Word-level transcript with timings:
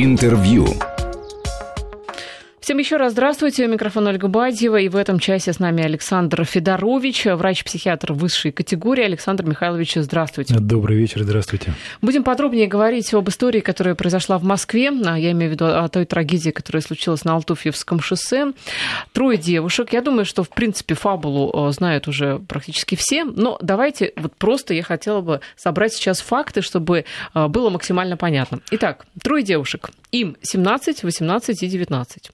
Интервью. 0.00 0.87
Всем 2.68 2.76
еще 2.76 2.98
раз 2.98 3.12
здравствуйте. 3.12 3.66
Микрофон 3.66 4.08
Ольга 4.08 4.28
Бадьева. 4.28 4.76
И 4.76 4.90
в 4.90 4.96
этом 4.96 5.18
часе 5.18 5.54
с 5.54 5.58
нами 5.58 5.82
Александр 5.82 6.44
Федорович, 6.44 7.24
врач-психиатр 7.24 8.12
высшей 8.12 8.52
категории. 8.52 9.04
Александр 9.04 9.46
Михайлович, 9.46 9.94
здравствуйте. 9.94 10.54
Добрый 10.58 10.98
вечер, 10.98 11.22
здравствуйте. 11.22 11.72
Будем 12.02 12.24
подробнее 12.24 12.66
говорить 12.66 13.14
об 13.14 13.26
истории, 13.30 13.60
которая 13.60 13.94
произошла 13.94 14.36
в 14.36 14.44
Москве. 14.44 14.92
А, 15.06 15.18
я 15.18 15.30
имею 15.30 15.50
в 15.50 15.54
виду 15.54 15.64
о 15.64 15.88
той 15.88 16.04
трагедии, 16.04 16.50
которая 16.50 16.82
случилась 16.82 17.24
на 17.24 17.32
Алтуфьевском 17.36 18.00
шоссе. 18.00 18.52
Трое 19.14 19.38
девушек. 19.38 19.94
Я 19.94 20.02
думаю, 20.02 20.26
что, 20.26 20.44
в 20.44 20.50
принципе, 20.50 20.94
фабулу 20.94 21.70
знают 21.72 22.06
уже 22.06 22.38
практически 22.38 22.96
все. 22.96 23.24
Но 23.24 23.56
давайте 23.62 24.12
вот 24.16 24.34
просто 24.36 24.74
я 24.74 24.82
хотела 24.82 25.22
бы 25.22 25.40
собрать 25.56 25.94
сейчас 25.94 26.20
факты, 26.20 26.60
чтобы 26.60 27.06
было 27.32 27.70
максимально 27.70 28.18
понятно. 28.18 28.60
Итак, 28.72 29.06
трое 29.22 29.42
девушек. 29.42 29.88
Им 30.10 30.36
17, 30.42 31.02
18 31.02 31.62
и 31.62 31.66
19. 31.66 32.30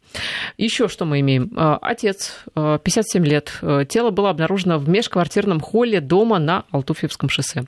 Еще 0.56 0.88
что 0.88 1.04
мы 1.04 1.20
имеем? 1.20 1.52
А, 1.56 1.78
отец, 1.80 2.44
57 2.54 3.22
а, 3.22 3.26
лет. 3.26 3.58
А, 3.62 3.84
тело 3.84 4.10
было 4.10 4.30
обнаружено 4.30 4.78
в 4.78 4.88
межквартирном 4.88 5.60
холле 5.60 6.00
дома 6.00 6.38
на 6.38 6.64
Алтуфьевском 6.70 7.28
шоссе. 7.28 7.64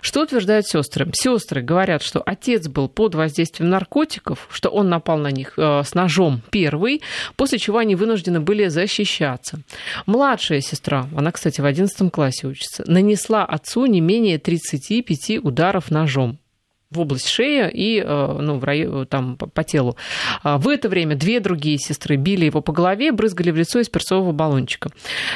Что 0.00 0.22
утверждают 0.22 0.66
сестры? 0.66 1.08
Сестры 1.12 1.62
говорят, 1.62 2.02
что 2.02 2.22
отец 2.24 2.68
был 2.68 2.88
под 2.88 3.14
воздействием 3.14 3.70
наркотиков, 3.70 4.48
что 4.50 4.68
он 4.68 4.88
напал 4.88 5.18
на 5.18 5.30
них 5.30 5.54
с 5.56 5.94
ножом 5.94 6.42
первый, 6.50 7.02
после 7.36 7.58
чего 7.58 7.78
они 7.78 7.94
вынуждены 7.94 8.40
были 8.40 8.68
защищаться. 8.68 9.60
Младшая 10.06 10.60
сестра, 10.60 11.06
она, 11.16 11.32
кстати, 11.32 11.60
в 11.60 11.64
11 11.64 12.12
классе 12.12 12.46
учится, 12.46 12.84
нанесла 12.86 13.44
отцу 13.44 13.86
не 13.86 14.00
менее 14.00 14.38
35 14.38 15.38
ударов 15.42 15.90
ножом 15.90 16.38
в 16.90 17.00
область 17.00 17.28
шеи 17.28 17.70
и 17.70 18.00
э, 18.00 18.38
ну, 18.40 18.58
в 18.58 18.64
районе, 18.64 19.04
там, 19.04 19.36
по 19.36 19.62
телу. 19.62 19.96
А 20.42 20.56
в 20.56 20.68
это 20.68 20.88
время 20.88 21.16
две 21.16 21.38
другие 21.38 21.76
сестры 21.78 22.16
били 22.16 22.46
его 22.46 22.62
по 22.62 22.72
голове, 22.72 23.12
брызгали 23.12 23.50
в 23.50 23.56
лицо 23.56 23.80
из 23.80 23.90
перцового 23.90 24.32
баллончика. 24.32 24.90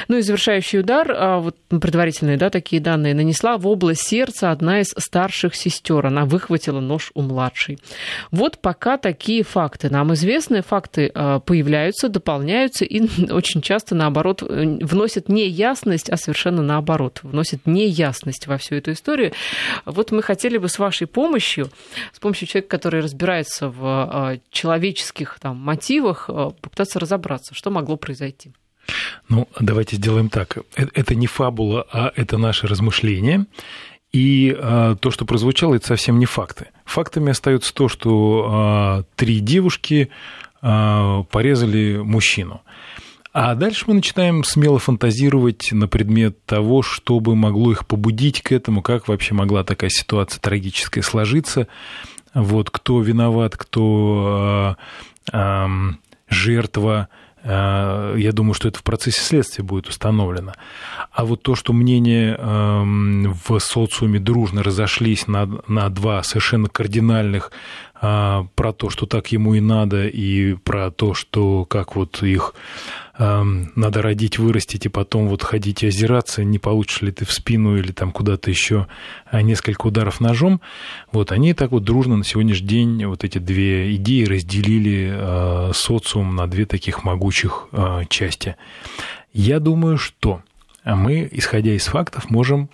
Ну 0.08 0.17
и 0.17 0.23
завершающий 0.23 0.80
удар, 0.80 1.12
а, 1.14 1.39
вот 1.41 1.56
предварительные 1.69 2.39
да, 2.39 2.48
такие 2.48 2.80
данные, 2.80 3.14
нанесла 3.14 3.58
в 3.58 3.67
область 3.69 4.00
сердца 4.00 4.50
одна 4.50 4.80
из 4.80 4.95
старших 4.97 5.55
сестер. 5.55 6.06
Она 6.06 6.25
выхватила 6.25 6.80
нож 6.80 7.11
у 7.12 7.20
младшей. 7.20 7.78
Вот 8.30 8.58
пока 8.62 8.97
такие 8.97 9.42
факты. 9.42 9.91
Нам 9.91 10.14
известны, 10.14 10.62
факты 10.62 11.12
а, 11.14 11.41
появляются, 11.41 12.08
дополняются 12.08 12.86
и 12.86 13.30
очень 13.30 13.61
часто, 13.61 13.95
наоборот, 13.95 14.41
вносят 14.41 15.28
не 15.28 15.47
ясность, 15.48 16.08
а 16.08 16.17
совершенно 16.17 16.62
наоборот, 16.62 17.20
вносят 17.23 17.67
неясность 17.67 18.47
во 18.47 18.56
всю 18.56 18.77
эту 18.77 18.92
историю. 18.92 19.33
Вот 19.84 20.12
мы 20.12 20.23
хотели 20.23 20.56
бы 20.56 20.70
с 20.70 20.78
вашей 20.78 21.06
помощью 21.06 21.42
помощью, 21.43 21.71
с 22.12 22.19
помощью 22.21 22.48
человека, 22.48 22.69
который 22.69 23.01
разбирается 23.01 23.69
в 23.69 23.81
а, 23.83 24.39
человеческих 24.51 25.39
там, 25.41 25.57
мотивах, 25.57 26.27
а, 26.29 26.51
попытаться 26.51 27.01
разобраться, 27.01 27.55
что 27.55 27.71
могло 27.71 27.97
произойти. 27.97 28.53
Ну, 29.29 29.48
давайте 29.61 29.97
сделаем 29.97 30.29
так. 30.29 30.59
Э, 30.77 30.87
это 30.95 31.15
не 31.15 31.27
фабула, 31.27 31.87
а 31.93 32.13
это 32.15 32.39
наше 32.39 32.67
размышление. 32.67 33.47
И 34.13 34.55
а, 34.57 34.95
то, 34.97 35.11
что 35.11 35.25
прозвучало, 35.25 35.75
это 35.75 35.87
совсем 35.87 36.19
не 36.19 36.27
факты. 36.27 36.69
Фактами 36.85 37.31
остается 37.31 37.75
то, 37.75 37.89
что 37.89 39.05
три 39.17 39.41
девушки 39.41 40.11
порезали 40.61 41.97
мужчину. 41.97 42.63
А 43.33 43.55
дальше 43.55 43.84
мы 43.86 43.94
начинаем 43.94 44.44
смело 44.44 44.78
фантазировать 44.78 45.72
на 45.72 45.88
предмет 45.88 46.44
того, 46.44 46.83
что 46.83 47.19
бы 47.19 47.34
могло 47.34 47.72
их 47.72 47.86
побудить 47.86 48.42
к 48.42 48.52
этому, 48.52 48.83
как 48.83 49.08
вообще 49.08 49.33
могла 49.33 49.64
такая 49.64 49.89
ситуация 49.89 50.39
трагическая 50.39 51.02
сложиться. 51.02 51.66
Вот 52.34 52.70
кто 52.70 53.00
виноват, 53.00 53.56
кто 53.56 54.77
э, 55.33 55.36
э, 55.36 55.66
жертва, 56.28 57.08
э, 57.42 58.14
я 58.19 58.33
думаю, 58.33 58.52
что 58.52 58.69
это 58.69 58.80
в 58.80 58.83
процессе 58.83 59.22
следствия 59.22 59.64
будет 59.64 59.89
установлено. 59.89 60.52
А 61.11 61.24
вот 61.24 61.42
то, 61.42 61.55
что 61.55 61.73
мнения 61.73 62.36
в 62.39 63.58
социуме 63.61 64.18
дружно 64.18 64.62
разошлись 64.62 65.27
на, 65.27 65.48
на 65.68 65.89
два 65.89 66.23
совершенно 66.23 66.68
кардинальных 66.68 67.51
про 68.02 68.73
то, 68.73 68.90
что 68.90 69.07
так 69.07 69.29
ему 69.29 69.55
и 69.55 69.61
надо, 69.61 70.08
и 70.08 70.55
про 70.55 70.90
то, 70.90 71.14
что 71.14 71.64
как 71.64 71.95
вот 71.95 72.20
их 72.24 72.52
надо 73.18 74.02
родить, 74.02 74.39
вырастить 74.39 74.86
и 74.86 74.89
потом 74.89 75.29
вот 75.29 75.42
ходить 75.42 75.83
и 75.83 75.86
озираться, 75.89 76.42
не 76.42 76.58
получишь 76.58 77.02
ли 77.02 77.13
ты 77.13 77.24
в 77.24 77.33
спину 77.33 77.77
или 77.77 77.92
там 77.92 78.11
куда-то 78.11 78.51
еще 78.51 78.89
а, 79.27 79.42
несколько 79.42 79.86
ударов 79.86 80.20
ножом. 80.20 80.61
Вот 81.13 81.30
они 81.30 81.55
так 81.55 81.70
вот 81.70 81.85
дружно 81.85 82.17
на 82.17 82.24
сегодняшний 82.24 82.67
день 82.67 83.07
вот 83.07 83.23
эти 83.23 83.39
две 83.39 83.95
идеи 83.96 84.24
разделили 84.24 85.13
а, 85.14 85.70
социум 85.74 86.34
на 86.34 86.48
две 86.48 86.67
таких 86.67 87.05
могучих 87.05 87.69
а, 87.70 88.05
части. 88.07 88.57
Я 89.33 89.61
думаю, 89.61 89.98
что 89.98 90.42
мы, 90.84 91.29
исходя 91.30 91.74
из 91.74 91.84
фактов, 91.84 92.30
можем 92.30 92.69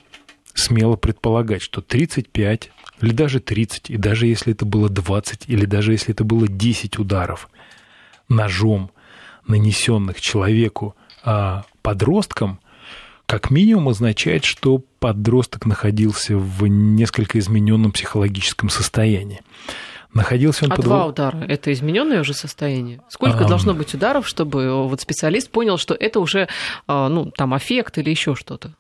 смело 0.55 0.97
предполагать, 0.97 1.63
что 1.63 1.83
35 1.83 2.71
или 3.01 3.13
даже 3.13 3.41
30, 3.41 3.91
и 3.91 3.97
даже 3.97 4.27
если 4.27 4.53
это 4.53 4.65
было 4.65 4.89
20, 4.89 5.45
или 5.49 5.67
даже 5.67 5.93
если 5.93 6.15
это 6.15 6.25
было 6.25 6.49
10 6.49 6.99
ударов 6.99 7.49
ножом– 8.29 8.91
нанесенных 9.49 10.21
человеку 10.21 10.95
а 11.25 11.65
подросткам, 11.83 12.61
как 13.27 13.51
минимум 13.51 13.89
означает, 13.89 14.45
что 14.45 14.81
подросток 15.01 15.67
находился 15.67 16.37
в 16.37 16.67
несколько 16.67 17.39
измененном 17.39 17.93
психологическом 17.93 18.71
состоянии. 18.71 19.41
Находился 20.15 20.65
он 20.65 20.73
а 20.73 20.77
под... 20.77 20.85
два 20.85 21.07
удара– 21.07 21.45
это 21.49 21.73
измененное 21.73 22.21
уже 22.21 22.33
состояние? 22.33 23.01
Сколько 23.09 23.45
а... 23.45 23.49
должно 23.49 23.75
быть 23.75 23.93
ударов, 23.95 24.27
чтобы 24.27 24.87
вот 24.89 25.01
специалист 25.01 25.51
понял, 25.51 25.77
что 25.77 25.95
это 25.95 26.21
уже 26.21 26.49
а, 26.87 27.09
ну, 27.09 27.31
там, 27.31 27.53
аффект 27.53 27.99
или 27.99 28.09
еще 28.09 28.35
что-то? 28.35 28.73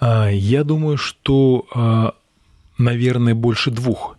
А, 0.00 0.28
я 0.28 0.64
думаю, 0.64 0.96
что, 0.96 1.66
а, 1.72 2.14
наверное, 2.78 3.34
больше 3.34 3.70
двух. 3.70 4.16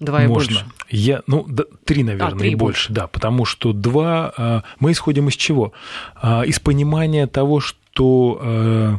Два 0.00 0.24
и 0.24 0.28
Можно. 0.28 0.60
больше. 0.60 0.66
Я, 0.90 1.22
ну, 1.26 1.44
да, 1.48 1.64
три, 1.84 2.04
наверное, 2.04 2.34
а, 2.34 2.38
три 2.38 2.52
и 2.52 2.54
больше, 2.54 2.88
больше, 2.88 2.92
да, 2.92 3.06
потому 3.08 3.44
что 3.44 3.72
два, 3.72 4.32
а, 4.36 4.62
мы 4.78 4.92
исходим 4.92 5.28
из 5.28 5.34
чего? 5.34 5.72
А, 6.14 6.42
из 6.42 6.60
понимания 6.60 7.26
того, 7.26 7.60
что 7.60 8.38
а, 8.40 8.98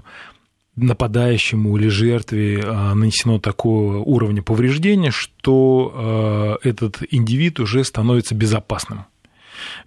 нападающему 0.75 1.77
или 1.77 1.87
жертве 1.87 2.63
нанесено 2.65 3.39
такого 3.39 3.97
уровня 3.97 4.41
повреждения, 4.41 5.11
что 5.11 6.57
этот 6.63 6.99
индивид 7.11 7.59
уже 7.59 7.83
становится 7.83 8.33
безопасным. 8.33 9.05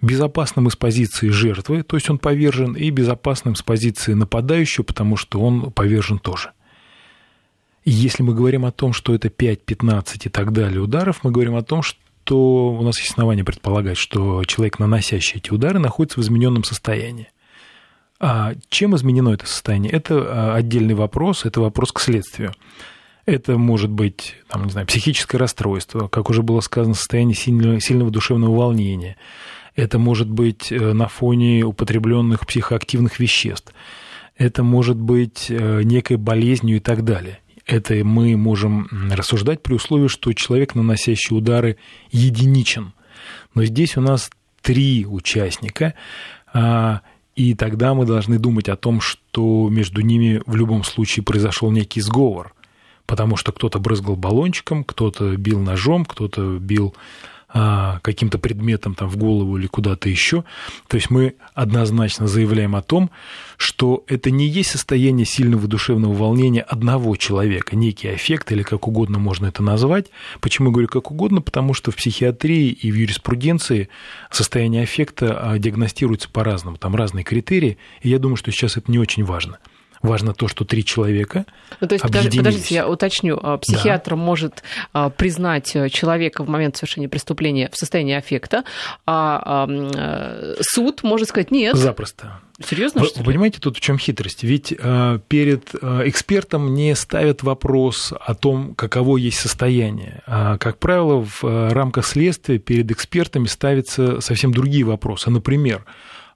Безопасным 0.03 0.67
из 0.67 0.75
позиции 0.75 1.29
жертвы, 1.29 1.81
то 1.81 1.95
есть 1.95 2.11
он 2.11 2.19
повержен, 2.19 2.73
и 2.73 2.91
безопасным 2.91 3.55
с 3.55 3.63
позиции 3.63 4.13
нападающего, 4.13 4.83
потому 4.83 5.17
что 5.17 5.39
он 5.39 5.71
повержен 5.71 6.19
тоже. 6.19 6.51
Если 7.85 8.23
мы 8.23 8.33
говорим 8.33 8.65
о 8.65 8.71
том, 8.71 8.93
что 8.93 9.13
это 9.13 9.29
5, 9.29 9.63
15 9.63 10.25
и 10.25 10.29
так 10.29 10.53
далее 10.53 10.79
ударов, 10.79 11.23
мы 11.23 11.31
говорим 11.31 11.55
о 11.55 11.63
том, 11.63 11.81
что 11.81 12.69
у 12.69 12.81
нас 12.81 12.97
есть 12.99 13.11
основания 13.11 13.43
предполагать, 13.43 13.97
что 13.97 14.43
человек, 14.45 14.79
наносящий 14.79 15.39
эти 15.39 15.51
удары, 15.51 15.79
находится 15.79 16.19
в 16.19 16.23
измененном 16.23 16.63
состоянии. 16.63 17.29
А 18.21 18.53
чем 18.69 18.95
изменено 18.95 19.29
это 19.33 19.45
состояние? 19.47 19.91
Это 19.91 20.15
а, 20.15 20.55
отдельный 20.55 20.93
вопрос, 20.93 21.43
это 21.43 21.59
вопрос 21.59 21.91
к 21.91 21.99
следствию. 21.99 22.53
Это 23.25 23.57
может 23.57 23.89
быть, 23.89 24.35
там, 24.47 24.63
не 24.63 24.71
знаю, 24.71 24.87
психическое 24.87 25.37
расстройство, 25.37 26.07
как 26.07 26.29
уже 26.29 26.41
было 26.41 26.61
сказано, 26.61 26.93
состояние 26.93 27.35
сильного, 27.35 27.81
сильного 27.81 28.11
душевного 28.11 28.55
волнения. 28.55 29.17
Это 29.75 29.99
может 29.99 30.29
быть 30.29 30.71
э, 30.71 30.93
на 30.93 31.09
фоне 31.09 31.65
употребленных 31.65 32.47
психоактивных 32.47 33.19
веществ. 33.19 33.73
Это 34.37 34.63
может 34.63 34.97
быть 34.97 35.47
э, 35.49 35.81
некой 35.83 36.15
болезнью 36.15 36.77
и 36.77 36.79
так 36.79 37.03
далее 37.03 37.39
это 37.65 37.95
мы 38.03 38.35
можем 38.37 38.87
рассуждать 39.11 39.63
при 39.63 39.73
условии, 39.73 40.07
что 40.07 40.33
человек, 40.33 40.75
наносящий 40.75 41.35
удары, 41.35 41.77
единичен. 42.11 42.93
Но 43.53 43.63
здесь 43.65 43.97
у 43.97 44.01
нас 44.01 44.29
три 44.61 45.05
участника, 45.05 45.93
а, 46.53 47.01
и 47.35 47.55
тогда 47.55 47.93
мы 47.93 48.05
должны 48.05 48.37
думать 48.37 48.69
о 48.69 48.75
том, 48.75 49.01
что 49.01 49.69
между 49.69 50.01
ними 50.01 50.41
в 50.45 50.55
любом 50.55 50.83
случае 50.83 51.23
произошел 51.23 51.71
некий 51.71 52.01
сговор, 52.01 52.53
потому 53.05 53.37
что 53.37 53.51
кто-то 53.51 53.79
брызгал 53.79 54.15
баллончиком, 54.15 54.83
кто-то 54.83 55.35
бил 55.35 55.59
ножом, 55.59 56.05
кто-то 56.05 56.57
бил 56.59 56.95
каким-то 57.53 58.39
предметом 58.39 58.95
там 58.95 59.07
в 59.09 59.17
голову 59.17 59.57
или 59.57 59.67
куда-то 59.67 60.09
еще. 60.09 60.43
То 60.87 60.95
есть 60.95 61.11
мы 61.11 61.35
однозначно 61.53 62.27
заявляем 62.27 62.75
о 62.75 62.81
том, 62.81 63.11
что 63.57 64.03
это 64.07 64.31
не 64.31 64.47
есть 64.47 64.71
состояние 64.71 65.25
сильного 65.25 65.67
душевного 65.67 66.13
волнения 66.13 66.61
одного 66.61 67.15
человека, 67.15 67.75
некий 67.75 68.13
эффект 68.13 68.51
или 68.51 68.63
как 68.63 68.87
угодно 68.87 69.19
можно 69.19 69.45
это 69.45 69.61
назвать. 69.61 70.07
Почему 70.41 70.69
я 70.69 70.73
говорю 70.73 70.87
как 70.87 71.11
угодно? 71.11 71.41
Потому 71.41 71.73
что 71.73 71.91
в 71.91 71.95
психиатрии 71.95 72.69
и 72.69 72.91
в 72.91 72.95
юриспруденции 72.95 73.89
состояние 74.31 74.83
аффекта 74.83 75.39
а, 75.39 75.59
диагностируется 75.59 76.29
по-разному, 76.29 76.77
там 76.77 76.95
разные 76.95 77.23
критерии, 77.23 77.77
и 78.01 78.09
я 78.09 78.19
думаю, 78.19 78.35
что 78.35 78.51
сейчас 78.51 78.77
это 78.77 78.91
не 78.91 78.97
очень 78.97 79.23
важно. 79.23 79.59
Важно 80.03 80.33
то, 80.33 80.49
что 80.49 80.65
три 80.65 80.83
человека 80.83 81.45
ну, 81.79 81.87
то 81.87 81.95
есть, 81.95 82.03
подождите, 82.03 82.75
я 82.75 82.87
уточню. 82.87 83.39
А, 83.41 83.57
психиатр 83.57 84.11
да. 84.11 84.15
может 84.17 84.63
а, 84.91 85.09
признать 85.09 85.75
э, 85.75 85.89
человека 85.89 86.43
в 86.43 86.49
момент 86.49 86.75
совершения 86.75 87.07
преступления 87.07 87.69
в 87.71 87.77
состоянии 87.77 88.15
аффекта, 88.15 88.65
а 89.05 89.65
э, 89.67 90.55
суд 90.61 91.03
может 91.03 91.29
сказать 91.29 91.51
нет. 91.51 91.75
Запросто. 91.75 92.41
Серьезно? 92.61 93.01
Вы, 93.01 93.07
вы 93.15 93.23
понимаете, 93.23 93.59
тут 93.59 93.77
в 93.77 93.79
чем 93.79 93.97
хитрость? 93.97 94.43
Ведь 94.43 94.73
э, 94.77 95.19
перед 95.27 95.73
э, 95.81 96.03
экспертом 96.05 96.73
не 96.73 96.95
ставят 96.95 97.41
вопрос 97.41 98.13
о 98.19 98.35
том, 98.35 98.75
каково 98.75 99.17
есть 99.17 99.39
состояние. 99.39 100.21
А, 100.27 100.57
как 100.57 100.77
правило, 100.77 101.25
в 101.25 101.43
э, 101.43 101.69
рамках 101.69 102.05
следствия 102.05 102.59
перед 102.59 102.91
экспертами 102.91 103.47
ставятся 103.47 104.21
совсем 104.21 104.53
другие 104.53 104.83
вопросы. 104.83 105.31
Например, 105.31 105.85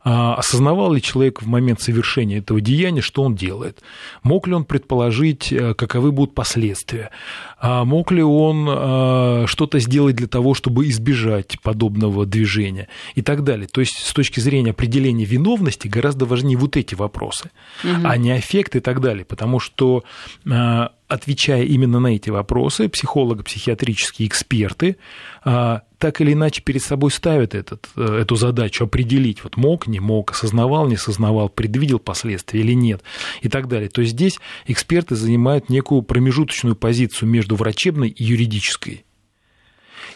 осознавал 0.03 0.94
ли 0.94 1.01
человек 1.01 1.41
в 1.41 1.47
момент 1.47 1.81
совершения 1.81 2.39
этого 2.39 2.61
деяния, 2.61 3.01
что 3.01 3.23
он 3.23 3.35
делает? 3.35 3.81
Мог 4.23 4.47
ли 4.47 4.53
он 4.53 4.63
предположить, 4.65 5.51
э, 5.51 5.73
каковы 5.73 6.11
будут 6.11 6.35
последствия? 6.35 7.11
А 7.59 7.86
мог 7.86 8.12
ли 8.12 8.21
он 8.21 8.68
э, 8.69 9.45
что-то 9.48 9.80
сделать 9.80 10.15
для 10.15 10.27
того, 10.27 10.54
чтобы 10.54 10.88
избежать 10.89 11.59
подобного 11.62 12.25
движения 12.25 12.88
и 13.15 13.24
так 13.24 13.44
далее? 13.44 13.68
То 13.68 13.81
есть 13.81 13.98
с 13.98 14.13
точки 14.13 14.39
зрения 14.39 14.71
определения 14.71 15.25
виновности 15.25 15.88
гораздо 15.88 16.25
важнее 16.25 16.57
вот 16.57 16.77
эти 16.77 16.94
вопросы, 16.94 17.50
угу. 17.83 18.01
а 18.04 18.15
не 18.18 18.38
эффект 18.38 18.75
и 18.75 18.80
так 18.80 19.01
далее, 19.01 19.25
потому 19.25 19.59
что 19.59 20.04
э, 20.45 20.88
отвечая 21.07 21.63
именно 21.63 22.00
на 22.00 22.15
эти 22.15 22.30
вопросы, 22.30 22.89
психолого-психиатрические 22.89 24.27
эксперты 24.27 24.98
а, 25.44 25.83
так 25.98 26.21
или 26.21 26.33
иначе 26.33 26.62
перед 26.62 26.83
собой 26.83 27.12
ставят 27.12 27.56
этот, 27.56 27.88
э, 27.95 28.19
эту 28.21 28.36
задачу 28.36 28.83
определить, 28.83 29.44
вот 29.44 29.57
мог, 29.57 29.88
не 29.88 30.00
мог, 30.00 30.31
осознавал, 30.31 30.88
не 30.88 30.95
осознавал, 30.95 31.50
предвидел 31.50 32.00
последствия 32.00 32.59
или 32.59 32.74
нет 32.74 33.01
и 33.42 33.50
так 33.50 33.68
далее. 33.68 33.89
То 33.89 34.01
есть 34.01 34.13
здесь 34.13 34.39
эксперты 34.68 35.15
занимают 35.15 35.69
некую 35.69 36.01
промежуточную 36.01 36.75
позицию 36.75 37.30
между 37.30 37.46
врачебной 37.55 38.09
и 38.09 38.23
юридической. 38.23 39.03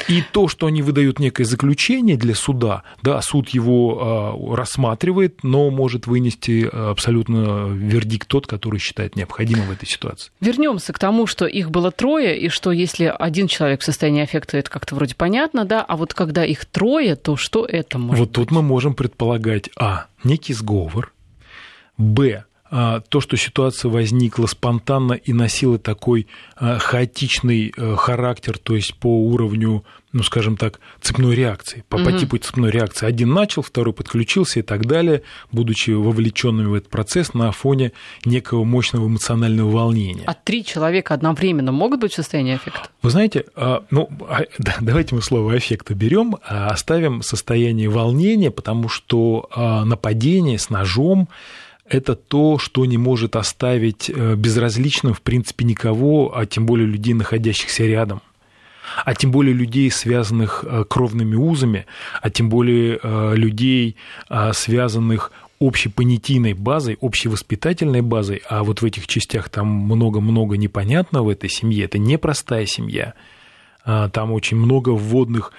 И 0.07 0.23
то, 0.31 0.47
что 0.47 0.65
они 0.65 0.81
выдают 0.81 1.19
некое 1.19 1.43
заключение 1.43 2.17
для 2.17 2.33
суда, 2.33 2.83
да, 3.03 3.21
суд 3.21 3.49
его 3.49 3.99
а, 4.01 4.55
рассматривает, 4.55 5.43
но 5.43 5.69
может 5.69 6.07
вынести 6.07 6.67
абсолютно 6.71 7.67
вердикт 7.67 8.27
тот, 8.27 8.47
который 8.47 8.79
считает 8.79 9.15
необходимым 9.15 9.67
в 9.67 9.71
этой 9.71 9.87
ситуации. 9.87 10.31
Вернемся 10.39 10.91
к 10.93 10.97
тому, 10.99 11.27
что 11.27 11.45
их 11.45 11.69
было 11.69 11.91
трое, 11.91 12.39
и 12.39 12.49
что 12.49 12.71
если 12.71 13.05
один 13.05 13.47
человек 13.47 13.81
в 13.81 13.83
состоянии 13.83 14.23
аффекта, 14.23 14.57
это 14.57 14.71
как-то 14.71 14.95
вроде 14.95 15.13
понятно, 15.13 15.65
да, 15.65 15.83
а 15.83 15.97
вот 15.97 16.13
когда 16.13 16.45
их 16.45 16.65
трое, 16.65 17.15
то 17.15 17.35
что 17.35 17.65
это 17.65 17.99
может 17.99 18.19
Вот 18.19 18.29
быть? 18.29 18.35
тут 18.35 18.51
мы 18.51 18.61
можем 18.63 18.95
предполагать, 18.95 19.69
а, 19.77 20.07
некий 20.23 20.53
сговор, 20.53 21.13
б, 21.97 22.45
то, 22.71 23.19
что 23.19 23.35
ситуация 23.35 23.91
возникла 23.91 24.45
спонтанно 24.45 25.13
и 25.13 25.33
носила 25.33 25.77
такой 25.77 26.27
а, 26.55 26.77
хаотичный 26.79 27.73
э, 27.75 27.95
характер, 27.97 28.57
то 28.57 28.75
есть 28.75 28.95
по 28.95 29.07
уровню, 29.25 29.83
ну, 30.13 30.23
скажем 30.23 30.55
так, 30.55 30.79
цепной 31.01 31.35
реакции, 31.35 31.83
по, 31.89 31.97
угу. 31.97 32.05
по 32.05 32.11
типу 32.13 32.37
цепной 32.37 32.71
реакции. 32.71 33.05
Один 33.05 33.33
начал, 33.33 33.61
второй 33.61 33.93
подключился 33.93 34.59
и 34.59 34.61
так 34.61 34.85
далее, 34.85 35.23
будучи 35.51 35.91
вовлеченными 35.91 36.67
в 36.67 36.73
этот 36.75 36.89
процесс 36.89 37.33
на 37.33 37.51
фоне 37.51 37.91
некого 38.23 38.63
мощного 38.63 39.07
эмоционального 39.07 39.69
волнения. 39.69 40.23
А 40.25 40.33
три 40.33 40.63
человека 40.63 41.13
одновременно 41.13 41.73
могут 41.73 41.99
быть 41.99 42.13
в 42.13 42.15
состоянии 42.15 42.55
аффекта? 42.55 42.87
Вы 43.01 43.09
знаете, 43.09 43.45
а, 43.55 43.83
ну, 43.91 44.09
давайте 44.79 45.13
мы 45.13 45.21
слово 45.21 45.55
аффекта 45.55 45.93
берем, 45.93 46.37
оставим 46.41 47.21
состояние 47.21 47.89
волнения, 47.89 48.49
потому 48.49 48.87
что 48.87 49.49
нападение 49.85 50.57
с 50.57 50.69
ножом 50.69 51.27
это 51.91 52.15
то, 52.15 52.57
что 52.57 52.85
не 52.85 52.97
может 52.97 53.35
оставить 53.35 54.09
э, 54.09 54.35
безразличным, 54.35 55.13
в 55.13 55.21
принципе, 55.21 55.65
никого, 55.65 56.35
а 56.35 56.45
тем 56.45 56.65
более 56.65 56.87
людей, 56.87 57.13
находящихся 57.13 57.83
рядом. 57.83 58.21
А 59.05 59.13
тем 59.13 59.31
более 59.31 59.53
людей, 59.53 59.91
связанных 59.91 60.63
э, 60.65 60.85
кровными 60.87 61.35
узами, 61.35 61.85
а 62.21 62.29
тем 62.29 62.49
более 62.49 62.99
э, 63.01 63.35
людей, 63.35 63.95
связанных 64.53 65.31
общепонятийной 65.59 66.53
базой, 66.53 66.97
общевоспитательной 67.01 68.01
базой, 68.01 68.41
а 68.49 68.63
вот 68.63 68.81
в 68.81 68.85
этих 68.85 69.05
частях 69.05 69.49
там 69.49 69.67
много-много 69.67 70.57
непонятного 70.57 71.25
в 71.25 71.29
этой 71.29 71.49
семье, 71.49 71.85
это 71.85 71.99
непростая 71.99 72.65
семья, 72.65 73.13
там 73.83 74.31
очень 74.31 74.57
много 74.57 74.89
вводных 74.89 75.51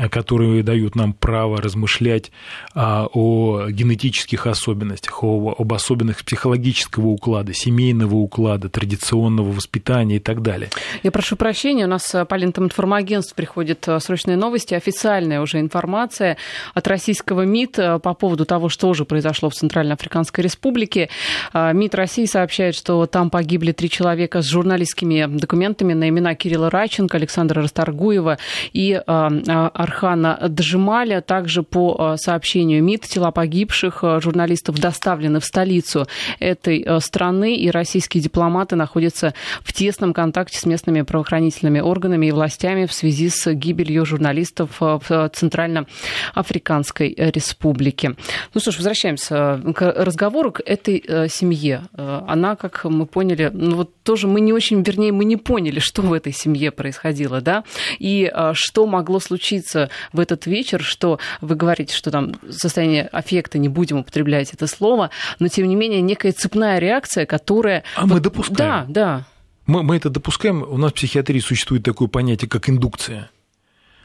Э, 0.00 0.08
которые 0.08 0.62
дают 0.62 0.96
нам 0.96 1.12
право 1.12 1.60
размышлять 1.60 2.32
а, 2.74 3.06
о 3.12 3.68
генетических 3.68 4.46
особенностях, 4.46 5.22
об 5.22 5.72
особенностях 5.72 6.24
психологического 6.24 7.08
уклада, 7.08 7.52
семейного 7.52 8.14
уклада, 8.14 8.70
традиционного 8.70 9.52
воспитания 9.52 10.16
и 10.16 10.18
так 10.18 10.42
далее. 10.42 10.70
Я 11.02 11.10
прошу 11.10 11.36
прощения, 11.36 11.84
у 11.84 11.88
нас 11.88 12.14
э, 12.14 12.24
по 12.24 12.34
лентам 12.36 12.64
информагентств 12.64 13.34
приходят 13.34 13.86
э, 13.88 14.00
срочные 14.00 14.38
новости, 14.38 14.72
официальная 14.72 15.42
уже 15.42 15.60
информация 15.60 16.38
от 16.72 16.88
российского 16.88 17.42
МИД 17.42 18.00
по 18.02 18.14
поводу 18.14 18.46
того, 18.46 18.70
что 18.70 18.94
же 18.94 19.04
произошло 19.04 19.50
в 19.50 19.54
Центральной 19.54 19.94
Африканской 19.94 20.42
Республике. 20.42 21.10
МИД 21.52 21.94
России 21.94 22.24
сообщает, 22.24 22.74
что 22.74 23.04
там 23.06 23.28
погибли 23.28 23.72
три 23.72 23.90
человека 23.90 24.40
с 24.40 24.46
журналистскими 24.46 25.26
документами 25.26 25.92
на 25.92 26.08
имена 26.08 26.34
Кирилла 26.34 26.70
Раченко, 26.70 27.16
Александра 27.16 27.60
Расторгуева 27.70 28.38
и 28.72 29.00
Архана 29.06 30.38
Джемаля. 30.46 31.20
Также 31.20 31.62
по 31.62 31.96
э, 31.98 32.16
сообщению 32.16 32.82
МИД 32.82 33.02
тела 33.02 33.30
погибших 33.30 34.00
э, 34.02 34.20
журналистов 34.20 34.78
доставлены 34.78 35.40
в 35.40 35.44
столицу 35.44 36.06
этой 36.40 36.82
э, 36.82 37.00
страны, 37.00 37.56
и 37.56 37.70
российские 37.70 38.22
дипломаты 38.22 38.76
находятся 38.76 39.34
в 39.62 39.72
тесном 39.72 40.12
контакте 40.12 40.58
с 40.58 40.66
местными 40.66 41.02
правоохранительными 41.02 41.80
органами 41.80 42.26
и 42.26 42.32
властями 42.32 42.86
в 42.86 42.92
связи 42.92 43.28
с 43.28 43.52
гибелью 43.52 44.04
журналистов 44.04 44.70
в 44.80 45.30
Центральноафриканской 45.32 47.14
республике. 47.16 48.16
Ну 48.54 48.60
что 48.60 48.72
ж, 48.72 48.76
возвращаемся 48.76 49.60
к 49.74 49.94
разговору, 49.96 50.52
к 50.52 50.60
этой 50.64 51.28
семье. 51.28 51.82
Она, 51.96 52.56
как 52.56 52.84
мы 52.84 53.06
поняли, 53.06 53.50
ну 53.52 53.76
вот 53.76 54.02
тоже 54.02 54.26
мы 54.26 54.40
не 54.40 54.52
очень, 54.52 54.82
вернее, 54.82 55.12
мы 55.12 55.24
не 55.24 55.36
поняли, 55.36 55.78
что 55.78 56.02
в 56.02 56.12
этой 56.12 56.32
семье 56.32 56.70
происходило, 56.70 57.40
да, 57.40 57.59
и 57.98 58.32
что 58.54 58.86
могло 58.86 59.20
случиться 59.20 59.90
в 60.12 60.20
этот 60.20 60.46
вечер, 60.46 60.82
что 60.82 61.18
вы 61.40 61.54
говорите, 61.54 61.94
что 61.94 62.10
там 62.10 62.34
состояние 62.50 63.06
аффекта, 63.06 63.58
не 63.58 63.68
будем 63.68 63.98
употреблять 63.98 64.52
это 64.52 64.66
слово, 64.66 65.10
но 65.38 65.48
тем 65.48 65.68
не 65.68 65.76
менее 65.76 66.00
некая 66.00 66.32
цепная 66.32 66.78
реакция, 66.78 67.26
которая... 67.26 67.84
А 67.96 68.02
вот... 68.02 68.14
мы 68.14 68.20
допускаем. 68.20 68.58
Да, 68.58 68.86
да. 68.88 69.26
Мы, 69.66 69.82
мы 69.82 69.96
это 69.96 70.10
допускаем. 70.10 70.62
У 70.62 70.76
нас 70.76 70.92
в 70.92 70.94
психиатрии 70.94 71.40
существует 71.40 71.84
такое 71.84 72.08
понятие, 72.08 72.48
как 72.48 72.68
индукция. 72.68 73.30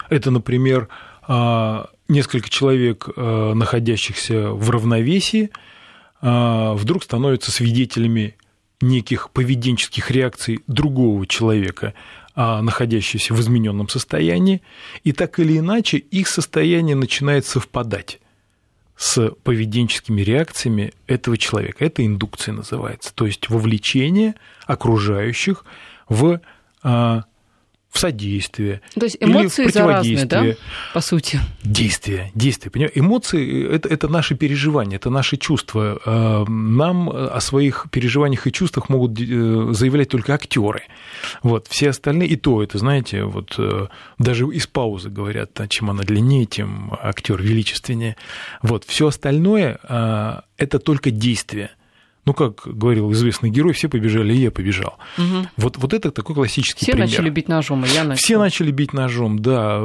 Это, 0.10 0.30
например, 0.30 0.90
а, 1.28 1.90
несколько 2.08 2.50
человек, 2.50 3.10
а, 3.16 3.54
находящихся 3.54 4.52
в 4.52 4.70
равновесии, 4.70 5.50
а, 6.22 6.74
вдруг 6.76 7.04
становятся 7.04 7.52
свидетелями 7.52 8.36
неких 8.82 9.32
поведенческих 9.32 10.12
реакций 10.12 10.60
другого 10.68 11.26
человека, 11.26 11.94
находящиеся 12.36 13.34
в 13.34 13.40
измененном 13.40 13.88
состоянии, 13.90 14.62
и 15.04 15.12
так 15.14 15.40
или 15.40 15.58
иначе 15.58 15.98
их 15.98 16.28
состояние 16.28 16.96
начинает 16.96 17.46
совпадать 17.46 18.20
с 18.98 19.32
поведенческими 19.44 20.22
реакциями 20.22 20.94
этого 21.08 21.38
человека. 21.38 21.84
Это 21.84 22.06
индукция 22.06 22.54
называется, 22.54 23.14
то 23.14 23.26
есть 23.26 23.50
вовлечение 23.50 24.36
окружающих 24.66 25.66
в 26.08 26.40
а, 26.84 27.24
в 27.96 28.00
содействие. 28.00 28.82
То 28.94 29.06
есть 29.06 29.18
эмоции 29.22 29.64
или 29.64 29.70
в 29.70 29.74
противодействие. 29.74 30.40
Разные, 30.40 30.54
да, 30.54 30.60
по 30.94 31.00
сути? 31.00 31.40
Действие, 31.64 32.30
действие. 32.36 32.70
Понимаете? 32.70 33.00
Эмоции 33.00 33.74
это,– 33.74 33.88
это 33.90 34.10
наши 34.10 34.36
переживания, 34.36 34.98
это 34.98 35.10
наши 35.10 35.38
чувства. 35.38 36.02
Э, 36.06 36.44
нам 36.50 37.10
о 37.10 37.40
своих 37.40 37.88
переживаниях 37.92 38.48
и 38.48 38.52
чувствах 38.52 38.90
могут 38.90 39.18
э, 39.20 39.68
заявлять 39.72 40.10
только 40.10 40.34
актеры. 40.34 40.84
Вот. 41.42 41.68
Все 41.70 41.90
остальные, 41.90 42.28
и 42.28 42.36
то 42.36 42.62
это, 42.62 42.78
знаете, 42.80 43.24
вот 43.24 43.56
э, 43.58 43.88
даже 44.20 44.46
из 44.48 44.68
паузы 44.68 45.10
говорят, 45.10 45.58
чем 45.70 45.90
она 45.90 46.04
длиннее, 46.04 46.46
тем 46.46 46.98
актер 47.02 47.42
величественнее. 47.42 48.18
Вот. 48.62 48.84
Все 48.84 49.08
остальное– 49.08 49.80
это 50.58 50.80
только 50.80 51.12
действие– 51.12 51.72
ну, 52.26 52.34
как 52.34 52.64
говорил 52.66 53.12
известный 53.12 53.52
герой, 53.52 53.74
все 53.74 53.88
побежали, 53.88 54.34
и 54.34 54.38
я 54.38 54.52
побежал. 54.52 54.98
Угу. 55.18 55.48
Вот, 55.58 55.78
вот 55.78 55.94
это 55.94 56.12
такой 56.12 56.36
классический 56.36 56.84
все 56.84 56.94
пример. 56.94 57.08
Все 57.08 57.18
начали 57.18 57.30
бить 57.30 57.48
ножом, 57.48 57.86
и 57.86 57.88
я 57.90 58.04
начал. 58.04 58.18
Все 58.18 58.40
начали 58.40 58.72
бить 58.72 58.94
ножом, 58.94 59.40
да. 59.40 59.80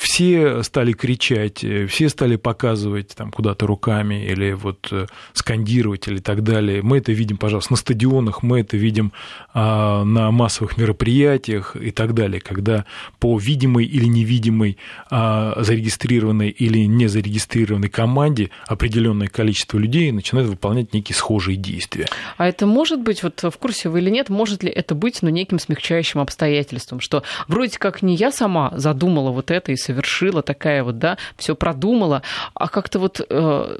Все 0.00 0.64
стали 0.64 0.92
кричать, 0.92 1.64
все 1.88 2.08
стали 2.08 2.34
показывать 2.34 3.14
там 3.14 3.30
куда-то 3.30 3.66
руками 3.66 4.26
или 4.26 4.52
вот 4.52 4.88
э, 4.90 5.06
скандировать 5.34 6.08
или 6.08 6.18
так 6.18 6.42
далее. 6.42 6.82
Мы 6.82 6.98
это 6.98 7.12
видим, 7.12 7.36
пожалуйста, 7.36 7.74
на 7.74 7.76
стадионах, 7.76 8.42
мы 8.42 8.60
это 8.60 8.76
видим 8.76 9.12
а, 9.52 10.04
на 10.04 10.32
массовых 10.32 10.76
мероприятиях 10.76 11.76
и 11.76 11.92
так 11.92 12.14
далее, 12.14 12.40
когда 12.40 12.86
по 13.20 13.38
видимой 13.38 13.84
или 13.84 14.06
невидимой 14.06 14.78
а, 15.10 15.62
зарегистрированной 15.62 16.48
или 16.48 16.80
не 16.86 17.06
зарегистрированной 17.06 17.88
команде 17.88 18.50
определенное 18.66 19.28
количество 19.28 19.78
людей 19.78 20.10
начинает 20.10 20.48
выполнять 20.48 20.92
некие 20.92 21.14
схожие 21.14 21.56
действия 21.56 21.83
самоубийстве. 21.84 22.06
А 22.36 22.48
это 22.48 22.66
может 22.66 23.00
быть, 23.00 23.22
вот 23.22 23.42
в 23.42 23.58
курсе 23.58 23.88
вы 23.88 24.00
или 24.00 24.10
нет, 24.10 24.28
может 24.28 24.62
ли 24.62 24.70
это 24.70 24.94
быть 24.94 25.22
ну, 25.22 25.28
неким 25.28 25.58
смягчающим 25.58 26.20
обстоятельством, 26.20 27.00
что 27.00 27.22
вроде 27.48 27.78
как 27.78 28.02
не 28.02 28.14
я 28.14 28.32
сама 28.32 28.72
задумала 28.76 29.30
вот 29.30 29.50
это 29.50 29.72
и 29.72 29.76
совершила 29.76 30.42
такая 30.42 30.82
вот, 30.82 30.98
да, 30.98 31.18
все 31.36 31.54
продумала, 31.54 32.22
а 32.54 32.68
как-то 32.68 32.98
вот 32.98 33.20
э, 33.28 33.78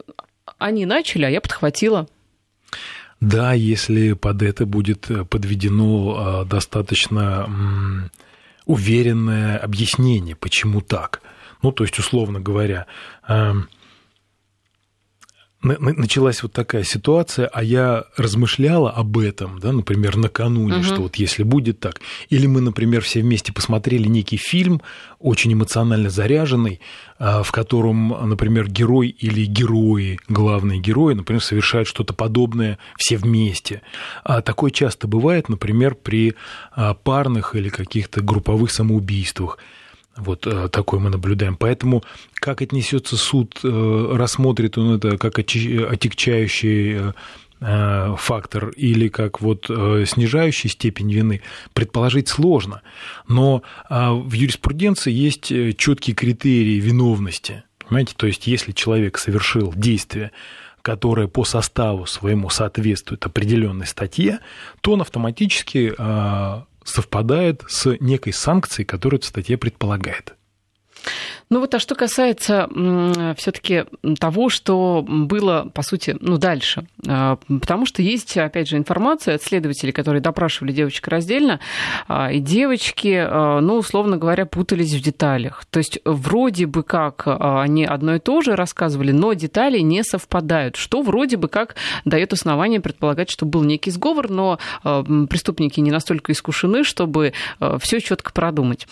они 0.58 0.86
начали, 0.86 1.24
а 1.24 1.30
я 1.30 1.40
подхватила. 1.40 2.06
Да, 3.20 3.52
если 3.52 4.12
под 4.12 4.42
это 4.42 4.66
будет 4.66 5.08
подведено 5.30 6.42
э, 6.42 6.48
достаточно 6.48 8.10
уверенное 8.66 9.58
объяснение, 9.58 10.36
почему 10.36 10.80
так. 10.80 11.20
Ну, 11.62 11.72
то 11.72 11.84
есть, 11.84 11.98
условно 11.98 12.40
говоря, 12.40 12.86
эм, 13.28 13.68
началась 15.64 16.42
вот 16.42 16.52
такая 16.52 16.84
ситуация, 16.84 17.46
а 17.46 17.62
я 17.62 18.04
размышляла 18.16 18.90
об 18.90 19.18
этом, 19.18 19.58
да, 19.58 19.72
например, 19.72 20.16
накануне, 20.16 20.76
угу. 20.76 20.84
что 20.84 21.00
вот 21.02 21.16
если 21.16 21.42
будет 21.42 21.80
так, 21.80 22.00
или 22.28 22.46
мы, 22.46 22.60
например, 22.60 23.02
все 23.02 23.20
вместе 23.20 23.52
посмотрели 23.52 24.06
некий 24.06 24.36
фильм, 24.36 24.82
очень 25.18 25.52
эмоционально 25.54 26.10
заряженный, 26.10 26.80
а, 27.18 27.42
в 27.42 27.50
котором, 27.50 28.28
например, 28.28 28.68
герой 28.68 29.08
или 29.08 29.46
герои, 29.46 30.20
главные 30.28 30.80
герои, 30.80 31.14
например, 31.14 31.42
совершают 31.42 31.88
что-то 31.88 32.12
подобное 32.12 32.78
все 32.98 33.16
вместе. 33.16 33.82
А 34.22 34.42
такое 34.42 34.70
часто 34.70 35.08
бывает, 35.08 35.48
например, 35.48 35.94
при 35.94 36.34
а, 36.72 36.94
парных 36.94 37.54
или 37.54 37.70
каких-то 37.70 38.20
групповых 38.20 38.70
самоубийствах. 38.70 39.58
Вот 40.16 40.46
э, 40.46 40.68
такой 40.68 41.00
мы 41.00 41.10
наблюдаем. 41.10 41.56
Поэтому 41.56 42.04
как 42.34 42.62
отнесется 42.62 43.16
суд, 43.16 43.58
э, 43.62 44.12
рассмотрит 44.14 44.78
он 44.78 44.96
это 44.96 45.18
как 45.18 45.38
отягчающий 45.38 47.12
э, 47.60 48.14
фактор 48.18 48.68
или 48.70 49.08
как 49.08 49.40
вот 49.40 49.66
снижающий 49.66 50.68
степень 50.68 51.10
вины, 51.10 51.40
предположить 51.72 52.28
сложно. 52.28 52.82
Но 53.26 53.62
в 53.88 54.32
юриспруденции 54.32 55.10
есть 55.10 55.46
четкие 55.78 56.14
критерии 56.14 56.78
виновности. 56.78 57.64
Понимаете, 57.78 58.14
то 58.16 58.26
есть 58.26 58.46
если 58.46 58.72
человек 58.72 59.16
совершил 59.16 59.72
действие, 59.74 60.30
которое 60.82 61.26
по 61.26 61.44
составу 61.44 62.04
своему 62.04 62.50
соответствует 62.50 63.24
определенной 63.24 63.86
статье, 63.86 64.40
то 64.82 64.92
он 64.92 65.00
автоматически 65.00 65.94
совпадает 66.84 67.64
с 67.66 67.96
некой 68.00 68.32
санкцией, 68.32 68.86
которую 68.86 69.18
эта 69.18 69.28
статья 69.28 69.58
предполагает. 69.58 70.34
Ну 71.50 71.60
вот, 71.60 71.74
а 71.74 71.78
что 71.78 71.94
касается 71.94 72.68
все-таки 73.36 73.84
того, 74.18 74.48
что 74.48 75.04
было, 75.06 75.70
по 75.74 75.82
сути, 75.82 76.16
ну 76.20 76.38
дальше, 76.38 76.86
а, 77.06 77.38
потому 77.60 77.86
что 77.86 78.02
есть, 78.02 78.36
опять 78.36 78.68
же, 78.68 78.76
информация 78.76 79.36
от 79.36 79.42
следователей, 79.42 79.92
которые 79.92 80.20
допрашивали 80.20 80.72
девочек 80.72 81.06
раздельно, 81.08 81.60
а, 82.08 82.32
и 82.32 82.40
девочки, 82.40 83.24
а, 83.26 83.60
ну, 83.60 83.76
условно 83.76 84.16
говоря, 84.16 84.46
путались 84.46 84.94
в 84.94 85.02
деталях. 85.02 85.64
То 85.70 85.78
есть 85.78 85.98
вроде 86.04 86.66
бы 86.66 86.82
как 86.82 87.24
они 87.26 87.84
одно 87.84 88.16
и 88.16 88.18
то 88.18 88.40
же 88.40 88.56
рассказывали, 88.56 89.12
но 89.12 89.32
детали 89.34 89.78
не 89.80 90.02
совпадают, 90.02 90.76
что 90.76 91.02
вроде 91.02 91.36
бы 91.36 91.48
как 91.48 91.76
дает 92.04 92.32
основание 92.32 92.80
предполагать, 92.80 93.30
что 93.30 93.46
был 93.46 93.62
некий 93.64 93.90
сговор, 93.90 94.30
но 94.30 94.58
преступники 94.82 95.80
не 95.80 95.90
настолько 95.90 96.32
искушены, 96.32 96.84
чтобы 96.84 97.32
все 97.80 98.00
четко 98.00 98.32
продумать. 98.32 98.86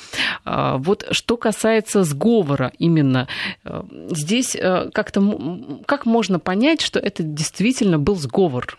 Вот 0.45 1.07
что 1.11 1.37
касается 1.37 2.01
сговора, 2.04 2.73
именно. 2.78 3.28
Э, 3.64 3.82
здесь 4.11 4.56
э, 4.56 4.90
как-то 4.92 5.80
как 5.87 6.06
можно 6.06 6.38
понять, 6.38 6.80
что 6.80 6.99
это 6.99 7.23
действительно 7.23 7.99
был 7.99 8.16
сговор? 8.16 8.78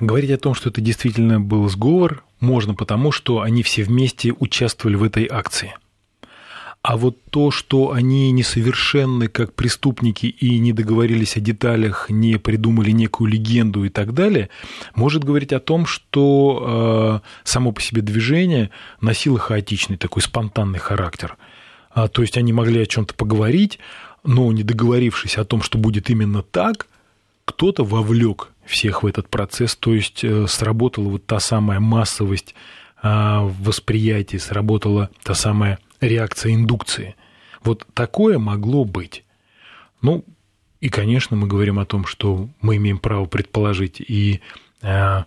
Говорить 0.00 0.30
о 0.30 0.38
том, 0.38 0.54
что 0.54 0.70
это 0.70 0.80
действительно 0.80 1.40
был 1.40 1.68
сговор, 1.68 2.24
можно 2.40 2.74
потому, 2.74 3.12
что 3.12 3.42
они 3.42 3.62
все 3.62 3.82
вместе 3.82 4.32
участвовали 4.32 4.96
в 4.96 5.04
этой 5.04 5.26
акции– 5.30 5.74
а 6.82 6.96
вот 6.96 7.18
то, 7.30 7.50
что 7.50 7.92
они 7.92 8.30
несовершенны 8.32 9.28
как 9.28 9.52
преступники 9.52 10.26
и 10.26 10.58
не 10.58 10.72
договорились 10.72 11.36
о 11.36 11.40
деталях, 11.40 12.08
не 12.08 12.38
придумали 12.38 12.90
некую 12.90 13.30
легенду 13.30 13.84
и 13.84 13.90
так 13.90 14.14
далее, 14.14 14.48
может 14.94 15.22
говорить 15.22 15.52
о 15.52 15.60
том, 15.60 15.84
что 15.84 17.20
э, 17.22 17.28
само 17.44 17.72
по 17.72 17.82
себе 17.82 18.00
движение 18.00 18.70
носило 19.00 19.38
хаотичный, 19.38 19.98
такой 19.98 20.22
спонтанный 20.22 20.78
характер. 20.78 21.36
А, 21.90 22.08
то 22.08 22.22
есть 22.22 22.38
они 22.38 22.54
могли 22.54 22.80
о 22.80 22.86
чем-то 22.86 23.14
поговорить, 23.14 23.78
но 24.24 24.50
не 24.50 24.62
договорившись 24.62 25.36
о 25.36 25.44
том, 25.44 25.60
что 25.60 25.76
будет 25.76 26.08
именно 26.08 26.42
так, 26.42 26.86
кто-то 27.44 27.84
вовлек 27.84 28.52
всех 28.64 29.02
в 29.02 29.06
этот 29.06 29.28
процесс, 29.28 29.76
то 29.76 29.92
есть 29.92 30.24
э, 30.24 30.46
сработала 30.46 31.10
вот 31.10 31.26
та 31.26 31.40
самая 31.40 31.78
массовость 31.78 32.54
а, 33.02 33.42
восприятия, 33.60 34.38
сработала 34.38 35.10
та 35.22 35.34
самая 35.34 35.78
реакция 36.00 36.54
индукции. 36.54 37.16
Вот 37.62 37.86
такое 37.94 38.38
могло 38.38 38.84
быть. 38.84 39.24
Ну, 40.02 40.24
и, 40.80 40.88
конечно, 40.88 41.36
мы 41.36 41.46
говорим 41.46 41.78
о 41.78 41.84
том, 41.84 42.06
что 42.06 42.48
мы 42.60 42.76
имеем 42.76 42.98
право 42.98 43.26
предположить 43.26 44.00
и 44.00 44.40
а, 44.82 45.26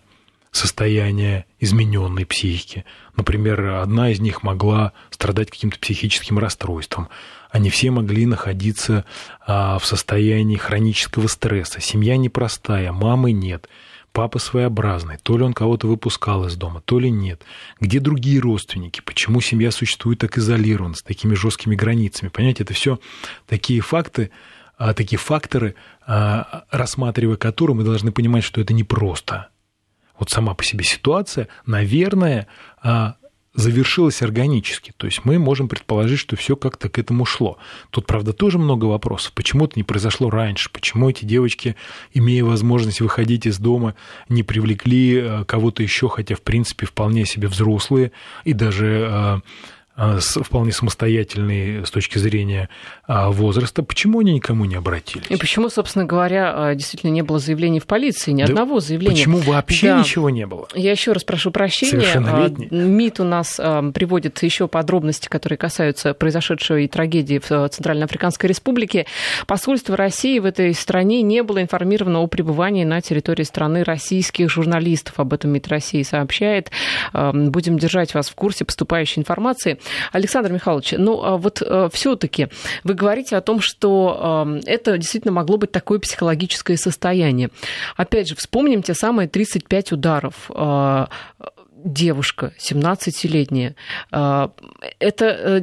состояние 0.51 1.45
измененной 1.59 2.25
психики. 2.25 2.85
Например, 3.15 3.75
одна 3.75 4.09
из 4.09 4.19
них 4.19 4.41
могла 4.41 4.93
страдать 5.11 5.51
каким-то 5.51 5.77
психическим 5.79 6.39
расстройством. 6.39 7.09
Они 7.51 7.69
все 7.69 7.91
могли 7.91 8.25
находиться 8.25 9.05
а, 9.45 9.77
в 9.77 9.85
состоянии 9.85 10.57
хронического 10.57 11.27
стресса. 11.27 11.81
Семья 11.81 12.17
непростая, 12.17 12.91
мамы 12.91 13.31
нет 13.31 13.69
папа 14.13 14.39
своеобразный, 14.39 15.17
то 15.21 15.37
ли 15.37 15.43
он 15.43 15.53
кого-то 15.53 15.87
выпускал 15.87 16.45
из 16.45 16.55
дома, 16.55 16.81
то 16.81 16.99
ли 16.99 17.09
нет. 17.09 17.43
Где 17.81 17.99
другие 17.99 18.39
родственники? 18.39 19.01
Почему 19.03 19.41
семья 19.41 19.71
существует 19.71 20.19
так 20.19 20.37
изолированно, 20.37 20.95
с 20.95 21.01
такими 21.01 21.33
жесткими 21.33 21.75
границами? 21.75 22.29
Понимаете, 22.29 22.63
это 22.63 22.73
все 22.73 22.99
такие 23.47 23.81
факты, 23.81 24.29
а, 24.77 24.93
такие 24.93 25.17
факторы, 25.19 25.75
а, 26.05 26.63
рассматривая 26.69 27.35
которые 27.35 27.75
мы 27.75 27.83
должны 27.83 28.11
понимать, 28.11 28.43
что 28.43 28.61
это 28.61 28.73
непросто. 28.73 29.49
Вот 30.17 30.29
сама 30.29 30.53
по 30.53 30.63
себе 30.63 30.83
ситуация, 30.83 31.47
наверное, 31.65 32.47
а, 32.81 33.15
завершилось 33.55 34.21
органически. 34.21 34.93
То 34.97 35.07
есть 35.07 35.25
мы 35.25 35.37
можем 35.37 35.67
предположить, 35.67 36.19
что 36.19 36.35
все 36.35 36.55
как-то 36.55 36.89
к 36.89 36.97
этому 36.97 37.25
шло. 37.25 37.57
Тут, 37.91 38.07
правда, 38.07 38.33
тоже 38.33 38.57
много 38.57 38.85
вопросов. 38.85 39.33
Почему 39.33 39.65
это 39.65 39.73
не 39.75 39.83
произошло 39.83 40.29
раньше? 40.29 40.69
Почему 40.71 41.09
эти 41.09 41.25
девочки, 41.25 41.75
имея 42.13 42.43
возможность 42.43 43.01
выходить 43.01 43.45
из 43.45 43.59
дома, 43.59 43.95
не 44.29 44.43
привлекли 44.43 45.17
э, 45.17 45.45
кого-то 45.45 45.83
еще, 45.83 46.09
хотя, 46.09 46.35
в 46.35 46.41
принципе, 46.41 46.85
вполне 46.85 47.25
себе 47.25 47.47
взрослые 47.47 48.11
и 48.43 48.53
даже 48.53 49.07
э, 49.09 49.39
вполне 49.95 50.71
самостоятельные 50.71 51.85
с 51.85 51.91
точки 51.91 52.17
зрения 52.17 52.69
а, 53.05 53.29
возраста, 53.29 53.83
почему 53.83 54.21
они 54.21 54.33
никому 54.33 54.65
не 54.65 54.75
обратились? 54.75 55.27
И 55.29 55.35
почему, 55.35 55.69
собственно 55.69 56.05
говоря, 56.05 56.51
а, 56.55 56.75
действительно 56.75 57.11
не 57.11 57.21
было 57.21 57.37
заявлений 57.37 57.79
в 57.79 57.85
полиции, 57.85 58.31
ни 58.31 58.41
да 58.41 58.49
одного 58.49 58.79
заявления? 58.79 59.13
Почему 59.13 59.37
вообще 59.37 59.89
да. 59.89 59.99
ничего 59.99 60.31
не 60.31 60.47
было? 60.47 60.67
Я 60.73 60.91
еще 60.91 61.11
раз 61.11 61.23
прошу 61.23 61.51
прощения. 61.51 62.03
МИД 62.71 63.19
у 63.19 63.23
нас 63.23 63.57
приводит 63.93 64.41
еще 64.41 64.67
подробности, 64.67 65.27
которые 65.27 65.57
касаются 65.57 66.15
произошедшей 66.15 66.87
трагедии 66.87 67.39
в 67.39 67.69
Центральноафриканской 67.69 68.49
Республике. 68.49 69.05
Посольство 69.45 69.95
России 69.95 70.39
в 70.39 70.45
этой 70.45 70.73
стране 70.73 71.21
не 71.21 71.43
было 71.43 71.61
информировано 71.61 72.19
о 72.19 72.27
пребывании 72.27 72.83
на 72.83 72.99
территории 73.01 73.43
страны 73.43 73.83
российских 73.83 74.49
журналистов. 74.49 75.19
Об 75.19 75.33
этом 75.33 75.51
МИД 75.51 75.67
России 75.67 76.01
сообщает. 76.01 76.71
Будем 77.13 77.77
держать 77.77 78.15
вас 78.15 78.29
в 78.29 78.35
курсе 78.35 78.65
поступающей 78.65 79.19
информации. 79.19 79.77
Александр 80.11 80.51
Михайлович, 80.51 80.93
ну 80.97 81.23
а 81.23 81.37
вот 81.37 81.61
э, 81.61 81.89
все-таки 81.91 82.47
вы 82.83 82.93
говорите 82.93 83.35
о 83.35 83.41
том, 83.41 83.59
что 83.59 84.45
э, 84.45 84.61
это 84.65 84.97
действительно 84.97 85.33
могло 85.33 85.57
быть 85.57 85.71
такое 85.71 85.99
психологическое 85.99 86.77
состояние. 86.77 87.49
Опять 87.95 88.29
же, 88.29 88.35
вспомним 88.35 88.83
те 88.83 88.93
самые 88.93 89.27
35 89.27 89.91
ударов 89.93 90.49
э, 90.53 91.05
девушка, 91.85 92.53
17-летняя, 92.59 93.75
это 94.99 95.61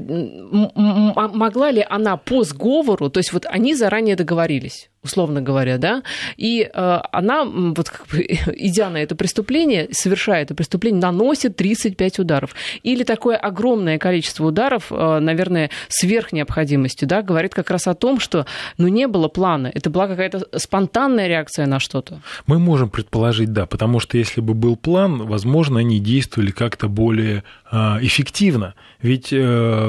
могла 0.76 1.70
ли 1.70 1.86
она 1.88 2.18
по 2.18 2.44
сговору, 2.44 3.08
то 3.08 3.18
есть 3.20 3.32
вот 3.32 3.46
они 3.46 3.74
заранее 3.74 4.16
договорились, 4.16 4.90
условно 5.02 5.40
говоря, 5.40 5.78
да, 5.78 6.02
и 6.36 6.62
э, 6.62 6.98
она, 7.12 7.44
вот 7.44 7.88
как 7.88 8.06
бы, 8.08 8.18
идя 8.56 8.90
на 8.90 8.98
это 8.98 9.14
преступление, 9.14 9.88
совершая 9.92 10.42
это 10.42 10.54
преступление, 10.54 11.00
наносит 11.00 11.56
35 11.56 12.18
ударов. 12.18 12.54
Или 12.82 13.04
такое 13.04 13.36
огромное 13.36 13.98
количество 13.98 14.46
ударов, 14.46 14.90
э, 14.90 15.18
наверное, 15.20 15.70
сверх 15.88 16.32
необходимости, 16.32 17.06
да, 17.06 17.22
говорит 17.22 17.54
как 17.54 17.70
раз 17.70 17.86
о 17.86 17.94
том, 17.94 18.20
что, 18.20 18.46
ну, 18.76 18.88
не 18.88 19.06
было 19.06 19.28
плана, 19.28 19.70
это 19.72 19.88
была 19.88 20.06
какая-то 20.06 20.46
спонтанная 20.58 21.28
реакция 21.28 21.66
на 21.66 21.80
что-то. 21.80 22.20
Мы 22.46 22.58
можем 22.58 22.90
предположить, 22.90 23.52
да, 23.52 23.64
потому 23.64 24.00
что 24.00 24.18
если 24.18 24.42
бы 24.42 24.52
был 24.52 24.76
план, 24.76 25.26
возможно, 25.26 25.80
они 25.80 25.98
действовали 25.98 26.50
как-то 26.50 26.88
более 26.88 27.42
э, 27.72 27.76
эффективно. 28.02 28.74
Ведь 29.00 29.32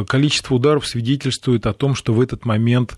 количество 0.07 0.55
ударов 0.55 0.87
свидетельствует 0.87 1.65
о 1.65 1.73
том, 1.73 1.95
что 1.95 2.13
в 2.13 2.21
этот 2.21 2.45
момент 2.45 2.97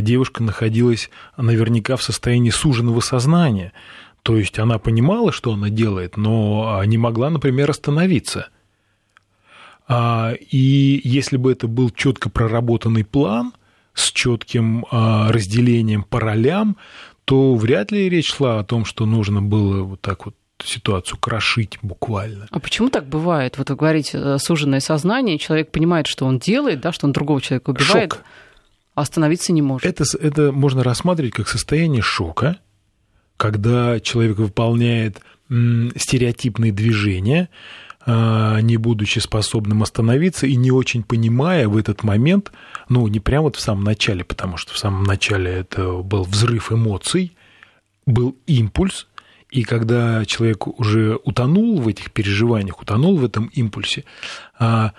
девушка 0.00 0.42
находилась 0.42 1.10
наверняка 1.36 1.96
в 1.96 2.02
состоянии 2.02 2.50
суженного 2.50 3.00
сознания. 3.00 3.72
То 4.22 4.36
есть 4.36 4.58
она 4.58 4.78
понимала, 4.78 5.32
что 5.32 5.52
она 5.52 5.70
делает, 5.70 6.16
но 6.16 6.82
не 6.84 6.98
могла, 6.98 7.30
например, 7.30 7.70
остановиться. 7.70 8.48
А, 9.88 10.34
и 10.50 11.00
если 11.02 11.38
бы 11.38 11.50
это 11.50 11.66
был 11.66 11.90
четко 11.90 12.28
проработанный 12.28 13.04
план 13.04 13.54
с 13.94 14.12
четким 14.12 14.84
а, 14.90 15.32
разделением 15.32 16.02
по 16.02 16.20
ролям, 16.20 16.76
то 17.24 17.54
вряд 17.54 17.90
ли 17.90 18.08
речь 18.08 18.32
шла 18.34 18.58
о 18.58 18.64
том, 18.64 18.84
что 18.84 19.06
нужно 19.06 19.40
было 19.40 19.82
вот 19.82 20.00
так 20.02 20.26
вот 20.26 20.34
ситуацию 20.62 21.18
крошить 21.18 21.78
буквально. 21.82 22.48
А 22.50 22.58
почему 22.58 22.90
так 22.90 23.06
бывает? 23.06 23.58
Вот 23.58 23.70
вы 23.70 23.76
говорите, 23.76 24.18
э, 24.18 24.38
суженное 24.38 24.80
сознание, 24.80 25.38
человек 25.38 25.70
понимает, 25.70 26.06
что 26.06 26.26
он 26.26 26.38
делает, 26.38 26.80
да, 26.80 26.92
что 26.92 27.06
он 27.06 27.12
другого 27.12 27.40
человека 27.40 27.70
убивает. 27.70 28.12
Шок 28.12 28.24
остановиться 29.00 29.52
не 29.52 29.62
может. 29.62 29.86
Это, 29.86 30.04
это 30.20 30.52
можно 30.52 30.82
рассматривать 30.82 31.34
как 31.34 31.48
состояние 31.48 32.02
шока, 32.02 32.58
когда 33.36 34.00
человек 34.00 34.38
выполняет 34.38 35.20
стереотипные 35.48 36.72
движения, 36.72 37.48
а, 38.04 38.60
не 38.60 38.76
будучи 38.76 39.18
способным 39.18 39.82
остановиться 39.82 40.46
и 40.46 40.56
не 40.56 40.70
очень 40.70 41.02
понимая 41.02 41.68
в 41.68 41.76
этот 41.76 42.02
момент, 42.02 42.52
ну, 42.88 43.06
не 43.08 43.20
прямо 43.20 43.44
вот 43.44 43.56
в 43.56 43.60
самом 43.60 43.84
начале, 43.84 44.24
потому 44.24 44.56
что 44.56 44.74
в 44.74 44.78
самом 44.78 45.04
начале 45.04 45.50
это 45.50 46.02
был 46.02 46.24
взрыв 46.24 46.72
эмоций, 46.72 47.36
был 48.06 48.36
импульс, 48.46 49.06
и 49.50 49.62
когда 49.62 50.24
человек 50.26 50.66
уже 50.66 51.18
утонул 51.24 51.80
в 51.80 51.88
этих 51.88 52.12
переживаниях, 52.12 52.80
утонул 52.80 53.16
в 53.16 53.24
этом 53.24 53.46
импульсе, 53.46 54.04
а, 54.58 54.92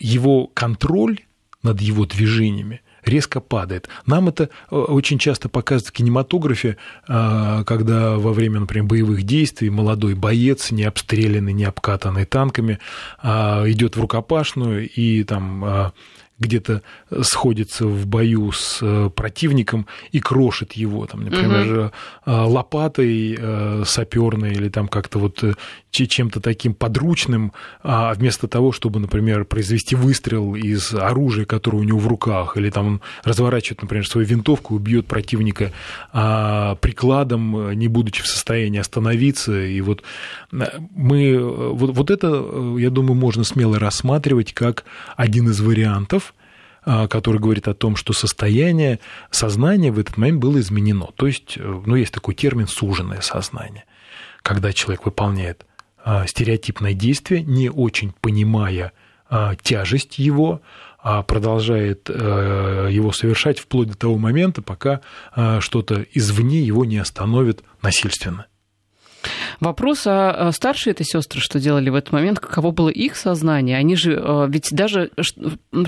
его 0.00 0.46
контроль 0.46 1.20
над 1.62 1.80
его 1.80 2.06
движениями 2.06 2.82
резко 3.04 3.40
падает. 3.40 3.88
Нам 4.06 4.28
это 4.28 4.50
э, 4.70 4.76
очень 4.76 5.18
часто 5.18 5.48
показывают 5.48 5.88
в 5.88 5.92
кинематографе, 5.92 6.76
а, 7.08 7.64
когда 7.64 8.16
во 8.16 8.32
время, 8.32 8.60
например, 8.60 8.86
боевых 8.86 9.22
действий 9.22 9.70
молодой 9.70 10.14
боец, 10.14 10.70
не 10.70 10.84
обстрелянный, 10.84 11.52
не 11.52 11.64
обкатанный 11.64 12.26
танками, 12.26 12.78
а, 13.22 13.64
идет 13.66 13.96
в 13.96 14.00
рукопашную 14.00 14.88
и 14.88 15.24
там 15.24 15.64
а, 15.64 15.92
где-то 16.38 16.82
сходится 17.22 17.86
в 17.86 18.06
бою 18.06 18.52
с 18.52 18.78
э, 18.80 19.10
противником 19.14 19.86
и 20.12 20.20
крошит 20.20 20.74
его, 20.74 21.04
там, 21.06 21.24
например, 21.24 21.92
угу. 22.24 22.32
лопатой 22.32 23.36
э, 23.36 23.82
саперной 23.84 24.52
или 24.52 24.68
там 24.68 24.86
как-то 24.86 25.18
вот 25.18 25.42
чем-то 25.90 26.40
таким 26.40 26.74
подручным, 26.74 27.52
а 27.82 28.12
вместо 28.14 28.48
того, 28.48 28.72
чтобы, 28.72 29.00
например, 29.00 29.44
произвести 29.44 29.96
выстрел 29.96 30.54
из 30.54 30.94
оружия, 30.94 31.44
которое 31.44 31.78
у 31.78 31.82
него 31.82 31.98
в 31.98 32.06
руках, 32.06 32.56
или 32.56 32.70
там 32.70 32.86
он 32.86 33.00
разворачивает, 33.24 33.82
например, 33.82 34.06
свою 34.06 34.26
винтовку, 34.26 34.74
убьет 34.74 35.06
противника 35.06 35.72
а 36.12 36.76
прикладом, 36.76 37.72
не 37.72 37.88
будучи 37.88 38.22
в 38.22 38.26
состоянии 38.26 38.78
остановиться. 38.78 39.64
И 39.64 39.80
вот 39.80 40.02
мы 40.50 41.38
вот, 41.38 41.90
вот 41.94 42.10
это, 42.10 42.28
я 42.78 42.90
думаю, 42.90 43.14
можно 43.14 43.44
смело 43.44 43.78
рассматривать 43.78 44.52
как 44.52 44.84
один 45.16 45.48
из 45.48 45.60
вариантов 45.60 46.34
а, 46.84 47.06
который 47.06 47.38
говорит 47.38 47.68
о 47.68 47.74
том, 47.74 47.96
что 47.96 48.14
состояние 48.14 48.98
сознания 49.30 49.92
в 49.92 49.98
этот 49.98 50.16
момент 50.16 50.40
было 50.40 50.58
изменено. 50.58 51.08
То 51.16 51.26
есть, 51.26 51.58
э, 51.58 51.82
ну, 51.84 51.96
есть 51.96 52.14
такой 52.14 52.34
термин 52.34 52.66
«суженное 52.66 53.20
сознание», 53.20 53.84
когда 54.42 54.72
человек 54.72 55.04
выполняет 55.04 55.66
стереотипное 56.26 56.94
действие, 56.94 57.42
не 57.42 57.70
очень 57.70 58.12
понимая 58.20 58.92
а, 59.28 59.54
тяжесть 59.56 60.18
его, 60.18 60.62
а 61.00 61.22
продолжает 61.22 62.10
э, 62.10 62.88
его 62.90 63.12
совершать 63.12 63.60
вплоть 63.60 63.88
до 63.88 63.96
того 63.96 64.18
момента, 64.18 64.62
пока 64.62 65.00
что-то 65.60 66.04
извне 66.12 66.60
его 66.60 66.84
не 66.84 66.98
остановит 66.98 67.62
насильственно. 67.82 68.46
Вопрос, 69.60 70.02
а 70.06 70.50
старшие 70.52 70.92
это 70.92 71.04
сестры, 71.04 71.40
что 71.40 71.58
делали 71.58 71.90
в 71.90 71.94
этот 71.94 72.12
момент, 72.12 72.40
каково 72.40 72.70
было 72.70 72.88
их 72.88 73.16
сознание? 73.16 73.76
Они 73.76 73.96
же, 73.96 74.12
э, 74.12 74.46
ведь 74.48 74.68
даже 74.70 75.10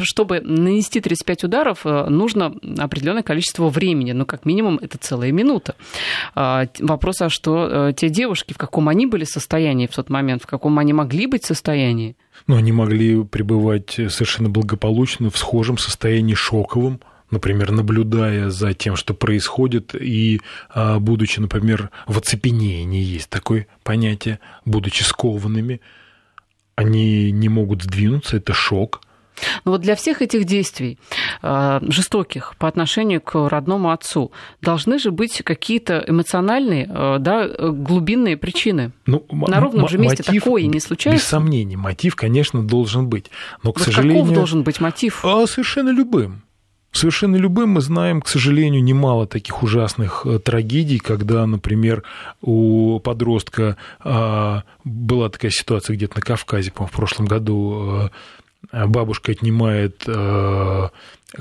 чтобы 0.02 0.40
нанести 0.40 1.00
35 1.00 1.44
ударов, 1.44 1.80
э, 1.84 2.06
нужно 2.08 2.54
определенное 2.78 3.22
количество 3.22 3.68
времени, 3.68 4.12
ну, 4.12 4.26
как 4.26 4.44
минимум, 4.44 4.78
это 4.80 4.98
целая 4.98 5.32
минута. 5.32 5.74
А, 6.34 6.66
вопрос, 6.78 7.20
а 7.22 7.28
что 7.28 7.88
э, 7.88 7.92
те 7.94 8.08
девушки, 8.08 8.52
в 8.52 8.58
каком 8.58 8.88
они 8.88 9.06
были 9.06 9.24
состоянии 9.24 9.86
в 9.86 9.94
тот 9.94 10.10
момент, 10.10 10.42
в 10.42 10.46
каком 10.46 10.78
они 10.78 10.92
могли 10.92 11.26
быть 11.26 11.44
состоянии? 11.44 12.16
Ну, 12.46 12.56
они 12.56 12.72
могли 12.72 13.22
пребывать 13.24 13.90
совершенно 13.90 14.48
благополучно 14.48 15.30
в 15.30 15.36
схожем 15.36 15.78
состоянии 15.78 16.34
шоковом, 16.34 17.00
например, 17.30 17.70
наблюдая 17.70 18.50
за 18.50 18.74
тем, 18.74 18.96
что 18.96 19.14
происходит, 19.14 19.94
и 19.94 20.40
а, 20.68 20.98
будучи, 20.98 21.40
например, 21.40 21.90
в 22.06 22.18
оцепенении, 22.18 23.02
есть 23.02 23.30
такое 23.30 23.66
понятие, 23.82 24.40
будучи 24.64 25.02
скованными, 25.02 25.80
они 26.76 27.30
не 27.30 27.48
могут 27.48 27.82
сдвинуться, 27.82 28.36
это 28.36 28.52
шок. 28.52 29.02
Но 29.64 29.72
вот 29.72 29.80
для 29.80 29.96
всех 29.96 30.22
этих 30.22 30.44
действий 30.44 30.98
а, 31.42 31.80
жестоких 31.88 32.54
по 32.58 32.68
отношению 32.68 33.20
к 33.20 33.48
родному 33.48 33.90
отцу 33.90 34.32
должны 34.60 34.98
же 34.98 35.10
быть 35.10 35.42
какие-то 35.42 36.04
эмоциональные, 36.06 36.86
а, 36.90 37.18
да, 37.18 37.48
глубинные 37.48 38.36
причины. 38.36 38.92
Ну, 39.06 39.24
На 39.30 39.60
ровном 39.60 39.88
же 39.88 39.98
месте 39.98 40.22
мотив, 40.26 40.44
такое 40.44 40.62
не 40.64 40.80
случается. 40.80 41.24
Без 41.24 41.28
сомнений, 41.28 41.76
мотив, 41.76 42.16
конечно, 42.16 42.62
должен 42.62 43.08
быть. 43.08 43.30
Но, 43.62 43.72
к 43.72 43.78
вот 43.78 43.84
сожалению... 43.86 44.22
Каков 44.22 44.34
должен 44.34 44.62
быть 44.62 44.80
мотив? 44.80 45.24
Совершенно 45.46 45.90
любым. 45.90 46.42
Совершенно 46.92 47.36
любым 47.36 47.70
мы 47.70 47.80
знаем, 47.80 48.20
к 48.20 48.28
сожалению, 48.28 48.82
немало 48.82 49.26
таких 49.26 49.62
ужасных 49.62 50.26
э, 50.26 50.38
трагедий, 50.40 50.98
когда, 50.98 51.46
например, 51.46 52.02
у 52.42 52.98
подростка 52.98 53.76
а, 54.00 54.64
была 54.84 55.28
такая 55.28 55.52
ситуация 55.52 55.94
где-то 55.94 56.16
на 56.16 56.22
Кавказе, 56.22 56.72
по 56.72 56.86
в 56.86 56.90
прошлом 56.90 57.26
году 57.26 58.10
э, 58.72 58.86
бабушка 58.86 59.32
отнимает 59.32 60.02
э, 60.06 60.88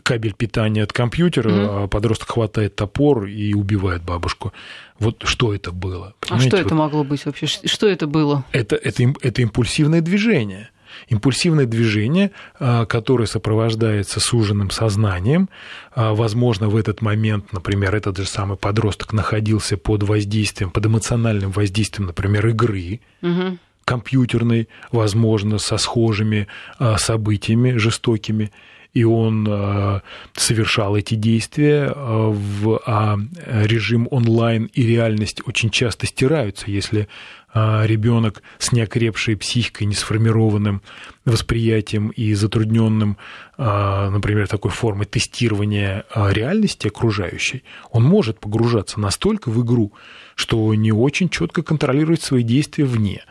кабель 0.03 0.33
питания 0.33 0.83
от 0.83 0.93
компьютера, 0.93 1.49
mm-hmm. 1.49 1.83
а 1.83 1.87
подросток 1.87 2.29
хватает 2.29 2.75
топор 2.75 3.25
и 3.25 3.53
убивает 3.53 4.03
бабушку. 4.03 4.53
Вот 4.99 5.23
что 5.25 5.53
это 5.53 5.71
было? 5.71 6.13
А 6.29 6.39
что 6.39 6.57
это 6.57 6.75
вот, 6.75 6.79
могло 6.79 7.03
быть 7.03 7.25
вообще? 7.25 7.47
Что 7.47 7.87
это 7.87 8.05
было? 8.05 8.45
Это, 8.51 8.75
это, 8.75 9.13
это 9.21 9.41
импульсивное 9.41 10.01
движение. 10.01 10.69
Импульсивное 11.07 11.65
движение, 11.65 12.31
а, 12.59 12.85
которое 12.85 13.25
сопровождается 13.25 14.19
суженным 14.19 14.71
сознанием, 14.71 15.49
а, 15.93 16.13
возможно, 16.13 16.69
в 16.69 16.75
этот 16.75 17.01
момент, 17.01 17.51
например, 17.53 17.95
этот 17.95 18.17
же 18.17 18.25
самый 18.25 18.57
подросток 18.57 19.13
находился 19.13 19.77
под 19.77 20.03
воздействием, 20.03 20.71
под 20.71 20.85
эмоциональным 20.85 21.51
воздействием, 21.51 22.07
например, 22.07 22.47
игры, 22.47 23.01
угу. 23.21 23.57
компьютерной, 23.85 24.67
возможно, 24.91 25.57
со 25.57 25.77
схожими 25.77 26.47
а, 26.77 26.97
событиями 26.97 27.77
жестокими, 27.77 28.51
и 28.93 29.03
он 29.03 30.01
совершал 30.33 30.95
эти 30.95 31.15
действия, 31.15 31.93
в, 31.95 32.81
а 32.85 33.17
режим 33.45 34.07
онлайн 34.09 34.65
и 34.73 34.83
реальность 34.83 35.41
очень 35.45 35.69
часто 35.69 36.07
стираются, 36.07 36.71
если 36.71 37.07
а, 37.53 37.85
ребенок 37.85 38.41
с 38.57 38.71
неокрепшей 38.71 39.37
психикой, 39.37 39.87
несформированным 39.87 40.81
восприятием 41.25 42.09
и 42.09 42.33
затрудненным, 42.33 43.17
например, 43.57 44.47
такой 44.47 44.71
формой 44.71 45.05
тестирования 45.05 46.05
реальности 46.15 46.87
окружающей, 46.87 47.63
он 47.91 48.03
может 48.03 48.39
погружаться 48.39 48.99
настолько 48.99 49.49
в 49.49 49.63
игру, 49.63 49.93
что 50.39 50.73
не 50.73 50.93
очень 50.93 51.27
четко 51.27 51.63
контролирует 51.63 52.21
свои 52.21 52.43
действия 52.43 52.85
вне. 52.85 53.25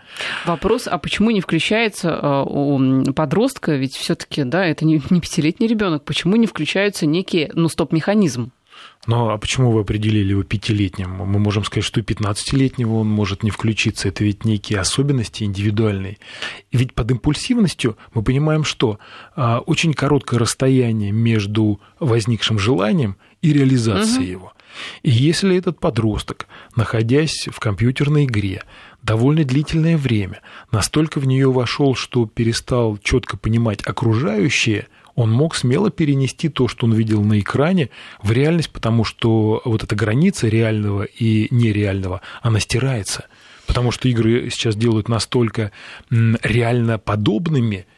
Вопрос, 0.44 0.86
а 0.86 0.98
почему 0.98 1.30
не 1.30 1.40
включается 1.40 2.42
у 2.42 3.02
подростка, 3.14 3.76
ведь 3.76 3.94
все-таки, 3.94 4.44
да, 4.44 4.66
это 4.66 4.84
не 4.84 5.00
пятилетний 5.00 5.66
ребенок, 5.66 6.04
почему 6.04 6.36
не 6.36 6.46
включается 6.46 7.06
некий, 7.06 7.50
ну, 7.54 7.70
стоп-механизм? 7.70 8.52
Но 9.06 9.30
а 9.30 9.38
почему 9.38 9.70
вы 9.70 9.80
определили 9.80 10.30
его 10.32 10.42
пятилетним? 10.42 11.10
Мы 11.10 11.38
можем 11.38 11.64
сказать, 11.64 11.84
что 11.84 11.98
и 11.98 12.02
15-летнего 12.02 12.92
он 12.92 13.08
может 13.08 13.42
не 13.42 13.50
включиться. 13.50 14.08
Это 14.08 14.22
ведь 14.22 14.44
некие 14.44 14.78
особенности 14.80 15.44
индивидуальные. 15.44 16.18
И 16.70 16.76
ведь 16.76 16.92
под 16.92 17.10
импульсивностью 17.12 17.96
мы 18.12 18.22
понимаем, 18.22 18.64
что 18.64 18.98
а, 19.34 19.60
очень 19.60 19.94
короткое 19.94 20.38
расстояние 20.38 21.10
между 21.10 21.80
возникшим 22.00 22.58
желанием 22.58 23.16
и 23.40 23.54
реализацией 23.54 24.34
угу. 24.34 24.44
его. 24.44 24.52
И 25.02 25.10
если 25.10 25.56
этот 25.56 25.80
подросток, 25.80 26.46
находясь 26.76 27.48
в 27.50 27.60
компьютерной 27.60 28.24
игре, 28.24 28.62
довольно 29.02 29.44
длительное 29.44 29.96
время, 29.96 30.40
настолько 30.72 31.18
в 31.20 31.26
нее 31.26 31.50
вошел, 31.50 31.94
что 31.94 32.26
перестал 32.26 32.98
четко 32.98 33.36
понимать 33.36 33.86
окружающее– 33.86 34.86
он 35.18 35.32
мог 35.32 35.56
смело 35.56 35.90
перенести 35.90 36.48
то, 36.48 36.68
что 36.68 36.86
он 36.86 36.94
видел 36.94 37.24
на 37.24 37.40
экране, 37.40 37.90
в 38.22 38.30
реальность, 38.30 38.70
потому 38.70 39.02
что 39.02 39.60
вот 39.64 39.82
эта 39.82 39.96
граница 39.96 40.46
реального 40.46 41.02
и 41.02 41.48
нереального, 41.52 42.20
она 42.40 42.60
стирается. 42.60 43.24
Потому 43.66 43.90
что 43.90 44.08
игры 44.08 44.48
сейчас 44.48 44.76
делают 44.76 45.08
настолько 45.08 45.72
реально 46.08 47.00
подобными, 47.00 47.88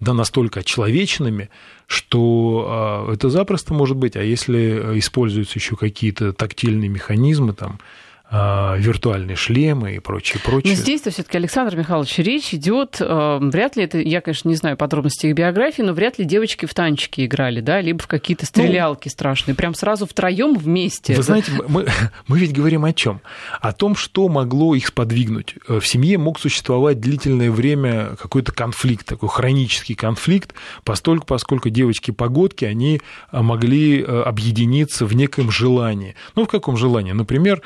да, 0.00 0.14
настолько 0.14 0.60
очеловеченными, 0.60 1.50
что 1.86 3.06
э, 3.08 3.14
это 3.14 3.30
запросто 3.30 3.74
может 3.74 3.96
быть. 3.96 4.16
А 4.16 4.22
если 4.22 4.98
используются 4.98 5.58
еще 5.58 5.76
какие-то 5.76 6.32
тактильные 6.32 6.88
механизмы, 6.88 7.52
там, 7.52 7.72
а, 7.72 7.84
виртуальные 8.30 9.36
шлемы 9.36 9.96
и 9.96 9.98
прочее, 10.00 10.40
прочее. 10.44 10.74
Но 10.74 10.80
здесь-то 10.80 11.10
все-таки, 11.10 11.38
Александр 11.38 11.76
Михайлович, 11.76 12.18
речь 12.18 12.52
идет, 12.52 12.98
э, 13.00 13.38
вряд 13.40 13.76
ли 13.76 13.84
это, 13.84 13.98
я, 13.98 14.20
конечно, 14.20 14.50
не 14.50 14.54
знаю 14.54 14.76
подробностей 14.76 15.30
их 15.30 15.34
биографии, 15.34 15.80
но 15.80 15.94
вряд 15.94 16.18
ли 16.18 16.26
девочки 16.26 16.66
в 16.66 16.74
танчики 16.74 17.24
играли, 17.24 17.60
да, 17.60 17.80
либо 17.80 18.02
в 18.02 18.06
какие-то 18.06 18.44
ну, 18.44 18.48
стрелялки 18.48 19.08
ну, 19.08 19.12
страшные, 19.12 19.54
прям 19.54 19.74
сразу 19.74 20.06
втроем 20.06 20.56
вместе. 20.58 21.14
Вы 21.14 21.22
знаете, 21.22 21.52
мы, 21.68 21.86
мы 22.26 22.38
ведь 22.38 22.52
говорим 22.52 22.84
о 22.84 22.92
чем? 22.92 23.22
О 23.60 23.72
том, 23.72 23.96
что 23.96 24.28
могло 24.28 24.74
их 24.74 24.88
сподвигнуть. 24.88 25.54
В 25.66 25.82
семье 25.82 26.18
мог 26.18 26.38
существовать 26.38 27.00
длительное 27.00 27.50
время 27.50 28.16
какой-то 28.20 28.52
конфликт, 28.52 29.06
такой 29.06 29.30
хронический 29.30 29.94
конфликт, 29.94 30.52
постольку, 30.84 31.26
поскольку 31.26 31.70
девочки-погодки, 31.70 32.66
они 32.66 33.00
э, 33.32 33.40
могли 33.40 34.02
э, 34.02 34.22
объединиться 34.22 35.06
в 35.06 35.14
неком 35.14 35.50
желании. 35.50 36.14
Ну, 36.34 36.44
в 36.44 36.48
каком 36.48 36.76
желании? 36.76 37.12
Например, 37.12 37.62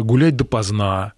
гулять 0.00 0.36
допоздна, 0.36 1.12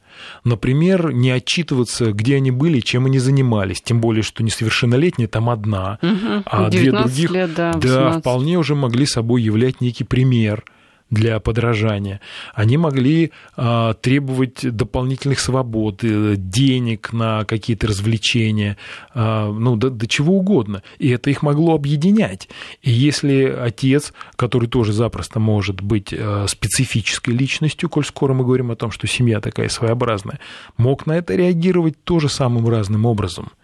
Например, 0.45 1.13
не 1.13 1.31
отчитываться, 1.31 2.13
где 2.13 2.37
они 2.37 2.51
были, 2.51 2.81
чем 2.81 3.07
они 3.07 3.19
занимались. 3.19 3.83
Тем 3.83 4.01
более, 4.01 4.23
что 4.23 4.43
несовершеннолетняя 4.45 5.29
там 5.29 5.51
одна, 5.51 5.99
угу, 6.03 6.43
а 6.47 6.71
две 6.71 6.93
других 6.93 7.31
лет, 7.31 7.55
да, 7.55 7.73
да, 7.73 8.21
вполне 8.21 8.59
уже 8.59 8.75
могли 8.75 9.07
собой 9.07 9.43
являть 9.43 9.81
некий 9.81 10.05
пример 10.05 10.65
для 11.15 11.41
подражания. 11.41 12.21
Они 12.53 12.77
могли 12.77 13.33
а, 13.57 13.95
требовать 13.95 14.77
дополнительных 14.77 15.41
свобод, 15.41 16.01
э, 16.03 16.35
денег 16.37 17.13
на 17.13 17.45
какие-то 17.45 17.87
развлечения, 17.87 18.77
а, 19.15 19.51
ну, 19.51 19.77
до, 19.77 19.91
до 19.91 20.07
чего 20.07 20.37
угодно. 20.37 20.83
И 20.99 21.09
это 21.09 21.31
их 21.31 21.43
могло 21.43 21.75
объединять. 21.75 22.49
И 22.83 22.91
если 22.91 23.45
отец, 23.45 24.13
который 24.37 24.69
тоже 24.69 24.93
запросто 24.93 25.41
может 25.41 25.81
быть 25.81 26.13
а, 26.13 26.47
специфической 26.49 27.31
личностью, 27.31 27.89
коль 27.89 28.05
скоро 28.05 28.35
мы 28.35 28.45
говорим 28.45 28.71
о 28.71 28.77
том, 28.77 28.91
что 28.91 29.07
семья 29.07 29.41
такая 29.41 29.69
своеобразная, 29.69 30.41
мог 30.77 31.07
на 31.07 31.13
это 31.13 31.35
реагировать 31.35 32.03
тоже 32.05 32.29
самым 32.29 32.69
разным 32.69 33.07
образом– 33.07 33.53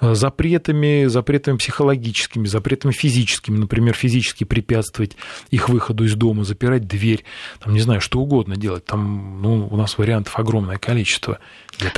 запретами, 0.00 1.06
запретами 1.06 1.56
психологическими, 1.56 2.46
запретами 2.46 2.92
физическими, 2.92 3.56
например, 3.56 3.94
физически 3.94 4.44
препятствовать 4.44 5.16
их 5.50 5.68
выходу 5.68 6.04
из 6.04 6.14
дома, 6.14 6.44
запирать 6.44 6.86
дверь, 6.86 7.24
там, 7.60 7.72
не 7.72 7.80
знаю, 7.80 8.00
что 8.00 8.20
угодно 8.20 8.56
делать. 8.56 8.84
Там 8.84 9.40
ну, 9.42 9.68
у 9.70 9.76
нас 9.76 9.98
вариантов 9.98 10.38
огромное 10.38 10.78
количество. 10.78 11.38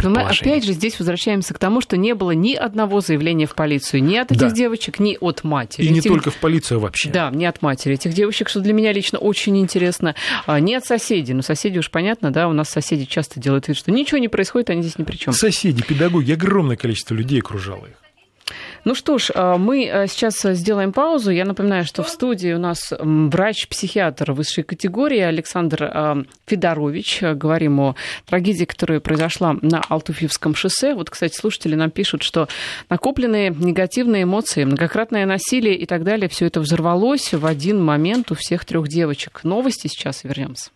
Но 0.03 0.11
мы 0.11 0.23
опять 0.23 0.65
же 0.65 0.73
здесь 0.73 0.99
возвращаемся 0.99 1.55
к 1.55 1.59
тому, 1.59 1.81
что 1.81 1.97
не 1.97 2.15
было 2.15 2.33
ни 2.33 2.55
одного 2.55 3.01
заявления 3.01 3.47
в 3.47 3.55
полицию 3.55 4.03
ни 4.03 4.17
от 4.17 4.33
этих 4.33 4.41
да. 4.41 4.51
девочек, 4.51 4.99
ни 4.99 5.17
от 5.21 5.45
матери. 5.45 5.87
И 5.87 5.91
не 5.91 6.01
этих... 6.01 6.11
только 6.11 6.31
в 6.31 6.37
полицию 6.37 6.81
вообще. 6.81 7.11
Да, 7.11 7.31
не 7.31 7.47
от 7.47 7.63
матери 7.63 7.95
этих 7.95 8.13
девочек, 8.13 8.49
что 8.49 8.61
для 8.61 8.73
меня 8.73 8.93
лично 8.93 9.19
очень 9.19 9.57
интересно. 9.59 10.15
А, 10.47 10.61
не 10.61 10.75
от 10.75 10.85
соседей. 10.85 11.35
Ну, 11.35 11.43
соседи 11.43 11.79
уж 11.79 11.91
понятно, 11.91 12.33
да, 12.33 12.49
у 12.49 12.53
нас 12.53 12.69
соседи 12.69 13.05
часто 13.05 13.41
делают 13.41 13.69
вид, 13.69 13.77
что 13.77 13.91
ничего 13.91 14.19
не 14.19 14.29
происходит, 14.29 14.71
они 14.71 14.83
здесь 14.83 14.99
ни 14.99 15.05
при 15.05 15.17
чем. 15.17 15.33
Соседи, 15.33 15.83
педагоги, 15.83 16.33
огромное 16.33 16.77
количество 16.77 17.15
людей 17.15 17.41
окружало. 17.41 17.88
Ну 18.89 18.95
что 18.95 19.19
ж, 19.19 19.33
а, 19.35 19.59
мы 19.59 19.87
а, 19.87 20.07
сейчас 20.07 20.41
сделаем 20.41 20.95
паузу. 20.95 21.31
Я 21.31 21.45
напоминаю, 21.45 21.85
что 21.85 22.03
в 22.03 22.09
студии 22.09 22.55
у 22.55 22.59
нас 22.59 22.91
врач-психиатр 22.99 24.33
высшей 24.33 24.65
категории 24.65 25.19
Александр 25.19 25.85
а, 25.85 26.23
Федорович. 26.47 27.21
Говорим 27.21 27.81
о 27.81 27.97
трагедии, 28.25 28.65
которая 28.65 29.01
произошла 29.01 29.59
на 29.61 29.83
Алтуфьевском 29.91 30.55
шоссе. 30.55 30.95
Вот, 30.95 31.11
кстати, 31.11 31.37
слушатели 31.37 31.75
нам 31.75 31.91
пишут, 31.91 32.23
что 32.23 32.49
накопленные 32.89 33.51
негативные 33.51 34.23
эмоции, 34.23 34.65
многократное 34.65 35.27
насилие 35.27 35.75
и 35.75 35.85
так 35.85 36.03
далее, 36.03 36.31
все 36.31 36.47
это 36.47 36.61
взорвалось 36.61 37.35
в 37.35 37.45
один 37.45 37.85
момент 37.85 38.31
у 38.33 38.37
всех 38.37 38.65
трех 38.65 38.89
девочек. 38.89 39.41
Новости 39.45 39.89
сейчас 39.89 40.25
вернемся. 40.25 40.71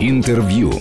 Интервью. 0.00 0.72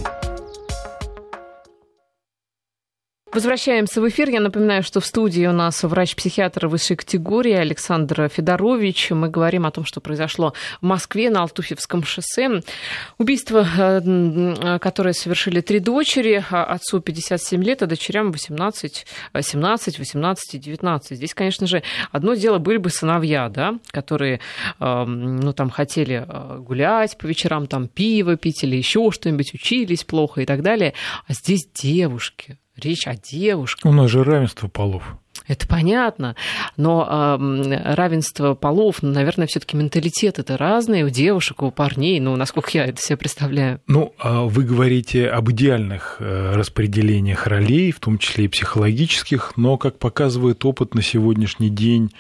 Возвращаемся 3.34 4.00
в 4.00 4.08
эфир. 4.08 4.30
Я 4.30 4.39
напоминаю, 4.41 4.84
что 4.84 5.00
в 5.00 5.06
студии 5.08 5.48
у 5.48 5.54
нас 5.54 5.82
врач-психиатр 5.82 6.67
высшей 6.67 6.98
категории 6.98 7.54
Александр 7.54 8.30
Федорович. 8.30 9.10
Мы 9.10 9.28
говорим 9.28 9.65
о 9.65 9.72
том, 9.72 9.86
что 9.86 10.02
произошло 10.02 10.54
в 10.82 10.86
Москве 10.86 11.32
на 11.32 11.41
Алтуфьевском 11.41 12.04
шоссе. 12.04 12.62
Убийство, 13.17 13.65
э, 13.76 14.78
которое 14.78 15.13
совершили 15.13 15.62
три 15.62 15.80
дочери, 15.80 16.46
а 16.52 16.63
отцу 16.65 17.00
57 17.00 17.63
лет, 17.63 17.82
а 17.82 17.88
дочерям 17.88 18.32
18, 18.32 19.08
17, 19.41 19.98
18 19.98 20.54
и 20.54 20.60
19. 20.60 21.17
Здесь, 21.17 21.34
конечно 21.34 21.65
же, 21.65 21.82
одно 22.12 22.36
дело 22.36 22.60
были 22.60 22.78
бы 22.78 22.91
сыновья, 22.91 23.50
да, 23.50 23.80
которые 23.89 24.41
э, 24.80 25.04
ну, 25.06 25.54
там, 25.54 25.72
хотели 25.72 26.24
э, 26.28 26.58
гулять 26.60 27.17
по 27.17 27.26
вечерам, 27.26 27.65
там, 27.65 27.88
пиво 27.88 28.38
пить 28.38 28.63
или 28.63 28.76
еще 28.76 29.10
что-нибудь, 29.10 29.56
учились 29.56 30.04
плохо 30.04 30.41
и 30.41 30.46
так 30.46 30.62
далее. 30.62 30.93
А 31.28 31.34
здесь 31.34 31.67
девушки, 31.74 32.60
речь 32.77 33.07
о 33.07 33.15
девушках. 33.15 33.91
У 33.91 33.93
нас 33.93 34.09
же 34.09 34.23
равенство 34.23 34.67
полов. 34.67 35.17
Это 35.47 35.67
понятно, 35.67 36.36
но 36.77 37.38
э, 37.38 37.93
равенство 37.95 38.53
полов, 38.53 39.01
ну, 39.01 39.12
наверное, 39.12 39.45
все-таки 39.45 39.75
менталитет 39.75 40.39
это 40.39 40.55
разные 40.55 41.03
у 41.03 41.09
девушек, 41.09 41.63
у 41.63 41.71
парней, 41.71 42.19
ну, 42.21 42.36
насколько 42.38 42.69
я 42.73 42.86
это 42.86 43.01
себе 43.01 43.17
представляю. 43.17 43.81
Ну, 43.88 44.13
а 44.19 44.43
вы 44.43 44.63
говорите 44.63 45.27
об 45.27 45.51
идеальных 45.51 46.17
э, 46.19 46.53
распределениях 46.55 47.45
ролей, 47.45 47.91
в 47.91 47.99
том 47.99 48.19
числе 48.19 48.45
и 48.45 48.47
психологических, 48.47 49.57
но, 49.57 49.77
как 49.77 49.99
показывает 49.99 50.63
опыт 50.63 50.95
на 50.95 51.01
сегодняшний 51.01 51.69
день, 51.69 52.12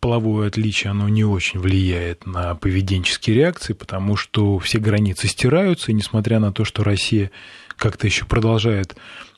половое 0.00 0.48
отличие, 0.48 0.90
оно 0.90 1.08
не 1.08 1.24
очень 1.24 1.60
влияет 1.60 2.26
на 2.26 2.56
поведенческие 2.56 3.36
реакции, 3.36 3.72
потому 3.72 4.16
что 4.16 4.58
все 4.58 4.78
границы 4.80 5.28
стираются, 5.28 5.92
и 5.92 5.94
несмотря 5.94 6.40
на 6.40 6.52
то, 6.52 6.64
что 6.64 6.82
Россия 6.82 7.30
как-то 7.82 8.06
еще 8.06 8.26
продолжает 8.26 8.94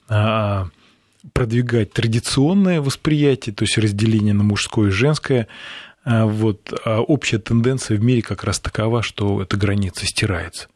а, 0.07 0.69
продвигать 1.33 1.95
традиционное 1.95 2.83
восприятие, 2.83 3.55
то 3.55 3.65
есть 3.65 3.79
разделение 3.79 4.35
на 4.35 4.45
мужское 4.45 4.89
и 4.89 4.93
женское, 4.93 5.49
а, 6.05 6.27
вот, 6.27 6.71
а 6.85 7.01
общая 7.01 7.39
тенденция 7.39 7.97
в 7.97 8.03
мире 8.05 8.21
как 8.21 8.45
раз 8.45 8.61
такова, 8.61 9.03
что 9.03 9.41
эта 9.41 9.57
граница 9.57 10.05
стирается. 10.05 10.69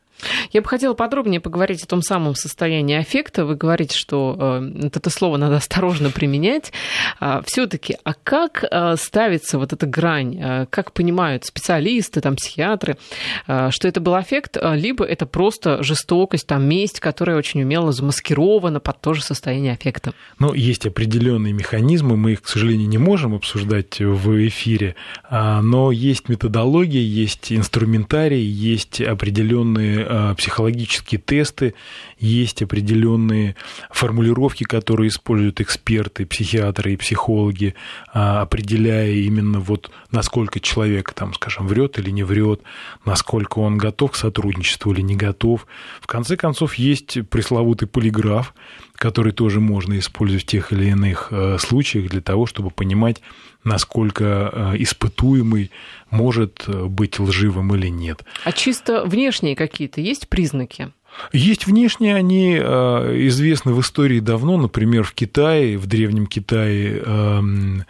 Я 0.52 0.62
бы 0.62 0.68
хотела 0.68 0.94
подробнее 0.94 1.40
поговорить 1.40 1.82
о 1.82 1.86
том 1.86 2.02
самом 2.02 2.34
состоянии 2.34 2.96
аффекта. 2.96 3.44
Вы 3.44 3.54
говорите, 3.54 3.96
что 3.96 4.36
э, 4.60 4.88
это 4.92 5.10
слово 5.10 5.36
надо 5.36 5.56
осторожно 5.56 6.10
применять. 6.10 6.72
А, 7.20 7.42
Все-таки, 7.46 7.96
а 8.04 8.14
как 8.14 8.64
э, 8.68 8.96
ставится 8.96 9.58
вот 9.58 9.72
эта 9.72 9.86
грань? 9.86 10.38
Э, 10.40 10.66
как 10.70 10.92
понимают 10.92 11.44
специалисты, 11.44 12.20
там, 12.20 12.36
психиатры, 12.36 12.98
что 13.46 13.88
это 13.88 14.00
был 14.00 14.14
аффект, 14.14 14.56
либо 14.62 15.04
это 15.04 15.26
просто 15.26 15.82
жестокость, 15.82 16.46
там, 16.46 16.64
месть, 16.68 17.00
которая 17.00 17.36
очень 17.36 17.62
умело 17.62 17.92
замаскирована 17.92 18.80
под 18.80 19.00
то 19.00 19.14
же 19.14 19.22
состояние 19.22 19.72
аффекта? 19.72 20.12
Ну, 20.38 20.54
есть 20.54 20.86
определенные 20.86 21.52
механизмы, 21.52 22.16
мы 22.16 22.32
их, 22.32 22.42
к 22.42 22.48
сожалению, 22.48 22.88
не 22.88 22.98
можем 22.98 23.34
обсуждать 23.34 24.00
в 24.00 24.46
эфире, 24.48 24.96
а, 25.24 25.62
но 25.62 25.92
есть 25.92 26.28
методология, 26.28 27.00
есть 27.00 27.52
инструментарий, 27.52 28.42
есть 28.42 29.00
определенные 29.00 30.07
Э, 30.10 30.34
психологические 30.34 31.20
тесты, 31.20 31.74
есть 32.18 32.62
определенные 32.62 33.56
формулировки, 33.90 34.64
которые 34.64 35.08
используют 35.08 35.60
эксперты, 35.60 36.24
психиатры 36.24 36.94
и 36.94 36.96
психологи, 36.96 37.74
а, 38.14 38.40
определяя 38.40 39.10
именно 39.10 39.60
вот 39.60 39.90
насколько 40.10 40.60
человек, 40.60 41.12
там, 41.12 41.34
скажем, 41.34 41.66
врет 41.68 41.98
или 41.98 42.08
не 42.08 42.22
врет, 42.22 42.62
насколько 43.04 43.58
он 43.58 43.76
готов 43.76 44.12
к 44.12 44.16
сотрудничеству 44.16 44.92
или 44.92 45.02
не 45.02 45.14
готов. 45.14 45.66
В 46.00 46.06
конце 46.06 46.38
концов, 46.38 46.76
есть 46.76 47.28
пресловутый 47.28 47.86
полиграф, 47.86 48.54
который 48.98 49.32
тоже 49.32 49.60
можно 49.60 49.98
использовать 49.98 50.42
в 50.42 50.46
тех 50.46 50.72
или 50.72 50.86
иных 50.86 51.28
э, 51.30 51.56
случаях 51.58 52.10
для 52.10 52.20
того, 52.20 52.46
чтобы 52.46 52.70
понимать, 52.70 53.22
насколько 53.62 54.50
э, 54.52 54.74
испытуемый 54.78 55.70
может 56.10 56.64
э, 56.66 56.84
быть 56.86 57.20
лживым 57.20 57.74
или 57.76 57.86
нет. 57.86 58.24
А 58.44 58.52
чисто 58.52 59.04
внешние 59.04 59.54
какие-то 59.54 60.00
есть 60.00 60.28
признаки? 60.28 60.90
Есть 61.32 61.66
внешние, 61.66 62.14
они 62.14 62.56
известны 62.56 63.72
в 63.72 63.80
истории 63.80 64.20
давно, 64.20 64.58
например, 64.58 65.04
в 65.04 65.14
Китае, 65.14 65.78
в 65.78 65.86
Древнем 65.86 66.26
Китае 66.26 67.02
эм, 67.04 67.84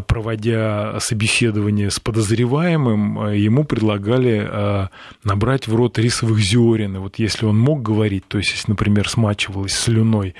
проводя 0.00 0.98
собеседование 0.98 1.90
с 1.90 2.00
подозреваемым, 2.00 3.18
а, 3.18 3.34
ему 3.34 3.64
предлагали 3.64 4.46
а, 4.50 4.88
набрать 5.24 5.68
в 5.68 5.74
рот 5.74 5.98
рисовых 5.98 6.38
зерен. 6.38 6.96
И 6.96 6.98
вот 6.98 7.18
если 7.18 7.44
он 7.44 7.58
мог 7.58 7.82
говорить, 7.82 8.26
то 8.26 8.38
есть, 8.38 8.52
если, 8.52 8.70
например, 8.70 9.08
смачивалась 9.08 9.72
слюной 9.72 10.34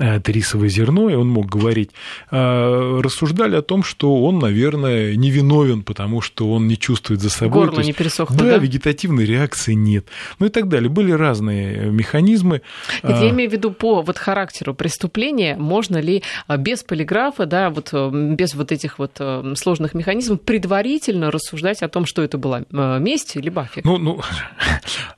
это 0.00 0.32
рисовое 0.32 0.68
зерно, 0.68 1.10
и 1.10 1.14
он 1.14 1.28
мог 1.28 1.46
говорить, 1.46 1.90
а, 2.30 3.00
рассуждали 3.00 3.56
о 3.56 3.62
том, 3.62 3.82
что 3.84 4.22
он, 4.24 4.38
наверное, 4.38 5.14
невиновен, 5.14 5.82
потому 5.82 6.20
что 6.20 6.50
он 6.50 6.66
не 6.66 6.78
чувствует 6.78 7.20
за 7.20 7.30
собой. 7.30 7.66
Горло 7.66 7.78
есть, 7.78 7.88
не 7.88 7.92
пересохло, 7.92 8.36
да? 8.36 8.44
Да, 8.44 8.56
вегетативной 8.58 9.26
реакции 9.26 9.74
нет. 9.74 10.06
Ну 10.38 10.46
и 10.46 10.48
так 10.48 10.68
далее. 10.68 10.88
Были 10.88 11.12
разные 11.12 11.90
механизмы. 11.90 12.62
Нет, 13.02 13.20
я 13.20 13.26
а, 13.26 13.30
имею 13.30 13.50
в 13.50 13.52
виду 13.52 13.70
по 13.72 14.00
вот 14.02 14.16
характеру 14.16 14.74
преступления, 14.74 15.56
можно 15.56 15.98
ли 15.98 16.22
без 16.58 16.82
полиграфа, 16.82 17.46
да, 17.46 17.70
вот 17.70 17.92
без 17.92 18.54
вот 18.54 18.72
этих 18.72 18.98
вот 18.98 19.20
сложных 19.56 19.94
механизмов 19.94 20.40
предварительно 20.40 21.30
рассуждать 21.30 21.82
о 21.82 21.88
том, 21.88 22.06
что 22.06 22.22
это 22.22 22.38
была 22.38 22.64
месть 22.70 23.36
либо 23.36 23.62
аффект? 23.62 23.84
Ну, 23.84 23.98
ну 23.98 24.20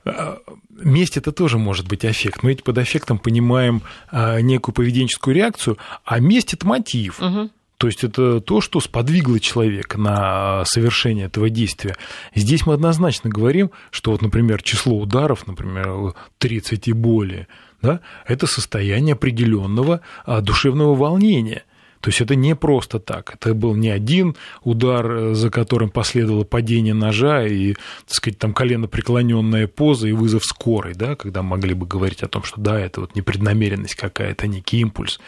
месть 0.69 1.17
это 1.17 1.31
тоже 1.31 1.57
может 1.57 1.87
быть 1.87 2.05
аффект. 2.05 2.43
Мы 2.43 2.49
ведь 2.49 2.63
под 2.63 2.77
аффектом 2.77 3.17
понимаем 3.19 3.81
а, 4.11 4.39
некую 4.73 4.85
поведенческую 4.85 5.35
реакцию, 5.35 5.77
а 6.03 6.19
месть 6.19 6.53
это 6.53 6.65
мотив. 6.65 7.21
Угу. 7.21 7.49
То 7.77 7.87
есть 7.87 8.03
это 8.03 8.39
то, 8.39 8.61
что 8.61 8.79
сподвигло 8.79 9.39
человека 9.39 9.97
на 9.97 10.63
совершение 10.65 11.25
этого 11.25 11.49
действия. 11.49 11.95
Здесь 12.33 12.65
мы 12.65 12.73
однозначно 12.73 13.29
говорим, 13.29 13.71
что 13.91 14.11
вот, 14.11 14.21
например, 14.21 14.61
число 14.63 14.97
ударов, 14.97 15.47
например, 15.47 16.13
30 16.37 16.87
и 16.87 16.93
более, 16.93 17.47
да, 17.81 17.99
это 18.25 18.47
состояние 18.47 19.13
определенного 19.13 20.01
а, 20.25 20.41
душевного 20.41 20.95
волнения– 20.95 21.63
то 22.03 22.09
есть 22.09 22.19
это 22.19 22.35
не 22.35 22.53
просто 22.53 22.99
так. 22.99 23.33
Это 23.33 23.53
был 23.53 23.75
не 23.75 23.89
один 23.89 24.35
удар, 24.61 25.09
э, 25.09 25.33
за 25.35 25.49
которым 25.49 25.89
последовало 25.89 26.43
падение 26.43 26.93
ножа 26.93 27.45
и, 27.45 27.75
так 27.75 28.09
сказать, 28.09 28.37
там 28.37 28.53
колено 28.53 28.89
преклоненная 28.89 29.67
поза 29.67 30.09
и 30.09 30.11
вызов 30.11 30.43
скорой, 30.43 30.95
да, 30.95 31.15
когда 31.15 31.43
могли 31.43 31.73
бы 31.73 31.87
говорить 31.87 32.21
о 32.21 32.27
том, 32.27 32.43
что 32.43 32.59
да, 32.59 32.77
это 32.77 32.99
вот 32.99 33.15
непреднамеренность 33.15 33.95
какая-то, 33.95 34.47
некий 34.47 34.81
импульс. 34.81 35.21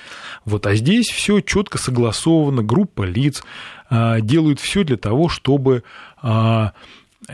Вот, 0.44 0.68
а 0.68 0.76
здесь 0.76 1.08
все 1.08 1.40
четко 1.40 1.78
согласовано, 1.78 2.62
группа 2.62 3.04
лиц 3.04 3.42
а, 3.90 4.20
делают 4.20 4.60
все 4.60 4.84
для 4.84 4.98
того, 4.98 5.30
чтобы 5.30 5.84
а, 6.22 6.74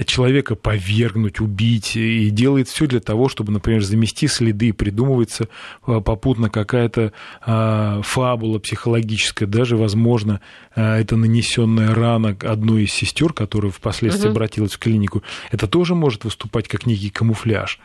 человека 0.05 0.55
повергнуть, 0.55 1.39
убить, 1.39 1.95
и 1.95 2.29
делает 2.29 2.67
все 2.67 2.87
для 2.87 2.99
того, 2.99 3.29
чтобы, 3.29 3.51
например, 3.51 3.81
замести 3.83 4.27
следы, 4.27 4.73
придумывается 4.73 5.47
а, 5.85 5.99
попутно 6.01 6.49
какая-то 6.49 7.13
а, 7.41 8.01
фабула 8.03 8.59
психологическая, 8.59 9.47
даже, 9.47 9.77
возможно, 9.77 10.41
а, 10.75 10.97
это 10.97 11.15
нанесенная 11.15 11.93
рана 11.93 12.37
одной 12.41 12.83
из 12.83 12.93
сестер, 12.93 13.33
которая 13.33 13.71
впоследствии 13.71 14.27
угу. 14.27 14.31
обратилась 14.31 14.73
в 14.73 14.79
клинику, 14.79 15.23
это 15.51 15.67
тоже 15.67 15.95
может 15.95 16.23
выступать 16.23 16.67
как 16.67 16.85
некий 16.85 17.09
камуфляж. 17.09 17.79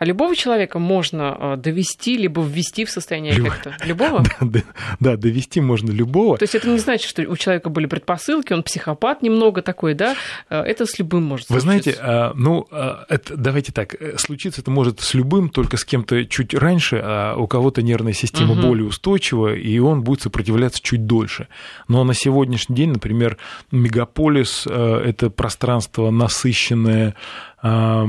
А 0.00 0.06
любого 0.06 0.34
человека 0.34 0.78
можно 0.78 1.36
а, 1.38 1.56
довести, 1.56 2.16
либо 2.16 2.42
ввести 2.42 2.86
в 2.86 2.90
состояние 2.90 3.34
эффекта? 3.34 3.76
Любого? 3.84 4.24
Да, 4.40 4.46
да, 4.46 4.62
да, 5.00 5.16
довести 5.16 5.60
можно 5.60 5.90
любого. 5.90 6.38
То 6.38 6.44
есть 6.44 6.54
это 6.54 6.68
не 6.68 6.78
значит, 6.78 7.06
что 7.08 7.22
у 7.22 7.36
человека 7.36 7.68
были 7.68 7.84
предпосылки, 7.84 8.54
он 8.54 8.62
психопат 8.62 9.20
немного 9.20 9.60
такой, 9.60 9.92
да? 9.92 10.16
А, 10.48 10.62
это 10.62 10.86
с 10.86 10.98
любым 10.98 11.24
может 11.24 11.48
случиться. 11.48 11.54
Вы 11.54 11.60
знаете, 11.60 11.98
а, 12.00 12.32
ну, 12.34 12.66
это, 13.08 13.36
давайте 13.36 13.72
так, 13.72 13.94
э, 14.00 14.16
случиться 14.16 14.62
это 14.62 14.70
может 14.70 15.00
с 15.00 15.12
любым, 15.12 15.50
только 15.50 15.76
с 15.76 15.84
кем-то 15.84 16.24
чуть 16.24 16.54
раньше, 16.54 17.02
а 17.04 17.36
у 17.36 17.46
кого-то 17.46 17.82
нервная 17.82 18.14
система 18.14 18.52
угу. 18.52 18.62
более 18.62 18.86
устойчива, 18.86 19.54
и 19.54 19.78
он 19.80 20.02
будет 20.02 20.22
сопротивляться 20.22 20.80
чуть 20.82 21.04
дольше. 21.04 21.48
Но 21.88 22.04
на 22.04 22.14
сегодняшний 22.14 22.74
день, 22.74 22.92
например, 22.92 23.36
мегаполис– 23.70 24.66
это 24.66 25.28
пространство 25.28 26.10
насыщенное 26.10 27.14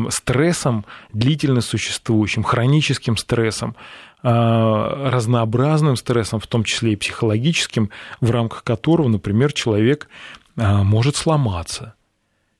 стрессом, 0.09 0.85
длительно 1.11 1.59
существующим, 1.81 2.43
хроническим 2.43 3.17
стрессом, 3.17 3.75
а, 4.23 5.09
разнообразным 5.09 5.95
стрессом, 5.95 6.39
в 6.39 6.47
том 6.47 6.63
числе 6.63 6.93
и 6.93 6.95
психологическим, 6.95 7.89
в 8.19 8.29
рамках 8.29 8.63
которого, 8.63 9.07
например, 9.07 9.51
человек 9.51 10.07
а, 10.55 10.83
может 10.83 11.15
сломаться. 11.15 11.95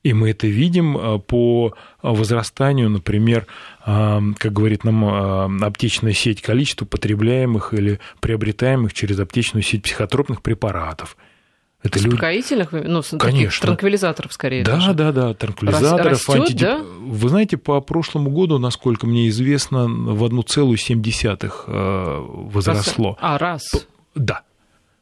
И 0.04 0.14
мы 0.14 0.32
это 0.32 0.48
видим 0.48 0.98
а, 0.98 1.20
по 1.20 1.76
возрастанию, 2.02 2.90
например, 2.90 3.46
как 3.84 4.54
говорит 4.54 4.84
нам 4.84 5.64
аптечная 5.64 6.14
сеть, 6.14 6.42
количества 6.42 6.86
потребляемых 6.86 7.74
или 7.74 8.00
приобретаемых 8.20 8.94
через 8.94 9.20
аптечную 9.20 9.64
сеть 9.64 9.84
психотропных 9.84 10.42
препаратов– 10.42 11.16
это 11.84 11.98
Успокоительных, 11.98 12.74
люди... 12.74 12.88
ну, 12.88 13.02
Конечно. 13.18 13.66
транквилизаторов 13.66 14.32
скорее. 14.34 14.64
Да, 14.64 14.74
даже. 14.76 14.94
да, 14.94 15.12
да, 15.12 15.34
транквилизаторов. 15.34 16.12
Растет, 16.12 16.36
антидеп... 16.36 16.60
да? 16.60 16.78
Вы 16.78 17.30
знаете, 17.30 17.58
по 17.58 17.82
прошлому 17.82 18.30
году, 18.30 18.60
насколько 18.60 19.08
мне 19.08 19.30
известно, 19.30 19.86
в 19.86 20.24
1,7 20.24 21.52
э, 21.68 22.26
возросло. 22.52 23.18
А, 23.20 23.38
раз? 23.40 23.64
Да, 24.14 24.42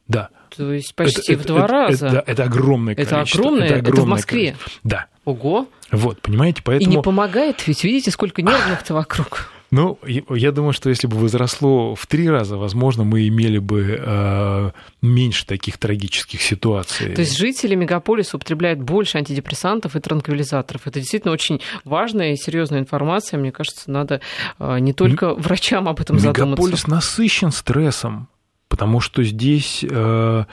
да. 0.08 0.30
То 0.56 0.72
есть 0.72 0.94
почти 0.94 1.34
это, 1.34 1.42
в 1.42 1.46
два 1.46 1.64
это, 1.64 1.72
раза. 1.72 2.06
Это, 2.06 2.18
это, 2.18 2.30
это 2.30 2.42
огромное 2.44 2.94
количество. 2.94 3.16
Это 3.16 3.38
огромное? 3.38 3.66
Это, 3.66 3.74
огромное 3.74 3.92
это 3.92 4.00
в 4.00 4.06
Москве? 4.06 4.52
Количество. 4.52 4.80
Да. 4.82 5.06
Ого. 5.26 5.68
Вот, 5.92 6.20
понимаете, 6.22 6.62
поэтому... 6.64 6.90
И 6.90 6.96
не 6.96 7.02
помогает, 7.02 7.66
ведь 7.66 7.84
видите, 7.84 8.10
сколько 8.10 8.40
нервных-то 8.40 8.94
вокруг. 8.94 9.50
Ну, 9.70 9.98
я 10.04 10.50
думаю, 10.50 10.72
что 10.72 10.88
если 10.88 11.06
бы 11.06 11.16
возросло 11.16 11.94
в 11.94 12.06
три 12.08 12.28
раза, 12.28 12.56
возможно, 12.56 13.04
мы 13.04 13.28
имели 13.28 13.58
бы 13.58 14.00
э, 14.00 14.70
меньше 15.00 15.46
таких 15.46 15.78
трагических 15.78 16.42
ситуаций. 16.42 17.14
То 17.14 17.20
есть 17.20 17.38
жители 17.38 17.76
мегаполиса 17.76 18.36
употребляют 18.36 18.80
больше 18.80 19.18
антидепрессантов 19.18 19.94
и 19.94 20.00
транквилизаторов. 20.00 20.88
Это 20.88 20.98
действительно 20.98 21.32
очень 21.32 21.60
важная 21.84 22.32
и 22.32 22.36
серьезная 22.36 22.80
информация. 22.80 23.38
Мне 23.38 23.52
кажется, 23.52 23.90
надо 23.90 24.20
э, 24.58 24.78
не 24.80 24.92
только 24.92 25.34
врачам 25.34 25.88
об 25.88 26.00
этом 26.00 26.16
Мегаполис 26.16 26.36
задуматься. 26.36 26.62
Мегаполис 26.62 26.86
насыщен 26.88 27.52
стрессом, 27.52 28.28
потому 28.68 28.98
что 28.98 29.22
здесь 29.22 29.84
э, 29.88 30.44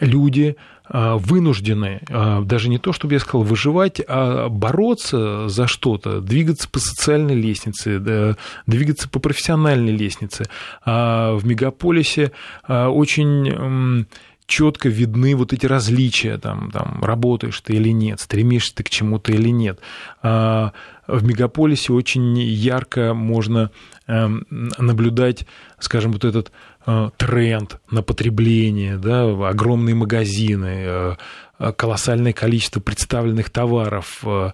люди 0.00 0.56
вынуждены 0.92 2.00
а, 2.10 2.42
даже 2.42 2.68
не 2.68 2.78
то, 2.78 2.92
чтобы 2.92 3.14
я 3.14 3.20
сказал, 3.20 3.42
выживать, 3.42 4.00
а 4.06 4.48
бороться 4.48 5.48
за 5.48 5.66
что-то, 5.66 6.20
двигаться 6.20 6.68
по 6.68 6.78
социальной 6.80 7.34
лестнице, 7.34 8.36
двигаться 8.66 9.08
по 9.08 9.20
профессиональной 9.20 9.96
лестнице. 9.96 10.46
А 10.84 11.34
в 11.34 11.46
мегаполисе 11.46 12.32
очень 12.68 14.06
четко 14.50 14.90
видны 14.90 15.34
вот 15.34 15.54
эти 15.54 15.64
различия, 15.64 16.36
там, 16.36 16.70
там, 16.70 17.02
работаешь 17.02 17.60
ты 17.60 17.74
или 17.74 17.88
нет, 17.88 18.20
стремишься 18.20 18.74
ты 18.74 18.82
к 18.82 18.90
чему-то 18.90 19.32
или 19.32 19.48
нет. 19.48 19.80
В 20.22 20.72
мегаполисе 21.24 21.92
очень 21.92 22.38
ярко 22.38 23.14
можно 23.14 23.70
эм, 24.06 24.46
наблюдать, 24.78 25.46
скажем, 25.78 26.12
вот 26.12 26.24
этот 26.24 26.52
Э, 26.86 27.10
тренд 27.18 27.78
на 27.90 28.02
потребление, 28.02 28.96
да, 28.96 29.24
огромные 29.48 29.94
магазины, 29.94 31.16
э, 31.58 31.72
колоссальное 31.76 32.32
количество 32.32 32.80
представленных 32.80 33.50
товаров, 33.50 34.24
э, 34.24 34.50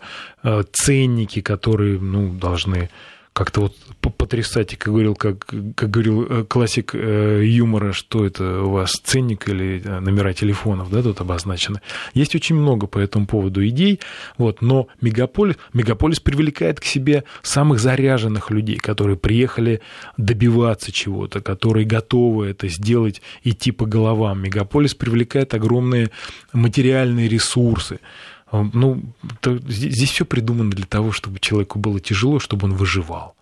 ценники, 0.72 1.40
которые 1.40 2.00
ну, 2.00 2.32
должны 2.32 2.90
как-то 3.36 3.60
вот 3.60 3.74
потрясать, 4.16 4.78
как 4.78 4.94
говорил, 4.94 5.14
как, 5.14 5.44
как 5.74 5.90
говорил 5.90 6.22
э, 6.22 6.44
классик 6.44 6.94
э, 6.94 7.42
юмора, 7.44 7.92
что 7.92 8.24
это 8.24 8.62
у 8.62 8.70
вас 8.70 8.92
ценник 8.92 9.46
или 9.50 9.82
э, 9.84 10.00
номера 10.00 10.32
телефонов, 10.32 10.90
да, 10.90 11.02
тут 11.02 11.20
обозначены. 11.20 11.82
Есть 12.14 12.34
очень 12.34 12.56
много 12.56 12.86
по 12.86 12.98
этому 12.98 13.26
поводу 13.26 13.66
идей, 13.66 14.00
вот, 14.38 14.62
но 14.62 14.88
мегаполис, 15.02 15.56
мегаполис 15.74 16.18
привлекает 16.18 16.80
к 16.80 16.84
себе 16.84 17.24
самых 17.42 17.78
заряженных 17.78 18.50
людей, 18.50 18.78
которые 18.78 19.18
приехали 19.18 19.82
добиваться 20.16 20.90
чего-то, 20.90 21.42
которые 21.42 21.84
готовы 21.84 22.46
это 22.46 22.68
сделать, 22.68 23.20
идти 23.44 23.70
по 23.70 23.84
головам. 23.84 24.44
Мегаполис 24.44 24.94
привлекает 24.94 25.52
огромные 25.52 26.10
материальные 26.54 27.28
ресурсы, 27.28 28.00
ну, 28.72 29.02
то, 29.40 29.58
здесь, 29.58 30.10
все 30.10 30.24
придумано 30.24 30.70
для 30.70 30.86
того, 30.86 31.12
чтобы 31.12 31.38
человеку 31.40 31.78
было 31.78 32.00
тяжело, 32.00 32.38
чтобы 32.38 32.66
он 32.66 32.74
выживал. 32.74 33.34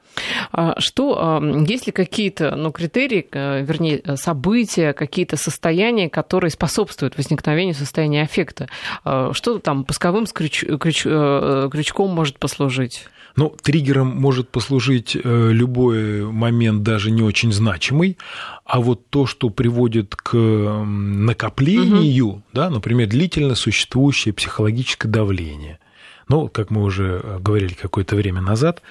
А 0.53 0.79
что, 0.81 1.19
а, 1.19 1.43
есть 1.67 1.87
ли 1.87 1.93
какие-то 1.93 2.55
ну, 2.55 2.71
критерии, 2.71 3.27
вернее, 3.33 4.17
события, 4.17 4.93
какие-то 4.93 5.37
состояния, 5.37 6.09
которые 6.09 6.51
способствуют 6.51 7.17
возникновению 7.17 7.75
состояния 7.75 8.23
аффекта? 8.23 8.69
А, 9.05 9.33
что 9.33 9.59
там 9.59 9.85
пусковым 9.85 10.27
крюч, 10.27 10.65
крюч, 10.81 11.03
э, 11.07 11.69
крючком 11.71 12.11
может 12.11 12.39
послужить? 12.39 13.09
Ну, 13.37 13.55
триггером 13.61 14.09
может 14.09 14.49
послужить 14.51 15.17
э, 15.17 15.51
любой 15.51 16.25
момент, 16.31 16.85
даже 16.85 17.11
не 17.11 17.23
очень 17.23 17.53
значимый, 17.53 18.17
а 18.65 18.81
вот 18.81 19.09
то, 19.11 19.27
что 19.27 19.51
приводит 19.51 20.15
к 20.15 20.37
накоплению, 20.37 22.27
угу. 22.27 22.43
да, 22.53 22.71
например, 22.71 23.09
длительно 23.09 23.57
существующее 23.57 24.33
психологическое 24.33 25.09
давление. 25.09 25.81
Ну, 26.29 26.49
как 26.49 26.71
мы 26.71 26.83
уже 26.83 27.21
э, 27.23 27.39
говорили 27.41 27.75
какое-то 27.75 28.15
время 28.15 28.41
назад, 28.41 28.83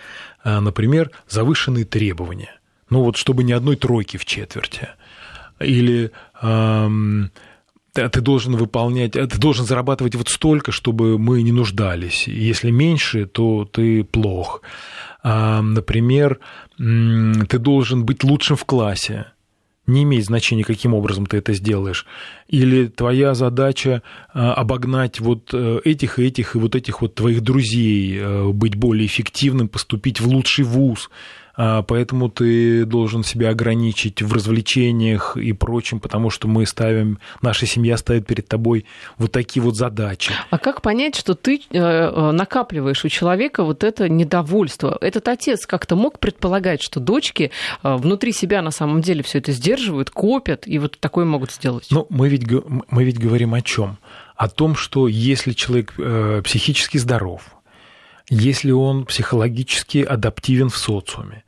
э, 0.43 0.59
например, 0.59 1.11
завышенные 1.29 1.85
требования. 1.85 2.59
Ну, 2.89 3.03
вот 3.03 3.15
чтобы 3.15 3.43
ни 3.43 3.53
одной 3.53 3.77
тройки 3.77 4.17
в 4.17 4.25
четверти. 4.25 4.89
Или 5.59 6.11
эм, 6.41 7.31
ты 7.93 8.21
должен 8.21 8.55
выполнять, 8.55 9.11
ты 9.11 9.37
должен 9.37 9.65
зарабатывать 9.65 10.15
вот 10.15 10.29
столько, 10.29 10.71
чтобы 10.71 11.19
мы 11.19 11.43
не 11.43 11.51
нуждались. 11.51 12.27
Если 12.27 12.71
меньше, 12.71 13.25
то 13.25 13.65
ты 13.65 14.03
плох. 14.03 14.61
например, 15.23 16.39
ты 16.77 17.59
должен 17.59 18.05
быть 18.05 18.23
лучшим 18.23 18.57
в 18.57 18.65
классе, 18.65 19.27
не 19.85 20.03
имеет 20.03 20.25
значения, 20.25 20.63
каким 20.63 20.93
образом 20.93 21.25
ты 21.25 21.37
это 21.37 21.53
сделаешь. 21.53 22.05
Или 22.47 22.87
твоя 22.87 23.33
задача 23.33 24.01
а, 24.33 24.53
обогнать 24.53 25.19
вот 25.19 25.49
э, 25.53 25.81
этих 25.83 26.19
и 26.19 26.25
этих 26.25 26.55
и 26.55 26.59
вот 26.59 26.75
этих 26.75 27.01
вот 27.01 27.15
твоих 27.15 27.41
друзей, 27.41 28.17
э, 28.17 28.47
быть 28.49 28.75
более 28.75 29.05
эффективным, 29.05 29.67
поступить 29.67 30.21
в 30.21 30.27
лучший 30.27 30.63
вуз. 30.63 31.09
А, 31.55 31.83
поэтому 31.83 32.29
ты 32.29 32.85
должен 32.85 33.23
себя 33.23 33.49
ограничить 33.49 34.21
в 34.21 34.33
развлечениях 34.33 35.37
и 35.37 35.53
прочем, 35.53 35.99
потому 35.99 36.29
что 36.29 36.47
мы 36.47 36.65
ставим, 36.65 37.19
наша 37.41 37.67
семья 37.67 37.97
ставит 37.97 38.25
перед 38.25 38.47
тобой 38.47 38.85
вот 39.17 39.31
такие 39.31 39.61
вот 39.61 39.75
задачи. 39.75 40.33
А 40.49 40.57
как 40.57 40.81
понять, 40.81 41.15
что 41.15 41.35
ты 41.35 41.61
э, 41.69 42.31
накапливаешь 42.31 43.05
у 43.05 43.09
человека 43.09 43.63
вот 43.63 43.83
это 43.83 44.09
недовольство? 44.09 44.97
Этот 44.99 45.27
отец 45.27 45.67
как-то 45.67 45.95
мог 45.95 46.19
предполагать, 46.19 46.81
что 46.81 46.99
дочки 46.99 47.51
э, 47.83 47.95
внутри 47.95 48.31
себя 48.31 48.63
на 48.63 48.71
самом 48.71 49.01
деле 49.01 49.21
все 49.21 49.37
это 49.37 49.51
сдерживают, 49.51 50.09
копят 50.09 50.67
и 50.67 50.79
вот 50.79 50.97
такое 50.99 51.25
могут 51.25 51.51
сделать? 51.51 51.87
Ну, 51.91 52.07
мы 52.09 52.29
ведь, 52.29 52.49
мы 52.89 53.03
ведь 53.03 53.19
говорим 53.19 53.53
о 53.53 53.61
чем? 53.61 53.97
О 54.35 54.49
том, 54.49 54.75
что 54.75 55.07
если 55.07 55.51
человек 55.51 55.93
э, 55.99 56.41
психически 56.43 56.97
здоров, 56.97 57.43
если 58.29 58.71
он 58.71 59.05
психологически 59.05 59.99
адаптивен 59.99 60.69
в 60.69 60.77
социуме, 60.77 61.42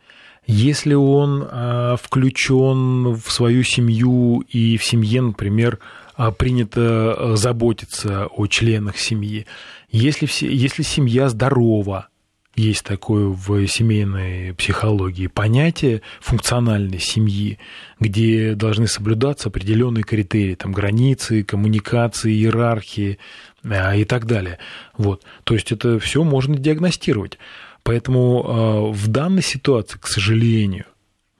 если 0.47 0.93
он 0.93 1.47
а, 1.49 1.95
включен 1.97 3.13
в 3.13 3.31
свою 3.31 3.63
семью 3.63 4.43
и 4.47 4.77
в 4.77 4.83
семье, 4.83 5.21
например, 5.21 5.79
а, 6.15 6.31
принято 6.31 7.15
а, 7.17 7.35
заботиться 7.35 8.27
о 8.27 8.45
членах 8.47 8.97
семьи, 8.97 9.47
если, 9.89 10.25
все, 10.27 10.53
если 10.53 10.83
семья 10.83 11.29
здорова, 11.29 12.09
есть 12.55 12.83
такое 12.85 13.27
в 13.27 13.67
семейной 13.67 14.53
психологии 14.53 15.27
понятие 15.27 16.01
функциональной 16.21 16.99
семьи, 16.99 17.59
где 17.99 18.53
должны 18.53 18.87
соблюдаться 18.87 19.49
определенные 19.49 20.03
критерии, 20.03 20.55
там 20.55 20.71
границы, 20.71 21.43
коммуникации, 21.43 22.31
иерархии 22.31 23.19
и 23.63 24.05
так 24.05 24.25
далее. 24.25 24.59
Вот. 24.97 25.23
То 25.43 25.55
есть 25.55 25.73
это 25.73 25.99
все 25.99 26.23
можно 26.23 26.55
диагностировать. 26.55 27.39
Поэтому 27.85 28.91
в 28.91 29.07
данной 29.07 29.43
ситуации, 29.43 29.99
к 29.99 30.07
сожалению, 30.07 30.85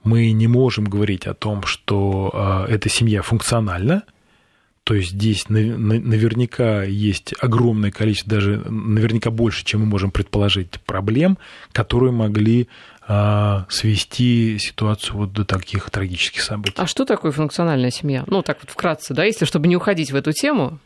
мы 0.04 0.30
не 0.30 0.46
можем 0.46 0.84
говорить 0.84 1.26
о 1.26 1.34
том, 1.34 1.64
что 1.64 2.66
эта 2.68 2.88
семья 2.88 3.22
функциональна, 3.22 4.04
то 4.84 4.94
есть 4.94 5.10
здесь 5.10 5.48
наверняка 5.48 6.84
есть 6.84 7.34
огромное 7.40 7.90
количество, 7.90 8.30
даже 8.30 8.62
наверняка 8.70 9.30
больше, 9.32 9.64
чем 9.64 9.80
мы 9.80 9.86
можем 9.86 10.12
предположить, 10.12 10.80
проблем, 10.82 11.38
которые 11.72 12.12
могли 12.12 12.68
а, 13.08 13.66
свести 13.68 14.58
ситуацию 14.60 15.16
вот 15.16 15.32
до 15.32 15.44
таких 15.44 15.90
трагических 15.90 16.40
событий. 16.40 16.74
А 16.76 16.86
что 16.86 17.04
такое 17.04 17.32
функциональная 17.32 17.90
семья? 17.90 18.22
Ну, 18.28 18.42
так 18.42 18.58
вот 18.62 18.70
вкратце, 18.70 19.14
да, 19.14 19.24
если 19.24 19.44
чтобы 19.44 19.66
не 19.66 19.76
уходить 19.76 20.12
в 20.12 20.16
эту 20.16 20.30
тему. 20.30 20.78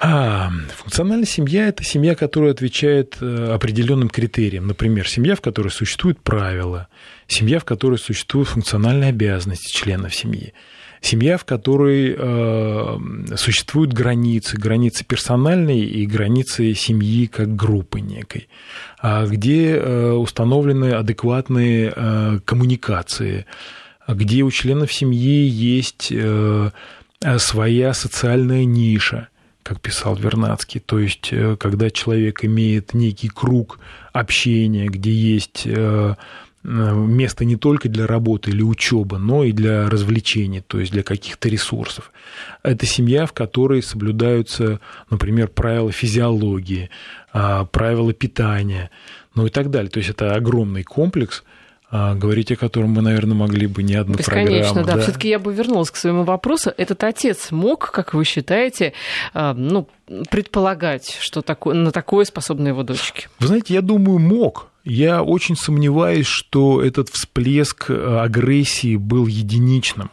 А, 0.00 0.50
функциональная 0.76 1.26
семья– 1.26 1.66
это 1.68 1.82
семья, 1.82 2.14
которая 2.14 2.52
отвечает 2.52 3.16
э, 3.20 3.52
определенным 3.52 4.08
критериям. 4.08 4.68
Например, 4.68 5.08
семья, 5.08 5.34
в 5.34 5.40
которой 5.40 5.70
существуют 5.70 6.20
правила, 6.20 6.86
семья, 7.26 7.58
в 7.58 7.64
которой 7.64 7.98
существуют 7.98 8.48
функциональные 8.48 9.10
обязанности 9.10 9.76
членов 9.76 10.14
семьи 10.14 10.54
семья, 11.00 11.36
в 11.36 11.44
которой 11.44 12.14
э, 12.16 12.98
существуют 13.36 13.92
границы, 13.92 14.56
границы 14.56 15.04
персональные 15.04 15.84
и 15.84 16.06
границы 16.06 16.74
семьи 16.74 17.26
как 17.26 17.54
группы 17.54 18.00
некой, 18.00 18.48
а 19.00 19.26
где 19.26 19.76
э, 19.76 20.12
установлены 20.12 20.92
адекватные 20.92 21.92
э, 21.94 22.40
коммуникации, 22.44 23.46
где 24.06 24.42
у 24.42 24.50
членов 24.50 24.92
семьи 24.92 25.46
есть 25.48 26.08
э, 26.10 26.70
своя 27.38 27.94
социальная 27.94 28.64
ниша, 28.64 29.28
как 29.68 29.80
писал 29.80 30.16
Вернадский, 30.16 30.80
то 30.80 30.98
есть 30.98 31.28
э, 31.32 31.56
когда 31.56 31.90
человек 31.90 32.44
имеет 32.44 32.94
некий 32.94 33.28
круг 33.28 33.78
общения, 34.12 34.88
где 34.88 35.12
есть 35.12 35.62
э, 35.66 36.14
Э, 36.64 36.92
место 36.92 37.44
не 37.44 37.56
только 37.56 37.88
для 37.88 38.06
работы 38.06 38.50
или 38.50 38.62
учебы, 38.62 39.18
но 39.18 39.44
и 39.44 39.52
для 39.52 39.88
развлечений, 39.88 40.60
то 40.60 40.80
есть 40.80 40.92
для 40.92 41.02
каких-то 41.02 41.48
ресурсов. 41.48 42.12
Это 42.62 42.84
семья, 42.84 43.26
в 43.26 43.32
которой 43.32 43.82
соблюдаются, 43.82 44.80
например, 45.08 45.48
правила 45.48 45.92
физиологии, 45.92 46.90
а, 47.32 47.64
правила 47.64 48.12
питания, 48.12 48.90
ну 49.34 49.46
и 49.46 49.50
так 49.50 49.70
далее. 49.70 49.90
То 49.90 49.98
есть 49.98 50.10
это 50.10 50.34
огромный 50.34 50.82
комплекс, 50.82 51.44
говорить 51.90 52.52
о 52.52 52.56
котором 52.56 52.90
мы, 52.90 53.02
наверное, 53.02 53.34
могли 53.34 53.66
бы 53.66 53.82
не 53.82 53.94
одну 53.94 54.16
Бесконечно, 54.16 54.74
программу. 54.74 54.86
да. 54.86 54.96
да. 54.96 55.02
Все-таки 55.02 55.28
я 55.28 55.38
бы 55.38 55.54
вернулась 55.54 55.90
к 55.90 55.96
своему 55.96 56.24
вопросу. 56.24 56.72
Этот 56.76 57.02
отец 57.04 57.50
мог, 57.50 57.90
как 57.90 58.12
вы 58.14 58.24
считаете, 58.24 58.92
а, 59.32 59.54
ну, 59.54 59.88
предполагать, 60.30 61.16
что 61.20 61.40
такое, 61.42 61.74
на 61.74 61.90
такое 61.90 62.24
способны 62.24 62.68
его 62.68 62.82
дочки? 62.82 63.28
Вы 63.40 63.46
знаете, 63.46 63.74
я 63.74 63.80
думаю, 63.82 64.18
мог. 64.18 64.68
Я 64.84 65.22
очень 65.22 65.56
сомневаюсь, 65.56 66.26
что 66.26 66.82
этот 66.82 67.08
всплеск 67.10 67.90
э, 67.90 68.18
агрессии 68.20 68.96
был 68.96 69.26
единичным. 69.26 70.10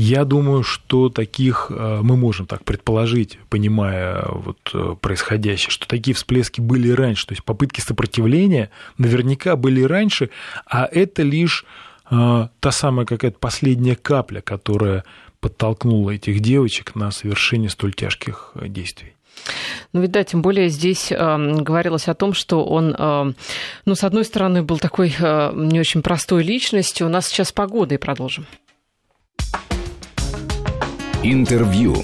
Я 0.00 0.24
думаю, 0.24 0.62
что 0.62 1.08
таких 1.08 1.72
э, 1.74 1.98
мы 2.04 2.16
можем 2.16 2.46
так 2.46 2.62
предположить, 2.62 3.40
понимая 3.48 4.24
вот 4.28 4.70
э, 4.72 4.94
происходящее, 5.00 5.72
что 5.72 5.88
такие 5.88 6.14
всплески 6.14 6.60
были 6.60 6.88
раньше. 6.88 7.26
То 7.26 7.32
есть 7.32 7.42
попытки 7.42 7.80
сопротивления 7.80 8.70
наверняка 8.96 9.56
были 9.56 9.82
раньше, 9.82 10.30
а 10.66 10.88
это 10.90 11.24
лишь 11.24 11.66
та 12.08 12.70
самая 12.70 13.06
какая-то 13.06 13.38
последняя 13.38 13.96
капля, 13.96 14.40
которая 14.40 15.04
подтолкнула 15.40 16.12
этих 16.12 16.40
девочек 16.40 16.94
на 16.94 17.10
совершение 17.10 17.68
столь 17.68 17.92
тяжких 17.92 18.52
действий. 18.54 19.14
Ну, 19.92 20.06
да, 20.06 20.22
тем 20.22 20.40
более 20.40 20.68
здесь 20.68 21.10
э, 21.10 21.16
говорилось 21.16 22.06
о 22.06 22.14
том, 22.14 22.34
что 22.34 22.64
он, 22.64 22.94
э, 22.96 23.32
ну, 23.84 23.94
с 23.96 24.04
одной 24.04 24.24
стороны, 24.24 24.62
был 24.62 24.78
такой 24.78 25.12
э, 25.18 25.52
не 25.56 25.80
очень 25.80 26.02
простой 26.02 26.44
личностью. 26.44 27.08
У 27.08 27.10
нас 27.10 27.26
сейчас 27.26 27.50
погода, 27.50 27.96
и 27.96 27.98
продолжим. 27.98 28.46
Интервью. 31.24 31.96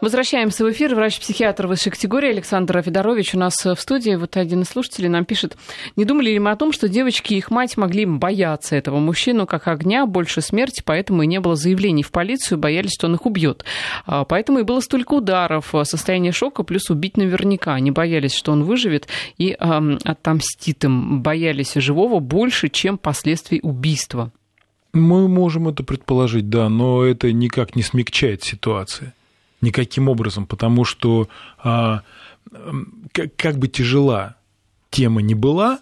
Возвращаемся 0.00 0.64
в 0.64 0.72
эфир. 0.72 0.96
Врач-психиатр 0.96 1.68
высшей 1.68 1.92
категории 1.92 2.30
Александр 2.30 2.82
Федорович 2.82 3.36
у 3.36 3.38
нас 3.38 3.54
в 3.64 3.76
студии. 3.76 4.16
Вот 4.16 4.36
один 4.36 4.62
из 4.62 4.70
слушателей 4.70 5.08
нам 5.08 5.24
пишет, 5.24 5.56
не 5.94 6.04
думали 6.04 6.30
ли 6.30 6.40
мы 6.40 6.50
о 6.50 6.56
том, 6.56 6.72
что 6.72 6.88
девочки 6.88 7.34
и 7.34 7.36
их 7.36 7.52
мать 7.52 7.76
могли 7.76 8.04
бояться 8.04 8.74
этого 8.74 8.98
мужчину 8.98 9.46
как 9.46 9.68
огня, 9.68 10.06
больше 10.06 10.40
смерти, 10.40 10.82
поэтому 10.84 11.22
и 11.22 11.28
не 11.28 11.38
было 11.38 11.54
заявлений 11.54 12.02
в 12.02 12.10
полицию, 12.10 12.58
боялись, 12.58 12.94
что 12.94 13.06
он 13.06 13.14
их 13.14 13.26
убьет. 13.26 13.64
А, 14.06 14.24
поэтому 14.24 14.58
и 14.58 14.64
было 14.64 14.80
столько 14.80 15.14
ударов, 15.14 15.72
состояние 15.84 16.32
шока, 16.32 16.64
плюс 16.64 16.90
убить 16.90 17.16
наверняка. 17.16 17.74
Они 17.74 17.92
боялись, 17.92 18.34
что 18.34 18.50
он 18.50 18.64
выживет 18.64 19.06
и 19.38 19.56
эм, 19.56 20.00
отомстит 20.02 20.82
им. 20.82 21.22
Боялись 21.22 21.74
живого 21.74 22.18
больше, 22.18 22.70
чем 22.70 22.98
последствий 22.98 23.60
убийства. 23.62 24.32
Мы 24.92 25.28
можем 25.28 25.68
это 25.68 25.82
предположить, 25.84 26.50
да, 26.50 26.68
но 26.68 27.04
это 27.04 27.32
никак 27.32 27.76
не 27.76 27.82
смягчает 27.82 28.42
ситуацию 28.42 29.12
никаким 29.62 30.08
образом, 30.08 30.46
потому 30.46 30.84
что 30.84 31.28
а, 31.58 32.02
как, 33.12 33.34
как 33.36 33.58
бы 33.58 33.68
тяжела 33.68 34.36
тема 34.90 35.22
не 35.22 35.34
была, 35.34 35.80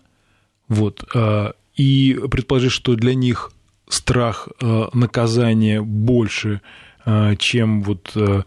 вот, 0.68 1.04
а, 1.14 1.54
и 1.74 2.20
предположить, 2.30 2.70
что 2.70 2.94
для 2.94 3.14
них 3.14 3.50
страх 3.88 4.48
а, 4.62 4.90
наказания 4.92 5.82
больше, 5.82 6.60
а, 7.04 7.34
чем 7.36 7.82
вот 7.82 8.12
а, 8.14 8.44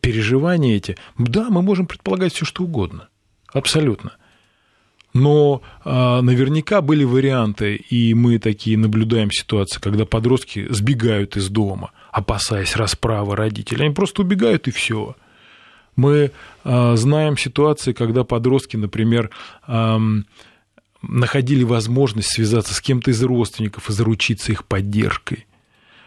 переживания 0.00 0.76
эти, 0.76 0.96
да, 1.18 1.50
мы 1.50 1.60
можем 1.60 1.86
предполагать 1.86 2.32
все 2.32 2.46
что 2.46 2.64
угодно, 2.64 3.08
абсолютно. 3.52 4.16
Но 5.16 5.62
а, 5.82 6.20
наверняка 6.20 6.82
были 6.82 7.02
варианты, 7.02 7.76
и 7.76 8.12
мы 8.12 8.38
такие 8.38 8.76
наблюдаем 8.76 9.30
ситуации, 9.30 9.80
когда 9.80 10.04
подростки 10.04 10.66
сбегают 10.68 11.38
из 11.38 11.48
дома, 11.48 11.92
опасаясь 12.12 12.76
расправы 12.76 13.34
родителей. 13.34 13.86
Они 13.86 13.94
просто 13.94 14.20
убегают 14.20 14.68
и 14.68 14.70
все. 14.70 15.16
Мы 15.96 16.32
а, 16.64 16.96
знаем 16.96 17.38
ситуации, 17.38 17.94
когда 17.94 18.24
подростки, 18.24 18.76
например, 18.76 19.30
а, 19.66 19.98
находили 21.00 21.64
возможность 21.64 22.34
связаться 22.34 22.74
с 22.74 22.82
кем-то 22.82 23.10
из 23.10 23.22
родственников 23.22 23.88
и 23.88 23.94
заручиться 23.94 24.52
их 24.52 24.66
поддержкой. 24.66 25.46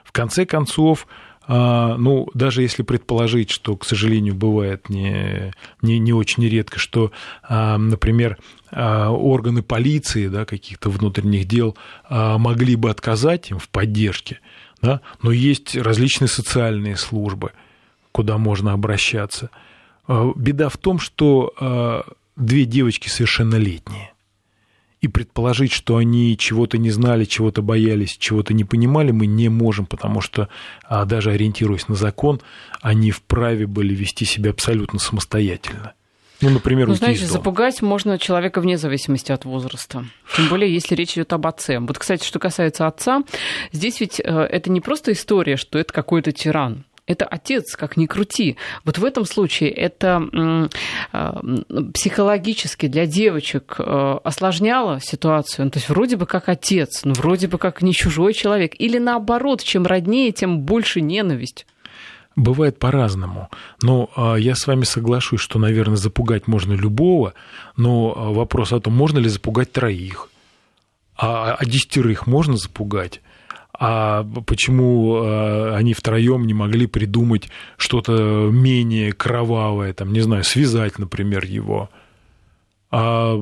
В 0.04 0.12
конце 0.12 0.46
концов, 0.46 1.08
ну, 1.50 2.30
даже 2.36 2.62
если 2.62 2.84
предположить, 2.84 3.50
что, 3.50 3.76
к 3.76 3.84
сожалению, 3.84 4.36
бывает 4.36 4.88
не, 4.88 5.52
не, 5.82 5.98
не 5.98 6.14
очень 6.14 6.48
редко, 6.48 6.78
что, 6.78 7.12
а, 7.42 7.80
например, 7.80 8.38
а, 8.72 9.10
органы 9.10 9.64
полиции, 9.64 10.28
да, 10.28 10.46
каких-то 10.46 10.92
внутренних 10.92 11.46
дел 11.46 11.76
могли 12.08 12.76
бы 12.76 12.92
отказать 12.92 13.50
им 13.50 13.58
в 13.58 13.68
поддержке, 13.68 14.42
да, 14.84 15.02
но 15.24 15.32
есть 15.32 15.76
различные 15.76 16.28
социальные 16.28 16.98
службы, 16.98 17.52
куда 18.12 18.38
можно 18.38 18.74
обращаться. 18.74 19.50
Беда 20.08 20.70
в 20.70 20.78
том, 20.78 21.00
что 21.00 22.06
две 22.36 22.66
девочки 22.66 23.10
совершеннолетние, 23.10 24.14
И 25.02 25.08
предположить, 25.08 25.72
что 25.72 25.96
они 25.96 26.38
чего-то 26.38 26.78
не 26.78 26.90
знали, 26.92 27.24
чего-то 27.24 27.62
боялись, 27.62 28.18
чего-то 28.18 28.54
не 28.54 28.66
понимали, 28.66 29.12
мы 29.12 29.28
не 29.28 29.48
можем, 29.48 29.86
потому 29.86 30.20
что, 30.20 30.50
а, 30.84 31.06
даже 31.06 31.32
ориентируясь 31.32 31.88
на 31.88 31.96
закон, 31.96 32.42
они 32.82 33.12
вправе 33.12 33.66
были 33.66 33.96
вести 33.96 34.26
себя 34.26 34.52
абсолютно 34.52 35.00
самостоятельно. 35.00 35.94
Ну, 36.42 36.50
например, 36.50 36.88
ну, 36.88 36.96
знаете, 36.96 37.26
запугать 37.26 37.82
можно 37.82 38.18
человека 38.18 38.62
вне 38.62 38.78
зависимости 38.78 39.32
от 39.32 39.44
возраста. 39.44 40.06
Тем 40.36 40.48
более, 40.48 40.74
если 40.74 40.96
речь 40.96 41.14
идет 41.14 41.34
об 41.34 41.46
отце. 41.48 41.80
Вот, 41.80 41.98
кстати, 41.98 42.26
что 42.26 42.40
касается 42.40 42.88
отца, 42.88 43.24
здесь 43.74 44.00
ведь 44.00 44.22
э, 44.22 44.24
это 44.24 44.72
не 44.72 44.80
просто 44.80 45.12
история, 45.12 45.58
что 45.58 45.78
это 45.78 45.92
какой-то 45.94 46.32
тиран 46.32 46.86
это 47.10 47.26
отец, 47.26 47.76
как 47.76 47.98
ни 47.98 48.06
крути. 48.06 48.56
Вот 48.86 49.00
в 49.00 49.04
этом 49.04 49.26
случае 49.26 49.72
это 49.72 50.22
а, 51.12 51.42
психологически 51.94 52.88
для 52.88 53.08
девочек 53.08 53.76
э, 53.80 54.18
осложняло 54.24 55.00
ситуацию. 55.02 55.66
Ну, 55.66 55.72
то 55.72 55.80
есть 55.80 55.90
вроде 55.90 56.18
бы 56.18 56.28
как 56.28 56.50
отец, 56.50 57.04
но 57.06 57.14
вроде 57.14 57.48
бы 57.48 57.58
как 57.58 57.82
не 57.82 57.94
чужой 57.94 58.34
человек. 58.34 58.76
Или 58.78 59.00
наоборот, 59.00 59.64
чем 59.64 59.88
роднее, 59.88 60.32
тем 60.32 60.60
больше 60.60 61.02
ненависть. 61.02 61.66
Бывает 62.36 62.78
по-разному. 62.78 63.50
Но 63.82 64.12
а, 64.16 64.36
я 64.36 64.54
с 64.54 64.68
вами 64.68 64.84
соглашусь, 64.84 65.42
что, 65.42 65.58
наверное, 65.58 65.98
запугать 65.98 66.48
можно 66.48 66.74
любого, 66.74 67.34
но 67.76 68.14
а, 68.16 68.32
вопрос 68.32 68.72
о 68.72 68.80
том, 68.80 68.94
можно 68.94 69.18
ли 69.18 69.30
запугать 69.30 69.72
троих, 69.72 70.30
а, 71.18 71.56
а 71.60 71.66
десятерых 71.66 72.28
можно 72.28 72.56
запугать 72.56 73.22
а 73.82 74.26
почему 74.46 75.24
э, 75.24 75.76
они 75.76 75.94
втроем 75.94 76.46
не 76.46 76.54
могли 76.54 76.86
придумать 76.86 77.50
что-то 77.78 78.50
менее 78.52 79.14
кровавое, 79.14 79.94
там, 79.94 80.12
не 80.12 80.20
знаю, 80.20 80.44
связать, 80.44 81.00
например, 81.00 81.46
его, 81.46 81.90
а 82.92 83.36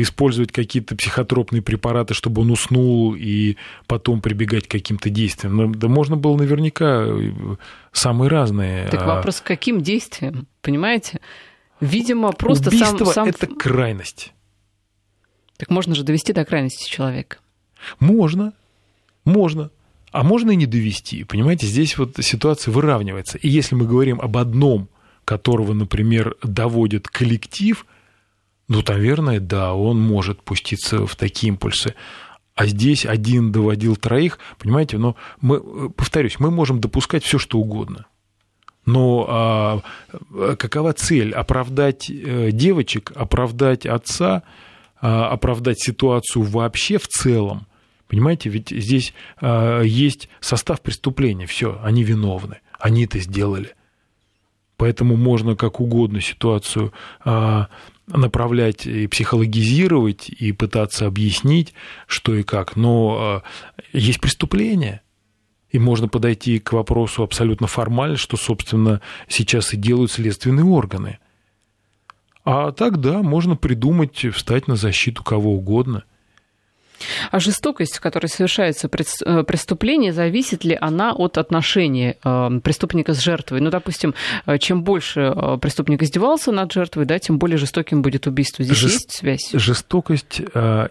использовать 0.00 0.50
какие-то 0.50 0.96
психотропные 0.96 1.60
препараты, 1.60 2.14
чтобы 2.14 2.40
он 2.40 2.52
уснул, 2.52 3.14
и 3.14 3.56
потом 3.86 4.22
прибегать 4.22 4.66
к 4.66 4.70
каким-то 4.70 5.10
действиям. 5.10 5.56
Ну, 5.56 5.74
да 5.74 5.88
можно 5.88 6.16
было 6.16 6.38
наверняка 6.38 7.04
э, 7.06 7.32
самые 7.92 8.30
разные. 8.30 8.88
Так 8.88 9.02
а 9.02 9.16
вопрос, 9.16 9.42
к 9.42 9.44
каким 9.44 9.82
действиям, 9.82 10.46
понимаете? 10.62 11.20
Видимо, 11.80 12.32
просто 12.32 12.70
Убийство 12.70 13.04
сам... 13.04 13.12
сам... 13.12 13.28
это 13.28 13.46
крайность. 13.46 14.32
Так 15.58 15.68
можно 15.68 15.94
же 15.94 16.02
довести 16.02 16.32
до 16.32 16.46
крайности 16.46 16.88
человека. 16.88 17.36
Можно, 18.00 18.54
можно. 19.24 19.70
А 20.12 20.22
можно 20.22 20.52
и 20.52 20.56
не 20.56 20.66
довести. 20.66 21.24
Понимаете, 21.24 21.66
здесь 21.66 21.98
вот 21.98 22.16
ситуация 22.20 22.70
выравнивается. 22.70 23.36
И 23.38 23.48
если 23.48 23.74
мы 23.74 23.84
говорим 23.86 24.20
об 24.20 24.36
одном, 24.36 24.88
которого, 25.24 25.72
например, 25.72 26.36
доводит 26.42 27.08
коллектив, 27.08 27.84
ну, 28.68 28.82
наверное, 28.86 29.40
да, 29.40 29.74
он 29.74 30.00
может 30.00 30.42
пуститься 30.42 31.06
в 31.06 31.16
такие 31.16 31.48
импульсы. 31.48 31.94
А 32.54 32.66
здесь 32.66 33.04
один 33.04 33.50
доводил 33.50 33.96
троих, 33.96 34.38
понимаете, 34.58 34.98
но 34.98 35.16
мы, 35.40 35.90
повторюсь, 35.90 36.38
мы 36.38 36.52
можем 36.52 36.80
допускать 36.80 37.24
все, 37.24 37.38
что 37.40 37.58
угодно. 37.58 38.06
Но 38.86 39.26
а, 39.28 40.54
какова 40.54 40.92
цель? 40.92 41.32
Оправдать 41.32 42.08
э, 42.08 42.50
девочек, 42.52 43.10
оправдать 43.16 43.86
отца, 43.86 44.44
а, 45.00 45.28
оправдать 45.30 45.80
ситуацию 45.80 46.44
вообще 46.44 46.98
в 46.98 47.08
целом– 47.08 47.66
Понимаете, 48.08 48.50
ведь 48.50 48.70
здесь 48.70 49.14
э, 49.40 49.82
есть 49.84 50.28
состав 50.40 50.80
преступления, 50.82 51.46
все, 51.46 51.80
они 51.82 52.04
виновны, 52.04 52.60
они 52.78 53.04
это 53.04 53.18
сделали. 53.18 53.74
Поэтому 54.76 55.16
можно 55.16 55.56
как 55.56 55.80
угодно 55.80 56.20
ситуацию 56.20 56.92
э, 57.24 57.64
направлять 58.06 58.86
и 58.86 59.06
психологизировать, 59.06 60.28
и 60.28 60.52
пытаться 60.52 61.06
объяснить, 61.06 61.72
что 62.06 62.34
и 62.34 62.42
как. 62.42 62.76
Но 62.76 63.42
э, 63.92 63.96
есть 63.98 64.20
преступление, 64.20 65.00
и 65.70 65.78
можно 65.78 66.06
подойти 66.06 66.58
к 66.58 66.72
вопросу 66.72 67.22
абсолютно 67.22 67.66
формально, 67.66 68.16
что, 68.16 68.36
собственно, 68.36 69.00
сейчас 69.28 69.72
и 69.72 69.76
делают 69.78 70.12
следственные 70.12 70.66
органы. 70.66 71.18
А 72.44 72.72
тогда 72.72 73.22
можно 73.22 73.56
придумать, 73.56 74.26
встать 74.34 74.68
на 74.68 74.76
защиту 74.76 75.24
кого 75.24 75.54
угодно– 75.54 76.04
а 77.30 77.40
жестокость, 77.40 77.96
в 77.96 78.00
которой 78.00 78.26
совершается 78.26 78.88
э, 78.88 79.42
преступление, 79.44 80.12
зависит 80.12 80.64
ли 80.64 80.76
она 80.80 81.12
от 81.12 81.38
отношения 81.38 82.16
э, 82.22 82.60
преступника 82.62 83.14
с 83.14 83.20
жертвой? 83.20 83.60
Ну, 83.60 83.70
допустим, 83.70 84.14
э, 84.46 84.58
чем 84.58 84.82
больше 84.82 85.34
преступник 85.60 86.02
издевался 86.02 86.52
над 86.52 86.72
жертвой, 86.72 87.04
да, 87.04 87.18
тем 87.18 87.38
более 87.38 87.58
жестоким 87.58 88.02
будет 88.02 88.26
убийство. 88.26 88.64
Здесь 88.64 88.78
Жест... 88.78 88.94
есть 88.94 89.12
связь? 89.12 89.50
Жестокость 89.52 90.40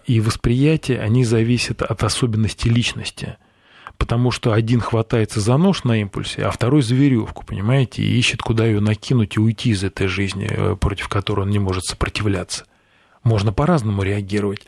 и 0.06 0.20
восприятие, 0.20 1.00
они 1.00 1.24
зависят 1.24 1.82
от 1.82 2.02
особенностей 2.02 2.68
личности 2.68 3.36
потому 3.96 4.32
что 4.32 4.52
один 4.52 4.80
хватается 4.80 5.38
за 5.38 5.56
нож 5.56 5.84
на 5.84 6.00
импульсе, 6.00 6.42
а 6.42 6.50
второй 6.50 6.82
за 6.82 6.96
веревку, 6.96 7.44
понимаете, 7.44 8.02
и 8.02 8.18
ищет, 8.18 8.42
куда 8.42 8.66
ее 8.66 8.80
накинуть 8.80 9.36
и 9.36 9.40
уйти 9.40 9.70
из 9.70 9.84
этой 9.84 10.08
жизни, 10.08 10.76
против 10.80 11.08
которой 11.08 11.42
он 11.42 11.50
не 11.50 11.60
может 11.60 11.84
сопротивляться. 11.84 12.64
Можно 13.22 13.52
по-разному 13.52 14.02
реагировать. 14.02 14.66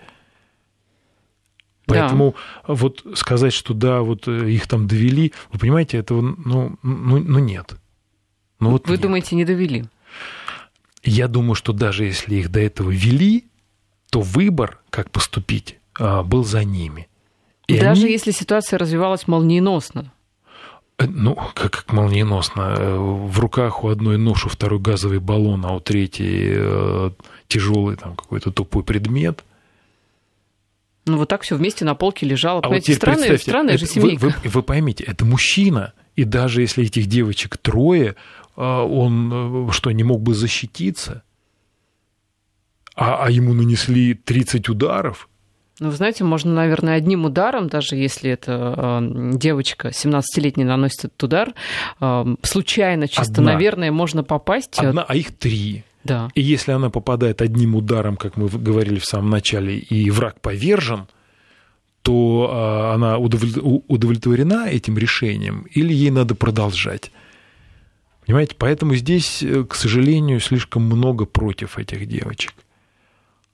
Поэтому 1.86 2.34
да. 2.66 2.74
вот 2.74 3.04
сказать, 3.14 3.52
что 3.52 3.72
да, 3.72 4.00
вот 4.00 4.26
э, 4.26 4.50
их 4.50 4.66
там 4.66 4.88
довели, 4.88 5.32
вы 5.52 5.58
понимаете, 5.58 5.98
этого, 5.98 6.20
ну, 6.20 6.76
ну, 6.82 7.18
ну 7.18 7.38
нет. 7.38 7.76
Ну, 8.58 8.70
вот 8.70 8.88
вы 8.88 8.94
нет. 8.94 9.00
думаете, 9.00 9.36
не 9.36 9.44
довели? 9.44 9.84
Я 11.04 11.28
думаю, 11.28 11.54
что 11.54 11.72
даже 11.72 12.04
если 12.04 12.36
их 12.36 12.50
до 12.50 12.60
этого 12.60 12.90
вели, 12.90 13.44
то 14.10 14.20
выбор, 14.20 14.80
как 14.90 15.10
поступить, 15.10 15.78
а, 15.98 16.24
был 16.24 16.44
за 16.44 16.64
ними. 16.64 17.08
И 17.68 17.78
даже 17.78 18.02
они... 18.02 18.12
если 18.12 18.32
ситуация 18.32 18.78
развивалась 18.78 19.28
молниеносно. 19.28 20.12
Э, 20.98 21.06
ну, 21.06 21.36
как, 21.36 21.70
как 21.70 21.92
молниеносно. 21.92 22.74
Э, 22.76 22.96
в 22.96 23.38
руках 23.38 23.84
у 23.84 23.88
одной 23.88 24.18
нож, 24.18 24.44
у 24.46 24.48
второй 24.48 24.80
газовый 24.80 25.20
баллон, 25.20 25.64
а 25.64 25.74
у 25.74 25.80
третьей 25.80 27.12
тяжелый 27.46 27.94
там 27.94 28.16
какой-то 28.16 28.50
тупой 28.50 28.82
предмет– 28.82 29.44
ну, 31.06 31.18
вот 31.18 31.28
так 31.28 31.42
все 31.42 31.56
вместе 31.56 31.84
на 31.84 31.94
полке 31.94 32.26
лежало. 32.26 32.60
А 32.60 32.68
вот 32.68 32.84
странная, 32.84 33.38
странная 33.38 33.78
же 33.78 33.86
семейка. 33.86 34.20
Вы, 34.20 34.34
вы, 34.44 34.50
вы 34.50 34.62
поймите, 34.62 35.04
это 35.04 35.24
мужчина, 35.24 35.92
и 36.16 36.24
даже 36.24 36.62
если 36.62 36.84
этих 36.84 37.06
девочек 37.06 37.56
трое, 37.58 38.16
а, 38.56 38.84
он 38.84 39.68
э, 39.68 39.72
что, 39.72 39.92
не 39.92 40.02
мог 40.02 40.20
бы 40.20 40.34
защититься? 40.34 41.22
А, 42.96 43.24
а 43.24 43.30
ему 43.30 43.54
нанесли 43.54 44.14
30 44.14 44.68
ударов? 44.68 45.28
Ну, 45.78 45.90
вы 45.90 45.94
знаете, 45.94 46.24
можно, 46.24 46.54
наверное, 46.54 46.94
одним 46.94 47.26
ударом, 47.26 47.68
даже 47.68 47.96
если 47.96 48.30
это 48.30 49.00
э, 49.02 49.30
девочка 49.34 49.88
17-летняя 49.88 50.66
наносит 50.66 51.04
этот 51.04 51.22
удар, 51.22 51.54
э, 52.00 52.34
случайно, 52.42 53.06
чисто, 53.06 53.42
Одна. 53.42 53.52
наверное, 53.52 53.92
можно 53.92 54.24
попасть. 54.24 54.78
Одна, 54.78 55.04
а 55.06 55.14
их 55.14 55.36
три. 55.36 55.84
Да. 56.06 56.30
И 56.34 56.40
если 56.40 56.72
она 56.72 56.88
попадает 56.88 57.42
одним 57.42 57.74
ударом, 57.74 58.16
как 58.16 58.36
мы 58.36 58.48
говорили 58.48 58.98
в 58.98 59.04
самом 59.04 59.30
начале, 59.30 59.76
и 59.78 60.10
враг 60.10 60.40
повержен, 60.40 61.08
то 62.02 62.48
а, 62.52 62.94
она 62.94 63.18
удовлетворена 63.18 64.68
этим 64.68 64.96
решением 64.96 65.66
или 65.74 65.92
ей 65.92 66.10
надо 66.10 66.36
продолжать. 66.36 67.10
Понимаете, 68.24 68.54
поэтому 68.56 68.94
здесь, 68.94 69.42
э, 69.42 69.64
к 69.64 69.74
сожалению, 69.74 70.40
слишком 70.40 70.82
много 70.84 71.26
против 71.26 71.78
этих 71.78 72.06
девочек. 72.06 72.54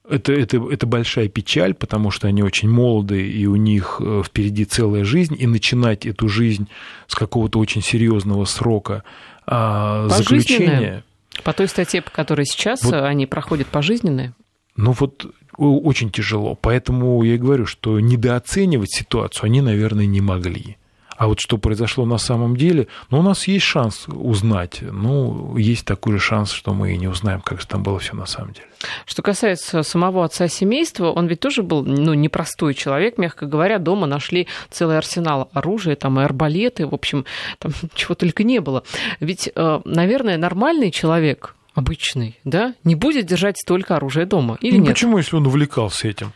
Это, 0.08 0.32
это, 0.32 0.58
это 0.70 0.86
большая 0.86 1.28
печаль, 1.28 1.72
потому 1.74 2.10
что 2.10 2.28
они 2.28 2.42
очень 2.42 2.68
молоды, 2.68 3.26
и 3.26 3.46
у 3.46 3.56
них 3.56 4.00
э, 4.00 4.22
впереди 4.24 4.64
целая 4.64 5.04
жизнь, 5.04 5.36
и 5.38 5.46
начинать 5.46 6.04
эту 6.04 6.28
жизнь 6.28 6.68
с 7.06 7.14
какого-то 7.14 7.58
очень 7.58 7.82
серьезного 7.82 8.44
срока 8.44 9.04
а, 9.46 10.08
заключения 10.08 11.04
по 11.44 11.52
той 11.52 11.68
статье, 11.68 12.02
по 12.02 12.10
которой 12.10 12.44
сейчас 12.44 12.82
вот, 12.82 12.94
они 12.94 13.26
проходят 13.26 13.68
пожизненные? 13.68 14.34
Ну 14.76 14.92
вот 14.92 15.26
очень 15.56 16.10
тяжело. 16.10 16.54
Поэтому 16.54 17.22
я 17.22 17.34
и 17.34 17.38
говорю, 17.38 17.66
что 17.66 18.00
недооценивать 18.00 18.92
ситуацию 18.92 19.46
они, 19.46 19.60
наверное, 19.60 20.06
не 20.06 20.20
могли. 20.20 20.76
А 21.22 21.28
вот 21.28 21.38
что 21.38 21.56
произошло 21.56 22.04
на 22.04 22.18
самом 22.18 22.56
деле, 22.56 22.88
ну, 23.10 23.20
у 23.20 23.22
нас 23.22 23.46
есть 23.46 23.64
шанс 23.64 24.06
узнать. 24.08 24.80
Ну, 24.82 25.56
есть 25.56 25.84
такой 25.84 26.14
же 26.14 26.18
шанс, 26.18 26.50
что 26.50 26.74
мы 26.74 26.94
и 26.94 26.96
не 26.96 27.06
узнаем, 27.06 27.40
как 27.42 27.60
же 27.60 27.66
там 27.68 27.84
было 27.84 28.00
все 28.00 28.16
на 28.16 28.26
самом 28.26 28.54
деле. 28.54 28.66
Что 29.06 29.22
касается 29.22 29.84
самого 29.84 30.24
отца 30.24 30.48
семейства, 30.48 31.12
он 31.12 31.28
ведь 31.28 31.38
тоже 31.38 31.62
был 31.62 31.84
ну, 31.84 32.14
непростой 32.14 32.74
человек, 32.74 33.18
мягко 33.18 33.46
говоря. 33.46 33.78
Дома 33.78 34.08
нашли 34.08 34.48
целый 34.68 34.98
арсенал 34.98 35.48
оружия, 35.52 35.94
там 35.94 36.18
и 36.18 36.24
арбалеты, 36.24 36.88
в 36.88 36.94
общем, 36.94 37.24
там 37.60 37.70
чего 37.94 38.16
только 38.16 38.42
не 38.42 38.60
было. 38.60 38.82
Ведь, 39.20 39.48
э, 39.54 39.80
наверное, 39.84 40.38
нормальный 40.38 40.90
человек, 40.90 41.54
обычный, 41.74 42.36
да, 42.42 42.74
не 42.82 42.96
будет 42.96 43.26
держать 43.26 43.58
столько 43.58 43.94
оружия 43.94 44.26
дома, 44.26 44.58
или 44.60 44.76
ну, 44.76 44.86
нет? 44.86 44.94
Почему, 44.94 45.18
если 45.18 45.36
он 45.36 45.46
увлекался 45.46 46.08
этим? 46.08 46.32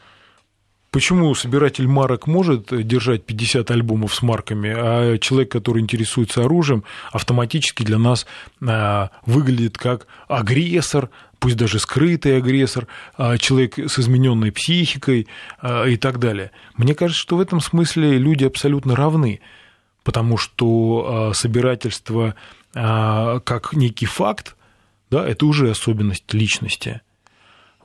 Почему 0.90 1.34
собиратель 1.34 1.86
марок 1.86 2.26
может 2.26 2.68
держать 2.86 3.24
50 3.24 3.70
альбомов 3.70 4.14
с 4.14 4.22
марками, 4.22 4.72
а 4.74 5.18
человек, 5.18 5.50
который 5.50 5.82
интересуется 5.82 6.44
оружием, 6.44 6.84
автоматически 7.12 7.82
для 7.82 7.98
нас 7.98 8.26
а, 8.66 9.10
выглядит 9.26 9.76
как 9.76 10.06
агрессор, 10.26 11.10
пусть 11.38 11.56
даже 11.56 11.80
скрытый 11.80 12.38
агрессор, 12.38 12.86
а, 13.18 13.36
человек 13.36 13.78
с 13.78 13.98
измененной 13.98 14.52
психикой 14.52 15.26
и 15.86 15.96
так 15.96 16.18
далее. 16.18 16.50
Мне 16.76 16.94
кажется, 16.94 17.20
что 17.20 17.36
в 17.36 17.40
этом 17.40 17.60
смысле 17.60 18.16
люди 18.16 18.44
абсолютно 18.44 18.96
равны, 18.96 19.40
потому 20.02 20.38
что 20.38 21.32
собирательство 21.34 22.34
как 22.72 23.72
некий 23.72 24.06
факт, 24.06 24.56
да, 25.10 25.26
это 25.26 25.46
уже 25.46 25.70
особенность 25.70 26.32
личности. 26.32 27.00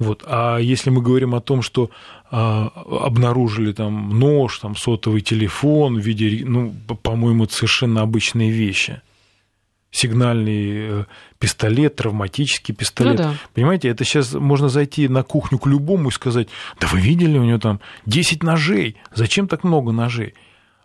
Вот. 0.01 0.23
А 0.25 0.57
если 0.57 0.89
мы 0.89 0.99
говорим 1.03 1.35
о 1.35 1.41
том, 1.41 1.61
что 1.61 1.91
а, 2.31 2.69
обнаружили 2.89 3.71
там 3.71 4.17
нож, 4.17 4.57
там 4.57 4.75
сотовый 4.75 5.21
телефон 5.21 5.99
в 5.99 6.03
виде, 6.03 6.43
ну, 6.43 6.73
по-моему, 7.03 7.43
это 7.43 7.53
совершенно 7.53 8.01
обычные 8.01 8.49
вещи. 8.49 9.03
Сигнальный 9.91 10.71
э, 10.71 11.05
пистолет, 11.37 11.97
травматический 11.97 12.73
пистолет. 12.73 13.19
Ну, 13.19 13.23
да. 13.25 13.33
Понимаете, 13.53 13.89
это 13.89 14.03
сейчас 14.03 14.33
можно 14.33 14.69
зайти 14.69 15.07
на 15.07 15.21
кухню 15.21 15.59
к 15.59 15.67
любому 15.67 16.09
и 16.09 16.11
сказать, 16.11 16.47
да 16.79 16.87
вы 16.87 16.99
видели, 16.99 17.37
у 17.37 17.43
него 17.43 17.59
там 17.59 17.79
10 18.07 18.41
ножей, 18.41 18.95
зачем 19.13 19.47
так 19.47 19.63
много 19.63 19.91
ножей? 19.91 20.33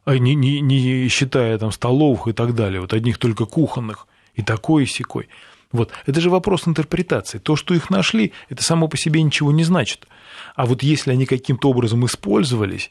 А 0.04 0.18
не, 0.18 0.34
не, 0.34 0.60
не 0.60 1.08
считая 1.08 1.56
там 1.56 1.72
столовых 1.72 2.28
и 2.28 2.32
так 2.34 2.54
далее, 2.54 2.82
вот 2.82 2.92
одних 2.92 3.16
только 3.16 3.46
кухонных, 3.46 4.08
и 4.34 4.42
такой, 4.42 4.82
и 4.82 4.86
сякой. 4.86 5.28
Вот. 5.72 5.90
Это 6.06 6.20
же 6.20 6.30
вопрос 6.30 6.66
интерпретации. 6.66 7.38
То, 7.38 7.56
что 7.56 7.74
их 7.74 7.90
нашли, 7.90 8.32
это 8.48 8.62
само 8.62 8.88
по 8.88 8.96
себе 8.96 9.22
ничего 9.22 9.52
не 9.52 9.64
значит. 9.64 10.06
А 10.54 10.66
вот 10.66 10.82
если 10.82 11.10
они 11.10 11.26
каким-то 11.26 11.70
образом 11.70 12.06
использовались, 12.06 12.88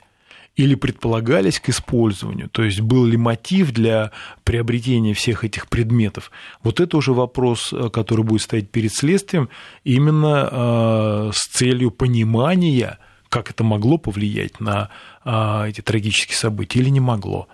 или 0.56 0.76
предполагались 0.76 1.60
к 1.60 1.70
использованию, 1.70 2.50
то 2.50 2.64
есть 2.64 2.80
был 2.80 3.06
ли 3.06 3.18
мотив 3.18 3.72
для 3.72 4.12
приобретения 4.44 5.14
всех 5.14 5.44
этих 5.44 5.68
предметов. 5.68 6.32
Вот 6.64 6.80
это 6.80 6.98
уже 6.98 7.14
вопрос, 7.14 7.74
э, 7.74 7.90
который 7.90 8.24
будет 8.24 8.42
стоять 8.42 8.70
перед 8.70 8.94
следствием 8.94 9.50
именно 9.84 10.50
э, 10.50 11.32
с 11.34 11.48
целью 11.52 11.92
понимания, 11.92 13.00
как 13.28 13.52
это 13.52 13.64
могло 13.64 13.98
повлиять 13.98 14.62
на 14.62 14.90
э, 15.26 15.70
эти 15.70 15.82
трагические 15.82 16.38
события 16.38 16.80
или 16.80 16.90
не 16.90 17.02
могло. 17.02 17.48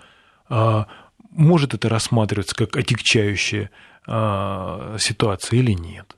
Может 1.30 1.72
это 1.72 1.88
рассматриваться 1.88 2.54
как 2.54 2.76
отягчающее 2.76 3.70
ситуации 4.06 5.58
или 5.58 5.72
нет. 5.72 6.16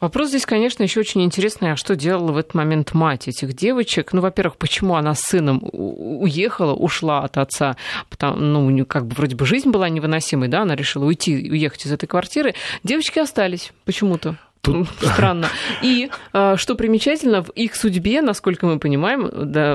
Вопрос 0.00 0.28
здесь, 0.28 0.46
конечно, 0.46 0.82
еще 0.82 1.00
очень 1.00 1.22
интересный, 1.22 1.72
а 1.72 1.76
что 1.76 1.94
делала 1.94 2.32
в 2.32 2.38
этот 2.38 2.54
момент 2.54 2.94
мать 2.94 3.28
этих 3.28 3.52
девочек? 3.54 4.12
Ну, 4.12 4.20
во-первых, 4.20 4.56
почему 4.56 4.94
она 4.96 5.14
с 5.14 5.20
сыном 5.20 5.60
уехала, 5.62 6.72
ушла 6.72 7.20
от 7.20 7.36
отца? 7.36 7.76
Потому, 8.08 8.36
ну, 8.36 8.86
как 8.86 9.06
бы 9.06 9.14
вроде 9.14 9.36
бы 9.36 9.44
жизнь 9.46 9.70
была 9.70 9.88
невыносимой, 9.88 10.48
да, 10.48 10.62
она 10.62 10.74
решила 10.74 11.04
уйти, 11.04 11.50
уехать 11.50 11.86
из 11.86 11.92
этой 11.92 12.06
квартиры. 12.06 12.54
Девочки 12.82 13.18
остались 13.18 13.72
почему-то. 13.84 14.36
Тут... 14.60 14.88
Странно. 15.00 15.48
И 15.82 16.10
а, 16.32 16.56
что 16.56 16.74
примечательно, 16.74 17.42
в 17.42 17.50
их 17.50 17.74
судьбе, 17.76 18.22
насколько 18.22 18.66
мы 18.66 18.78
понимаем, 18.78 19.30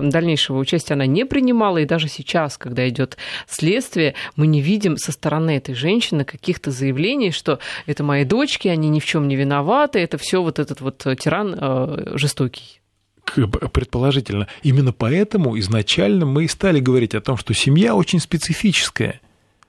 дальнейшего 0.09 0.57
участия 0.57 0.93
она 0.93 1.05
не 1.05 1.25
принимала, 1.25 1.77
и 1.77 1.85
даже 1.85 2.07
сейчас, 2.07 2.57
когда 2.57 2.87
идет 2.87 3.17
следствие, 3.47 4.15
мы 4.35 4.47
не 4.47 4.61
видим 4.61 4.97
со 4.97 5.11
стороны 5.11 5.57
этой 5.57 5.75
женщины 5.75 6.25
каких-то 6.25 6.71
заявлений, 6.71 7.31
что 7.31 7.59
это 7.85 8.03
мои 8.03 8.25
дочки, 8.25 8.67
они 8.67 8.89
ни 8.89 8.99
в 8.99 9.05
чем 9.05 9.27
не 9.27 9.35
виноваты, 9.35 9.99
это 9.99 10.17
все 10.17 10.41
вот 10.41 10.59
этот 10.59 10.81
вот 10.81 11.05
тиран 11.19 11.55
а, 11.57 12.13
жестокий 12.15 12.81
предположительно. 13.25 14.47
Именно 14.63 14.91
поэтому 14.91 15.57
изначально 15.59 16.25
мы 16.25 16.45
и 16.45 16.47
стали 16.47 16.79
говорить 16.79 17.15
о 17.15 17.21
том, 17.21 17.37
что 17.37 17.53
семья 17.53 17.95
очень 17.95 18.19
специфическая, 18.19 19.21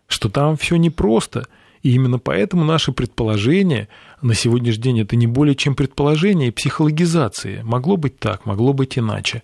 что 0.06 0.28
там 0.28 0.56
все 0.56 0.76
непросто. 0.76 1.46
И 1.84 1.92
именно 1.92 2.18
поэтому 2.18 2.64
наше 2.64 2.92
предположение 2.92 3.88
на 4.22 4.34
сегодняшний 4.34 4.82
день 4.82 5.00
это 5.00 5.16
не 5.16 5.26
более 5.26 5.54
чем 5.54 5.76
предположение 5.76 6.48
и 6.48 6.50
психологизация. 6.50 7.62
Могло 7.62 7.96
быть 7.96 8.18
так, 8.18 8.46
могло 8.46 8.72
быть 8.72 8.98
иначе. 8.98 9.42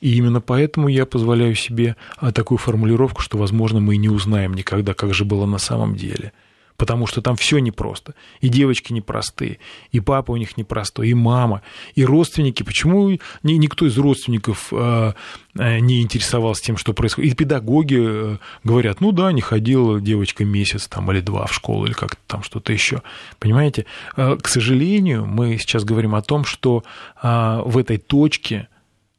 И 0.00 0.14
именно 0.14 0.40
поэтому 0.40 0.88
я 0.88 1.06
позволяю 1.06 1.56
себе 1.56 1.96
а, 2.18 2.30
такую 2.30 2.58
формулировку, 2.58 3.22
что, 3.22 3.38
возможно, 3.38 3.80
мы 3.80 3.94
и 3.94 3.98
не 3.98 4.10
узнаем 4.10 4.52
никогда, 4.52 4.94
как 4.94 5.12
же 5.14 5.24
было 5.24 5.46
на 5.46 5.58
самом 5.58 5.96
деле– 5.96 6.32
потому 6.78 7.06
что 7.06 7.20
там 7.20 7.36
все 7.36 7.58
непросто. 7.58 8.14
И 8.40 8.48
девочки 8.48 8.92
непростые, 8.92 9.58
и 9.90 10.00
папа 10.00 10.30
у 10.30 10.36
них 10.36 10.56
непростой, 10.56 11.08
и 11.08 11.14
мама, 11.14 11.60
и 11.96 12.04
родственники. 12.04 12.62
Почему 12.62 13.10
ни, 13.42 13.52
никто 13.54 13.84
из 13.84 13.98
родственников 13.98 14.68
э, 14.72 15.12
э, 15.58 15.78
не 15.80 16.00
интересовался 16.00 16.62
тем, 16.62 16.76
что 16.76 16.94
происходит? 16.94 17.32
И 17.32 17.36
педагоги 17.36 17.98
э, 17.98 18.36
говорят, 18.62 19.00
ну 19.00 19.10
да, 19.10 19.32
не 19.32 19.40
ходила 19.40 20.00
девочка 20.00 20.44
месяц 20.44 20.86
там, 20.86 21.10
или 21.10 21.20
два 21.20 21.46
в 21.46 21.52
школу, 21.52 21.84
или 21.84 21.94
как-то 21.94 22.20
там 22.28 22.42
что-то 22.44 22.72
еще. 22.72 23.02
Понимаете? 23.40 23.84
К 24.14 24.46
сожалению, 24.46 25.26
мы 25.26 25.58
сейчас 25.58 25.82
говорим 25.84 26.14
о 26.14 26.22
том, 26.22 26.44
что 26.44 26.84
в 27.20 27.76
этой 27.76 27.98
точке 27.98 28.68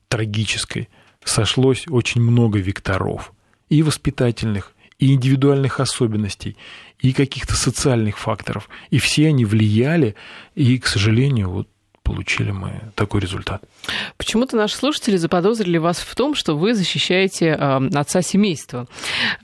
трагической 0.08 0.88
сошлось 1.26 1.86
очень 1.90 2.22
много 2.22 2.60
векторов 2.60 3.34
и 3.68 3.84
воспитательных, 3.84 4.74
и 5.00 5.14
индивидуальных 5.14 5.80
особенностей, 5.80 6.58
и 7.00 7.14
каких-то 7.14 7.56
социальных 7.56 8.20
факторов. 8.20 8.70
И 8.92 9.00
все 9.00 9.28
они 9.28 9.46
влияли, 9.46 10.16
и, 10.56 10.78
к 10.78 10.88
сожалению, 10.88 11.50
вот 11.50 11.68
получили 12.04 12.52
мы 12.52 12.82
такой 12.96 13.22
результат. 13.22 13.64
Почему-то 14.18 14.58
наши 14.58 14.76
слушатели 14.76 15.16
заподозрили 15.16 15.78
вас 15.78 16.00
в 16.00 16.16
том, 16.16 16.34
что 16.34 16.58
вы 16.58 16.74
защищаете 16.74 17.50
э, 17.50 17.90
отца 17.94 18.24
семейства. 18.24 18.88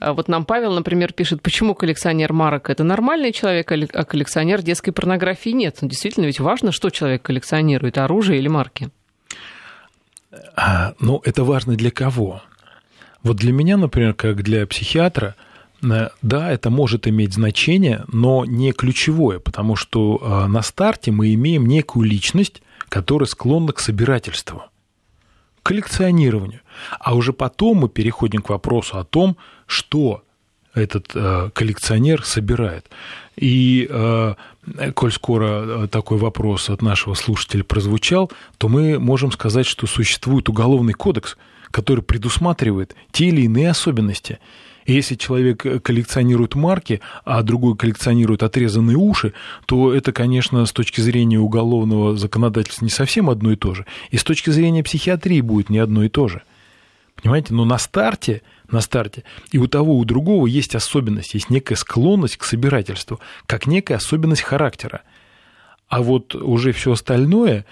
А 0.00 0.12
вот 0.12 0.26
нам 0.28 0.44
Павел, 0.44 0.72
например, 0.72 1.12
пишет, 1.12 1.42
почему 1.42 1.74
коллекционер 1.74 2.32
марок 2.32 2.68
это 2.68 2.82
нормальный 2.82 3.32
человек, 3.32 3.70
а 3.70 4.04
коллекционер 4.04 4.62
детской 4.62 4.90
порнографии 4.90 5.50
нет. 5.50 5.78
Ну, 5.80 5.88
действительно, 5.88 6.24
ведь 6.24 6.40
важно, 6.40 6.72
что 6.72 6.90
человек 6.90 7.22
коллекционирует, 7.22 7.98
оружие 7.98 8.40
или 8.40 8.48
марки. 8.48 8.90
А, 10.56 10.94
ну, 10.98 11.22
это 11.24 11.44
важно 11.44 11.76
для 11.76 11.92
кого? 11.92 12.42
Вот 13.22 13.36
для 13.36 13.52
меня, 13.52 13.76
например, 13.76 14.14
как 14.14 14.42
для 14.42 14.66
психиатра, 14.66 15.36
Э, 15.36 15.45
да, 16.22 16.50
это 16.50 16.70
может 16.70 17.06
иметь 17.06 17.34
значение, 17.34 18.04
но 18.08 18.44
не 18.44 18.72
ключевое, 18.72 19.38
потому 19.38 19.76
что 19.76 20.20
э, 20.20 20.46
на 20.46 20.62
старте 20.62 21.10
мы 21.12 21.32
имеем 21.34 21.66
некую 21.66 22.08
личность, 22.08 22.62
которая 22.88 23.26
склонна 23.26 23.72
к 23.72 23.80
собирательству, 23.80 24.64
к 25.62 25.66
коллекционированию. 25.66 26.60
А 26.98 27.14
уже 27.14 27.32
потом 27.32 27.78
мы 27.78 27.88
переходим 27.88 28.42
к 28.42 28.50
вопросу 28.50 28.98
о 28.98 29.04
том, 29.04 29.36
что 29.66 30.22
этот 30.74 31.10
э, 31.14 31.50
коллекционер 31.54 32.24
собирает. 32.24 32.86
И 33.36 33.86
коль 34.94 35.12
скоро 35.12 35.86
такой 35.88 36.16
вопрос 36.16 36.70
от 36.70 36.80
нашего 36.80 37.12
слушателя 37.12 37.64
прозвучал, 37.64 38.32
то 38.56 38.68
мы 38.68 38.98
можем 38.98 39.30
сказать, 39.30 39.66
что 39.66 39.86
существует 39.86 40.48
уголовный 40.48 40.94
кодекс, 40.94 41.36
который 41.70 42.02
предусматривает 42.02 42.96
те 43.12 43.26
или 43.26 43.42
иные 43.42 43.70
особенности– 43.70 44.38
если 44.94 45.16
человек 45.16 45.66
э, 45.66 45.80
коллекционирует 45.80 46.54
марки, 46.54 47.00
а 47.24 47.42
другой 47.42 47.76
коллекционирует 47.76 48.42
отрезанные 48.42 48.96
уши, 48.96 49.32
то 49.66 49.92
это, 49.92 50.12
конечно, 50.12 50.64
с 50.64 50.72
точки 50.72 51.00
зрения 51.00 51.38
уголовного 51.38 52.16
законодательства 52.16 52.84
не 52.84 52.90
совсем 52.90 53.28
одно 53.28 53.52
и 53.52 53.56
то 53.56 53.74
же. 53.74 53.84
И 54.10 54.16
с 54.16 54.24
точки 54.24 54.50
зрения 54.50 54.82
психиатрии 54.82 55.40
будет 55.40 55.70
не 55.70 55.78
одно 55.78 56.04
и 56.04 56.08
то 56.08 56.28
же. 56.28 56.42
Понимаете? 57.20 57.54
Но 57.54 57.64
на 57.64 57.78
старте, 57.78 58.42
на 58.70 58.80
старте 58.80 59.24
и 59.50 59.58
у 59.58 59.66
того, 59.66 59.94
и 59.94 59.96
у 59.98 60.04
другого 60.04 60.46
есть 60.46 60.74
особенность, 60.74 61.34
есть 61.34 61.50
некая 61.50 61.76
склонность 61.76 62.36
к 62.36 62.44
собирательству, 62.44 63.20
как 63.46 63.66
некая 63.66 63.96
особенность 63.96 64.42
характера. 64.42 65.02
А 65.88 66.02
вот 66.02 66.34
уже 66.34 66.72
все 66.72 66.92
остальное, 66.92 67.64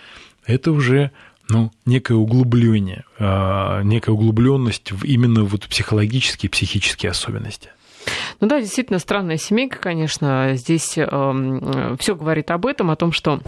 это 0.47 0.73
уже 0.73 1.11
ну, 1.49 1.71
некое 1.85 2.15
углубление, 2.15 3.05
а, 3.19 3.83
некая 3.83 4.13
углубленность 4.13 4.93
в 4.93 5.05
именно 5.05 5.45
вот 5.45 5.67
психологические, 5.67 6.51
психические 6.51 7.11
особенности. 7.11 7.71
Ну 8.41 8.49
да, 8.49 8.61
действительно 8.61 8.99
странная 8.99 9.37
семейка, 9.39 9.79
конечно. 9.79 10.51
Здесь 10.55 10.99
э, 10.99 11.97
все 11.99 12.15
говорит 12.15 12.51
об 12.51 12.67
этом, 12.67 12.91
о 12.91 12.97
том, 12.97 13.13
что 13.13 13.41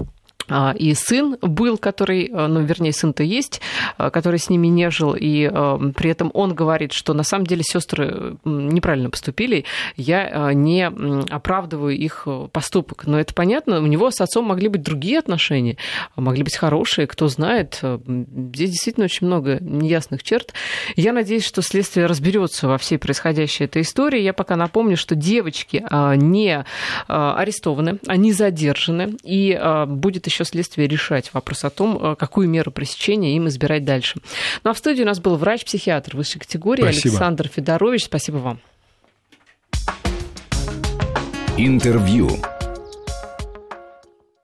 и 0.49 0.95
сын 0.95 1.37
был, 1.41 1.77
который, 1.79 2.29
э, 2.29 2.47
ну, 2.47 2.61
вернее, 2.61 2.93
сын-то 2.93 3.23
есть, 3.23 3.61
э, 3.99 4.11
который 4.11 4.39
с 4.39 4.49
ними 4.49 4.69
не 4.69 4.91
жил, 4.91 5.15
и 5.15 5.51
э, 5.53 5.79
при 5.97 6.11
этом 6.11 6.31
он 6.35 6.55
говорит, 6.55 6.93
что 6.93 7.15
на 7.15 7.25
самом 7.25 7.47
деле 7.47 7.63
сестры 7.65 8.37
неправильно 8.45 9.11
поступили, 9.11 9.65
я 9.97 10.53
не 10.53 10.87
оправдываю 10.87 11.97
их 11.97 12.27
поступок. 12.53 13.07
Но 13.07 13.19
это 13.19 13.35
понятно, 13.35 13.81
у 13.81 13.87
него 13.87 14.11
с 14.11 14.21
отцом 14.21 14.45
могли 14.45 14.69
быть 14.69 14.83
другие 14.83 15.19
отношения, 15.19 15.77
могли 16.17 16.43
быть 16.43 16.57
хорошие, 16.57 17.07
кто 17.07 17.29
знает. 17.29 17.81
Здесь 17.83 18.71
действительно 18.71 19.05
очень 19.05 19.27
много 19.27 19.59
неясных 19.61 20.23
черт. 20.23 20.53
Я 20.97 21.13
надеюсь, 21.13 21.45
что 21.45 21.63
следствие 21.63 22.07
разберется 22.07 22.69
во 22.69 22.79
всей 22.79 22.99
происходящей 22.99 23.65
этой 23.65 23.83
истории. 23.83 24.21
Я 24.21 24.33
пока 24.33 24.57
напомню, 24.57 24.97
что 24.97 25.15
девочки 25.15 25.85
не 26.17 26.65
арестованы, 27.07 27.99
они 28.07 28.33
задержаны, 28.33 29.17
и 29.23 29.59
будет 29.87 30.27
еще 30.27 30.36
еще 30.37 30.45
следствие 30.45 30.87
решать 30.87 31.33
вопрос 31.33 31.65
о 31.65 31.71
том, 31.71 31.99
э, 32.13 32.17
какую 32.17 32.49
меру 32.49 32.71
пресечения 32.71 33.37
им 33.37 33.49
избирать 33.49 33.85
дальше. 33.85 34.21
Ну 34.65 34.71
а 34.71 34.75
в 34.75 34.79
студии 34.79 35.03
у 35.03 35.07
нас 35.07 35.19
был 35.19 35.37
врач-психиатр 35.37 36.17
высшей 36.17 36.41
категории 36.41 36.83
Спасибо. 36.83 37.15
Александр 37.15 37.49
Федорович. 37.49 38.05
Спасибо 38.05 38.37
вам. 38.37 38.61
Интервью. 41.57 42.29